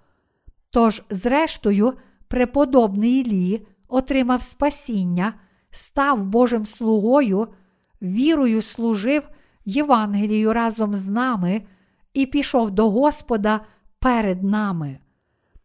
Тож, 0.70 1.04
зрештою, 1.10 1.94
преподобний 2.28 3.24
Лі 3.24 3.68
отримав 3.88 4.42
спасіння, 4.42 5.34
став 5.72 6.26
Божим 6.26 6.66
слугою, 6.66 7.48
вірою 8.02 8.62
служив 8.62 9.30
Євангелію 9.66 10.54
разом 10.54 10.94
з 10.94 11.10
нами 11.10 11.62
і 12.14 12.26
пішов 12.26 12.72
до 12.72 12.90
Господа 12.90 13.62
перед 14.00 14.44
нами. 14.44 15.00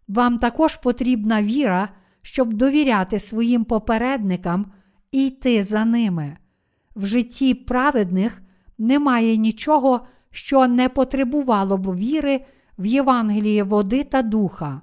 Вам 0.08 0.38
також 0.38 0.76
потрібна 0.76 1.42
віра, 1.42 1.88
щоб 2.22 2.52
довіряти 2.52 3.18
своїм 3.18 3.64
попередникам 3.64 4.66
і 5.12 5.26
йти 5.26 5.62
за 5.62 5.84
ними. 5.84 6.36
В 6.96 7.06
житті 7.06 7.54
праведних 7.54 8.42
немає 8.78 9.36
нічого, 9.36 10.00
що 10.30 10.68
не 10.68 10.88
потребувало 10.88 11.76
б 11.76 11.96
віри 11.96 12.40
в 12.78 12.86
Євангеліє 12.86 13.62
води 13.62 14.04
та 14.04 14.22
духа. 14.22 14.80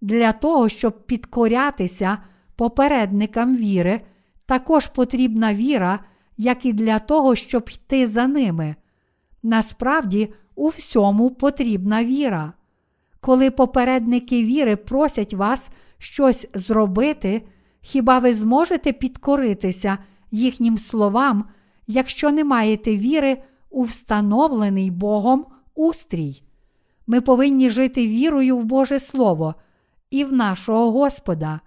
Для 0.00 0.32
того, 0.32 0.68
щоб 0.68 1.06
підкорятися 1.06 2.18
попередникам 2.56 3.56
віри, 3.56 4.00
також 4.46 4.86
потрібна 4.86 5.54
віра, 5.54 6.00
як 6.36 6.66
і 6.66 6.72
для 6.72 6.98
того, 6.98 7.34
щоб 7.34 7.70
йти 7.74 8.06
за 8.06 8.26
ними. 8.26 8.76
Насправді, 9.42 10.32
у 10.54 10.68
всьому 10.68 11.30
потрібна 11.30 12.04
віра. 12.04 12.52
Коли 13.20 13.50
попередники 13.50 14.44
віри 14.44 14.76
просять 14.76 15.34
вас 15.34 15.70
щось 15.98 16.48
зробити, 16.54 17.42
хіба 17.80 18.18
ви 18.18 18.34
зможете 18.34 18.92
підкоритися 18.92 19.98
їхнім 20.30 20.78
словам, 20.78 21.44
якщо 21.86 22.32
не 22.32 22.44
маєте 22.44 22.96
віри 22.96 23.42
у 23.70 23.82
встановлений 23.82 24.90
Богом 24.90 25.46
устрій? 25.74 26.42
Ми 27.06 27.20
повинні 27.20 27.70
жити 27.70 28.06
вірою 28.06 28.58
в 28.58 28.64
Боже 28.64 28.98
Слово 28.98 29.54
і 30.10 30.24
в 30.24 30.32
нашого 30.32 30.92
Господа. 30.92 31.60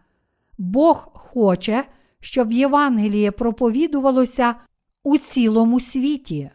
Бог 0.58 1.10
хоче, 1.14 1.84
щоб 2.20 2.52
Євангеліє 2.52 3.32
проповідувалося 3.32 4.56
у 5.04 5.18
цілому 5.18 5.80
світі. 5.80 6.52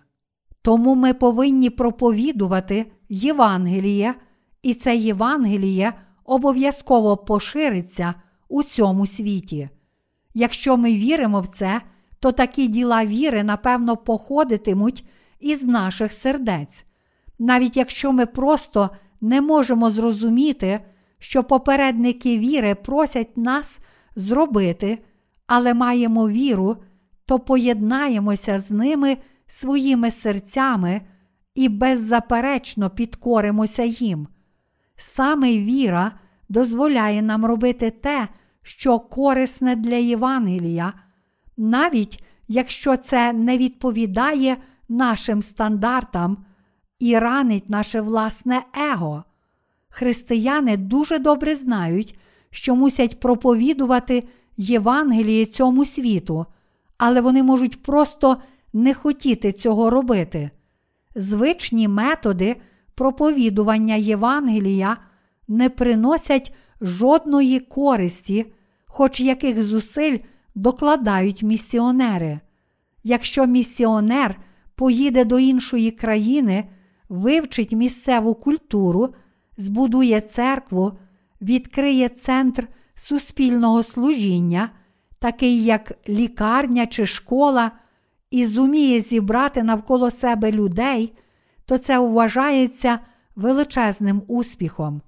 Тому 0.63 0.95
ми 0.95 1.15
повинні 1.15 1.71
проповідувати 1.71 2.93
Євангеліє, 3.09 4.15
і 4.63 4.75
це 4.75 4.97
Євангеліє 4.97 5.93
обов'язково 6.25 7.17
пошириться 7.17 8.15
у 8.49 8.63
цьому 8.63 9.07
світі. 9.07 9.69
Якщо 10.35 10.77
ми 10.77 10.95
віримо 10.95 11.41
в 11.41 11.47
це, 11.47 11.81
то 12.21 12.33
такі 12.33 12.69
діла 12.69 13.05
віри, 13.05 13.43
напевно, 13.43 13.97
походитимуть 13.97 15.05
із 15.41 15.65
наших 15.65 16.13
сердець. 16.13 16.85
Навіть 17.39 17.77
якщо 17.77 18.13
ми 18.13 18.27
просто 18.27 18.91
не 19.21 19.41
можемо 19.41 19.91
зрозуміти, 19.91 20.81
що 21.19 21.45
попередники 21.45 22.39
віри 22.39 22.75
просять 22.75 23.37
нас 23.37 23.79
зробити, 24.17 24.99
але 25.47 25.75
маємо 25.75 26.29
віру, 26.29 26.77
то 27.27 27.39
поєднаємося 27.39 28.59
з 28.59 28.71
ними 28.71 29.17
своїми 29.47 30.11
серцями 30.11 31.01
і 31.55 31.69
беззаперечно 31.69 32.91
підкоримося 32.91 33.83
їм. 33.83 34.29
Саме 34.97 35.59
віра 35.59 36.13
дозволяє 36.49 37.23
нам 37.23 37.45
робити 37.45 37.91
те, 37.91 38.29
що 38.63 38.99
корисне 38.99 39.77
для 39.77 39.97
Євангелія, 39.97 40.93
навіть 41.57 42.25
якщо 42.49 42.97
це 42.97 43.33
не 43.33 43.59
відповідає 43.59 44.57
нашим 44.89 45.43
стандартам 45.43 46.45
і 46.99 47.19
ранить 47.19 47.71
наше 47.71 48.01
власне 48.01 48.63
его. 48.93 49.25
Християни 49.89 50.77
дуже 50.77 51.19
добре 51.19 51.57
знають, 51.57 52.19
що 52.51 52.77
мусять 52.77 53.21
проповідувати 53.21 54.25
Євангеліє 54.57 55.47
цьому 55.47 55.85
світу, 55.85 56.47
але 56.99 57.21
вони 57.21 57.43
можуть 57.43 57.83
просто 57.83 58.37
не 58.73 58.95
хотіти 58.95 59.53
цього 59.53 59.91
робити. 59.91 60.51
Звичні 61.15 61.89
методи 61.89 62.57
проповідування 62.97 63.95
Євангелія 63.95 64.97
не 65.49 65.71
приносять 65.71 66.55
жодної 66.81 67.61
користі, 67.61 68.47
хоч 68.87 69.21
яких 69.21 69.63
зусиль 69.63 70.19
докладають 70.55 71.43
місіонери. 71.43 72.41
Якщо 73.05 73.47
місіонер 73.47 74.41
поїде 74.75 75.25
до 75.25 75.39
іншої 75.39 75.91
країни, 75.91 76.69
вивчить 77.09 77.73
місцеву 77.73 78.35
культуру, 78.35 79.15
збудує 79.57 80.21
церкву, 80.21 80.93
відкриє 81.41 82.09
центр 82.09 82.69
суспільного 82.95 83.83
служіння, 83.83 84.71
такий 85.19 85.65
як 85.65 85.93
лікарня 86.09 86.87
чи 86.87 87.07
школа, 87.07 87.73
і 88.31 88.47
зуміє 88.47 89.01
зібрати 89.01 89.63
навколо 89.63 90.11
себе 90.11 90.53
людей, 90.53 91.13
то 91.67 91.79
це 91.79 91.99
вважається 91.99 92.99
величезним 93.37 94.23
успіхом. 94.27 95.03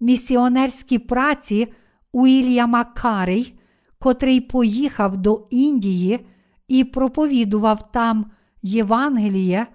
Місіонерські 0.00 0.98
праці 0.98 1.72
Уільяма 2.12 2.84
Карей, 2.84 3.60
котрий 3.98 4.40
поїхав 4.40 5.16
до 5.16 5.46
Індії 5.50 6.26
і 6.68 6.84
проповідував 6.84 7.92
там 7.92 8.30
Євангеліє, 8.62 9.66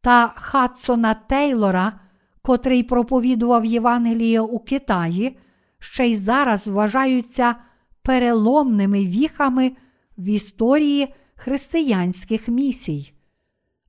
та 0.00 0.32
Хадсона 0.36 1.14
Тейлора, 1.14 2.00
котрий 2.42 2.82
проповідував 2.82 3.64
Євангеліє 3.64 4.40
у 4.40 4.58
Китаї, 4.58 5.38
ще 5.78 6.06
й 6.06 6.16
зараз 6.16 6.68
вважаються 6.68 7.54
переломними 8.02 9.06
віхами 9.06 9.72
в 10.18 10.24
історії 10.24 11.14
християнських 11.34 12.48
місій. 12.48 13.12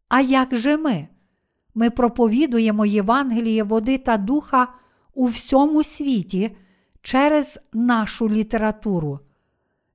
А 0.08 0.22
як 0.22 0.56
же 0.56 0.78
ми? 0.78 1.08
Ми 1.76 1.90
проповідуємо 1.90 2.86
Євангеліє 2.86 3.64
води 3.64 3.98
та 3.98 4.18
духа 4.18 4.68
у 5.14 5.26
всьому 5.26 5.84
світі 5.84 6.56
через 7.02 7.60
нашу 7.74 8.30
літературу. 8.30 9.20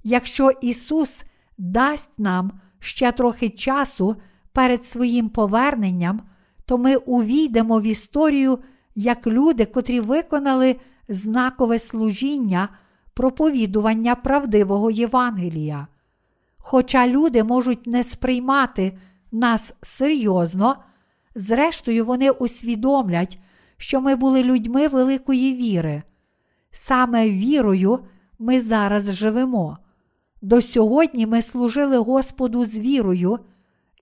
Якщо 0.04 0.50
Ісус 0.50 1.22
дасть 1.58 2.18
нам 2.18 2.52
ще 2.80 3.12
трохи 3.12 3.50
часу 3.50 4.16
перед 4.52 4.84
своїм 4.84 5.28
поверненням, 5.28 6.22
то 6.64 6.78
ми 6.78 6.96
увійдемо 6.96 7.80
в 7.80 7.82
історію 7.82 8.58
як 8.94 9.26
люди, 9.26 9.64
котрі 9.64 10.00
виконали 10.00 10.76
знакове 11.08 11.78
служіння 11.78 12.68
проповідування 13.14 14.14
правдивого 14.14 14.90
Євангелія. 14.90 15.86
Хоча 16.58 17.08
люди 17.08 17.44
можуть 17.44 17.86
не 17.86 18.04
сприймати 18.04 18.98
нас 19.32 19.74
серйозно, 19.82 20.76
зрештою, 21.34 22.04
вони 22.04 22.30
усвідомлять, 22.30 23.38
що 23.76 24.00
ми 24.00 24.16
були 24.16 24.44
людьми 24.44 24.88
великої 24.88 25.54
віри. 25.54 26.02
Саме 26.70 27.30
вірою 27.30 27.98
ми 28.38 28.60
зараз 28.60 29.14
живемо. 29.14 29.78
До 30.42 30.62
сьогодні 30.62 31.26
ми 31.26 31.42
служили 31.42 31.98
Господу 31.98 32.64
з 32.64 32.78
вірою 32.78 33.38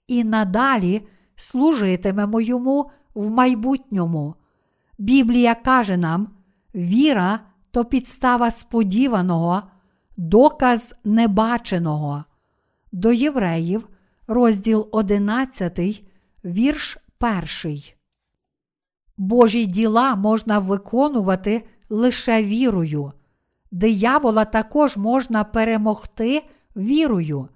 і 0.07 0.24
надалі 0.24 1.03
служитимемо 1.37 2.41
йому 2.41 2.91
в 3.14 3.30
майбутньому. 3.30 4.35
Біблія 4.99 5.55
каже 5.55 5.97
нам: 5.97 6.28
віра 6.74 7.41
то 7.70 7.85
підстава 7.85 8.51
сподіваного, 8.51 9.62
доказ 10.16 10.95
небаченого. 11.05 12.24
До 12.93 13.12
євреїв, 13.12 13.89
розділ 14.26 14.89
11, 14.93 16.05
вірш 16.45 16.99
1. 17.23 17.83
Божі 19.16 19.66
діла 19.66 20.16
можна 20.16 20.59
виконувати 20.59 21.64
лише 21.89 22.45
вірою. 22.45 23.12
Диявола 23.70 24.45
також 24.45 24.97
можна 24.97 25.45
перемогти 25.45 26.43
вірою. 26.77 27.49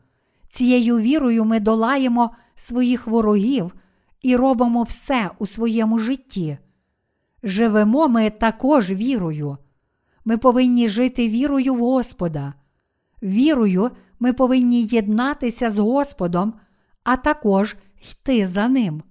Цією 0.49 0.99
вірою 0.99 1.45
ми 1.45 1.61
долаємо 1.61 2.31
своїх 2.55 3.07
ворогів 3.07 3.73
і 4.23 4.37
робимо 4.37 4.83
все 4.83 5.31
у 5.39 5.47
своєму 5.47 5.99
житті. 5.99 6.59
Живемо 7.43 8.09
ми 8.09 8.31
також 8.31 8.91
вірою. 8.91 9.59
Ми 10.25 10.39
повинні 10.39 10.89
жити 10.89 11.29
вірою 11.29 11.75
в 11.75 11.79
Господа. 11.79 12.55
Вірою 13.23 13.91
ми 14.21 14.33
повинні 14.33 14.83
єднатися 14.83 15.71
з 15.71 15.79
Господом, 15.79 16.55
а 17.05 17.17
також 17.17 17.77
йти 18.03 18.47
за 18.47 18.69
Ним. 18.69 19.03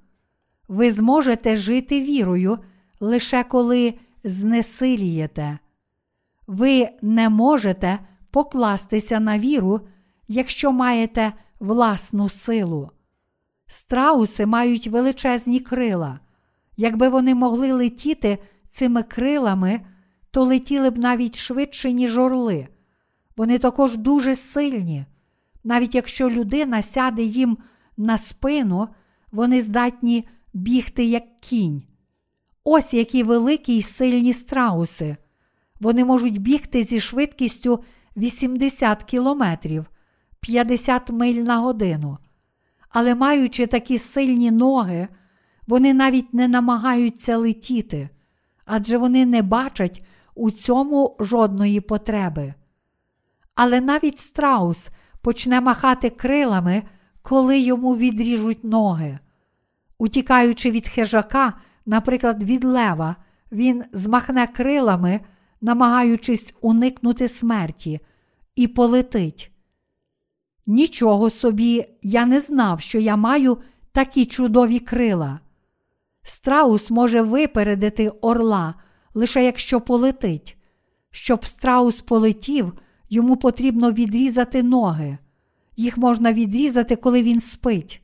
Ви 0.68 0.92
зможете 0.92 1.58
жити 1.58 2.02
вірою 2.02 2.60
лише 3.00 3.44
коли 3.44 3.94
знесилієте. 4.24 5.60
Ви 6.48 6.90
не 7.02 7.30
можете 7.30 8.00
покластися 8.32 9.20
на 9.20 9.40
віру, 9.40 9.82
якщо 10.28 10.72
маєте 10.72 11.34
власну 11.60 12.30
силу. 12.30 12.92
Страуси 13.68 14.46
мають 14.46 14.88
величезні 14.88 15.60
крила. 15.60 16.20
Якби 16.78 17.10
вони 17.10 17.36
могли 17.36 17.72
летіти 17.72 18.38
цими 18.68 19.04
крилами, 19.04 19.82
то 20.32 20.44
летіли 20.44 20.90
б 20.90 20.98
навіть 20.98 21.36
швидше, 21.36 21.92
ніж 21.92 22.18
орли. 22.18 22.68
Вони 23.38 23.58
також 23.58 23.98
дуже 23.98 24.36
сильні. 24.36 25.06
Навіть 25.64 25.96
якщо 25.96 26.30
людина 26.30 26.82
сяде 26.82 27.24
їм 27.24 27.58
на 27.98 28.18
спину, 28.18 28.88
вони 29.32 29.62
здатні 29.62 30.28
бігти 30.56 31.06
як 31.06 31.24
кінь. 31.42 31.84
Ось 32.64 32.94
які 32.94 33.24
великі 33.24 33.78
й 33.78 33.82
сильні 33.82 34.34
страуси. 34.34 35.18
Вони 35.80 36.06
можуть 36.06 36.42
бігти 36.42 36.84
зі 36.84 37.00
швидкістю 37.00 37.84
80 38.18 39.04
кілометрів, 39.04 39.86
50 40.40 41.10
миль 41.10 41.34
на 41.34 41.58
годину. 41.58 42.18
Але 42.90 43.16
маючи 43.16 43.68
такі 43.68 43.98
сильні 43.98 44.52
ноги, 44.52 45.08
вони 45.68 45.94
навіть 45.94 46.34
не 46.34 46.48
намагаються 46.48 47.38
летіти, 47.38 48.10
адже 48.66 48.98
вони 48.98 49.26
не 49.26 49.42
бачать 49.42 50.06
у 50.36 50.52
цьому 50.52 51.16
жодної 51.20 51.82
потреби. 51.82 52.54
Але 53.56 53.82
навіть 53.82 54.18
страус 54.18 54.90
почне 55.22 55.62
махати 55.62 56.10
крилами, 56.10 56.84
коли 57.22 57.60
йому 57.60 57.96
відріжуть 57.96 58.64
ноги. 58.64 59.20
Утікаючи 59.98 60.72
від 60.72 60.88
хижака, 60.88 61.54
наприклад, 61.86 62.44
від 62.44 62.64
лева, 62.64 63.16
він 63.52 63.84
змахне 63.92 64.48
крилами, 64.48 65.20
намагаючись 65.62 66.54
уникнути 66.62 67.28
смерті, 67.28 68.00
і 68.56 68.68
полетить. 68.68 69.52
Нічого 70.68 71.30
собі, 71.30 71.86
я 72.02 72.26
не 72.26 72.40
знав, 72.40 72.82
що 72.82 73.00
я 73.00 73.16
маю 73.16 73.58
такі 73.92 74.26
чудові 74.26 74.80
крила. 74.80 75.40
Страус 76.24 76.92
може 76.92 77.22
випередити 77.22 78.10
орла, 78.10 78.74
лише 79.14 79.44
якщо 79.44 79.82
полетить. 79.82 80.58
Щоб 81.12 81.46
страус 81.46 82.02
полетів, 82.02 82.74
йому 83.10 83.38
потрібно 83.38 83.92
відрізати 83.92 84.64
ноги. 84.64 85.18
Їх 85.78 85.98
можна 85.98 86.34
відрізати, 86.34 86.96
коли 86.96 87.24
він 87.24 87.40
спить. 87.40 88.02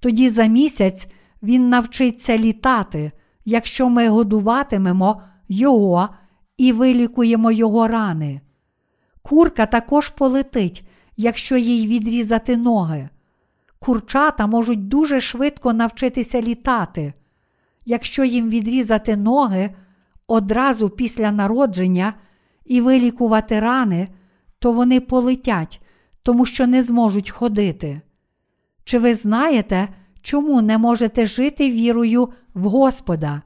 Тоді 0.00 0.30
за 0.30 0.46
місяць 0.46 1.08
він 1.42 1.68
навчиться 1.68 2.38
літати, 2.38 3.12
якщо 3.44 3.88
ми 3.88 4.08
годуватимемо 4.08 5.22
його 5.48 6.08
і 6.56 6.72
вилікуємо 6.72 7.50
його 7.50 7.88
рани. 7.88 8.40
Курка 9.22 9.66
також 9.66 10.08
полетить, 10.08 10.88
якщо 11.16 11.56
їй 11.56 11.86
відрізати 11.86 12.56
ноги. 12.56 13.08
Курчата 13.78 14.46
можуть 14.46 14.88
дуже 14.88 15.20
швидко 15.20 15.72
навчитися 15.72 16.42
літати. 16.42 17.12
Якщо 17.86 18.24
їм 18.24 18.48
відрізати 18.48 19.16
ноги 19.16 19.74
одразу 20.28 20.90
після 20.90 21.32
народження 21.32 22.14
і 22.64 22.80
вилікувати 22.80 23.60
рани, 23.60 24.08
то 24.58 24.72
вони 24.72 25.00
полетять, 25.00 25.80
тому 26.22 26.46
що 26.46 26.66
не 26.66 26.82
зможуть 26.82 27.30
ходити. 27.30 28.00
Чи 28.84 28.98
ви 28.98 29.14
знаєте, 29.14 29.88
чому 30.22 30.62
не 30.62 30.78
можете 30.78 31.26
жити 31.26 31.70
вірою 31.70 32.28
в 32.54 32.64
Господа? 32.64 33.42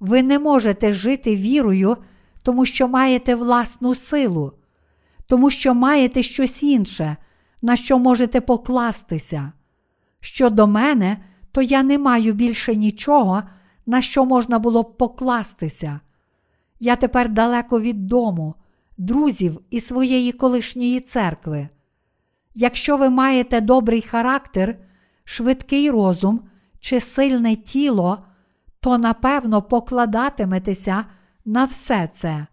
Ви 0.00 0.22
не 0.22 0.38
можете 0.38 0.92
жити 0.92 1.36
вірою, 1.36 1.96
тому 2.42 2.66
що 2.66 2.88
маєте 2.88 3.34
власну 3.34 3.94
силу, 3.94 4.52
тому 5.26 5.50
що 5.50 5.74
маєте 5.74 6.22
щось 6.22 6.62
інше, 6.62 7.16
на 7.62 7.76
що 7.76 7.98
можете 7.98 8.40
покластися. 8.40 9.52
Щодо 10.20 10.66
мене, 10.66 11.18
то 11.52 11.62
я 11.62 11.82
не 11.82 11.98
маю 11.98 12.32
більше 12.32 12.76
нічого, 12.76 13.42
на 13.86 14.02
що 14.02 14.24
можна 14.24 14.58
було 14.58 14.82
б 14.82 14.96
покластися. 14.96 16.00
Я 16.80 16.96
тепер 16.96 17.28
далеко 17.28 17.80
від 17.80 18.06
дому, 18.06 18.54
друзів 18.98 19.60
і 19.70 19.80
своєї 19.80 20.32
колишньої 20.32 21.00
церкви. 21.00 21.68
Якщо 22.54 22.96
ви 22.96 23.10
маєте 23.10 23.60
добрий 23.60 24.02
характер, 24.02 24.78
швидкий 25.26 25.90
розум 25.90 26.40
чи 26.80 27.00
сильне 27.00 27.56
тіло, 27.56 28.18
то 28.80 28.98
напевно 28.98 29.62
покладатиметеся 29.62 31.04
на 31.44 31.64
все 31.64 32.08
це. 32.14 32.46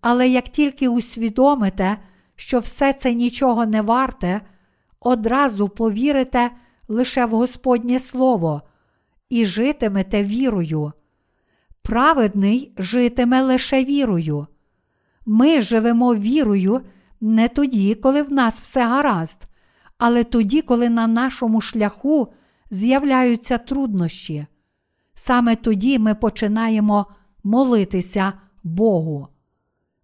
Але 0.00 0.28
як 0.28 0.48
тільки 0.48 0.88
усвідомите, 0.88 1.98
що 2.36 2.58
все 2.58 2.92
це 2.92 3.14
нічого 3.14 3.66
не 3.66 3.82
варте, 3.82 4.40
одразу 5.00 5.68
повірите 5.68 6.50
лише 6.88 7.26
в 7.26 7.30
Господнє 7.30 7.98
Слово 7.98 8.62
і 9.28 9.46
житимете 9.46 10.24
вірою. 10.24 10.92
Праведний 11.82 12.72
житиме 12.78 13.42
лише 13.42 13.84
вірою. 13.84 14.46
Ми 15.26 15.62
живемо 15.62 16.14
вірою 16.14 16.80
не 17.20 17.48
тоді, 17.48 17.94
коли 17.94 18.22
в 18.22 18.32
нас 18.32 18.60
все 18.60 18.86
гаразд, 18.86 19.42
але 19.98 20.24
тоді, 20.24 20.62
коли 20.62 20.88
на 20.88 21.06
нашому 21.06 21.60
шляху 21.60 22.32
з'являються 22.70 23.58
труднощі. 23.58 24.46
Саме 25.14 25.56
тоді 25.56 25.98
ми 25.98 26.14
починаємо 26.14 27.06
молитися 27.44 28.32
Богу. 28.62 29.28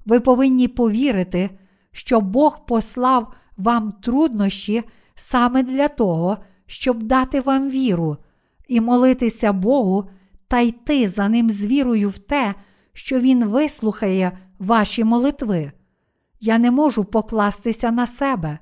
Ви 0.07 0.21
повинні 0.21 0.69
повірити, 0.69 1.51
що 1.93 2.21
Бог 2.21 2.67
послав 2.67 3.35
вам 3.57 3.93
труднощі 3.93 4.83
саме 5.15 5.63
для 5.63 5.89
того, 5.89 6.39
щоб 6.67 7.03
дати 7.03 7.41
вам 7.41 7.71
віру, 7.71 8.17
і 8.69 8.81
молитися 8.81 9.53
Богу 9.53 10.11
та 10.49 10.61
йти 10.61 11.09
за 11.09 11.29
Ним 11.29 11.51
з 11.51 11.65
вірою 11.65 12.11
в 12.11 12.19
те, 12.19 12.55
що 12.93 13.21
Він 13.21 13.45
вислухає 13.45 14.39
ваші 14.59 15.05
молитви. 15.05 15.73
Я 16.41 16.59
не 16.59 16.71
можу 16.71 17.05
покластися 17.05 17.91
на 17.91 18.07
себе. 18.07 18.59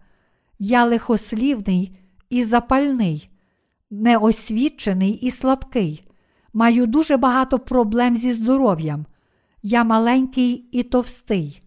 Я 0.62 0.84
лихослівний 0.84 1.98
і 2.30 2.44
запальний, 2.44 3.30
неосвічений 3.90 5.12
і 5.12 5.30
слабкий. 5.30 6.04
Маю 6.52 6.86
дуже 6.86 7.16
багато 7.16 7.58
проблем 7.58 8.16
зі 8.16 8.32
здоров'ям. 8.32 9.06
Я 9.62 9.84
маленький 9.84 10.52
і 10.72 10.82
товстий. 10.82 11.62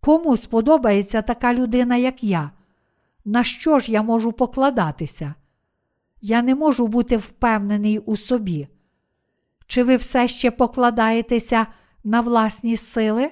Кому 0.00 0.36
сподобається 0.36 1.22
така 1.22 1.54
людина, 1.54 1.96
як 1.96 2.24
я? 2.24 2.50
На 3.24 3.44
що 3.44 3.78
ж 3.78 3.92
я 3.92 4.02
можу 4.02 4.32
покладатися? 4.32 5.34
Я 6.20 6.42
не 6.42 6.54
можу 6.54 6.86
бути 6.86 7.16
впевнений 7.16 7.98
у 7.98 8.16
собі. 8.16 8.68
Чи 9.66 9.82
ви 9.82 9.96
все 9.96 10.28
ще 10.28 10.50
покладаєтеся 10.50 11.66
на 12.04 12.20
власні 12.20 12.76
сили? 12.76 13.30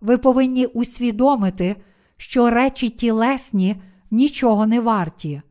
Ви 0.00 0.18
повинні 0.18 0.66
усвідомити, 0.66 1.76
що 2.16 2.50
речі 2.50 2.88
тілесні 2.88 3.76
нічого 4.10 4.66
не 4.66 4.80
варті. 4.80 5.42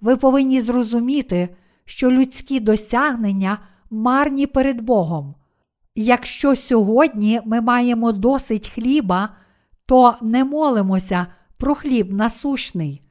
Ви 0.00 0.16
повинні 0.16 0.60
зрозуміти, 0.60 1.48
що 1.84 2.10
людські 2.10 2.60
досягнення 2.60 3.58
марні 3.90 4.46
перед 4.46 4.80
Богом. 4.80 5.34
Якщо 5.94 6.56
сьогодні 6.56 7.40
ми 7.44 7.60
маємо 7.60 8.12
досить 8.12 8.68
хліба, 8.68 9.28
то 9.86 10.14
не 10.22 10.44
молимося 10.44 11.26
про 11.58 11.74
хліб 11.74 12.12
насущний. 12.12 13.02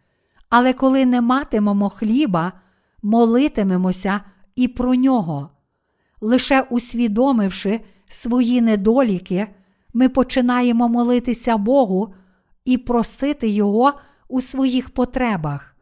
Але 0.49 0.73
коли 0.73 1.05
не 1.05 1.21
матимемо 1.21 1.89
хліба, 1.89 2.53
молитимемося 3.03 4.21
і 4.55 4.67
про 4.67 4.95
нього. 4.95 5.49
Лише 6.21 6.61
усвідомивши 6.61 7.81
свої 8.07 8.61
недоліки, 8.61 9.47
ми 9.93 10.09
починаємо 10.09 10.89
молитися 10.89 11.57
Богу 11.57 12.13
і 12.65 12.77
просити 12.77 13.47
Його 13.49 13.93
у 14.28 14.41
своїх 14.41 14.89
потребах. 14.89 15.76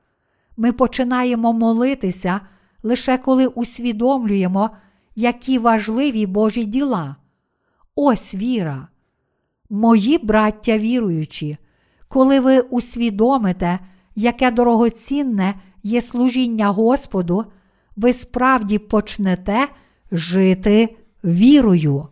Ми 0.58 0.72
починаємо 0.72 1.54
молитися 1.54 2.41
лише 2.84 3.18
коли 3.18 3.48
усвідомлюємо, 3.48 4.70
які 5.16 5.60
важливі 5.60 6.26
Божі 6.26 6.66
діла. 6.66 7.16
Ось 7.96 8.36
віра. 8.36 8.88
Мої 9.70 10.18
браття 10.18 10.78
віруючі, 10.78 11.58
коли 12.08 12.39
ви 12.39 12.60
усвідомите, 12.60 13.80
яке 14.16 14.52
дорогоцінне 14.52 15.56
є 15.84 16.02
служіння 16.02 16.70
Господу, 16.70 17.46
ви 17.96 18.14
справді 18.14 18.80
почнете 18.80 19.68
жити 20.12 20.98
вірою. 21.24 22.08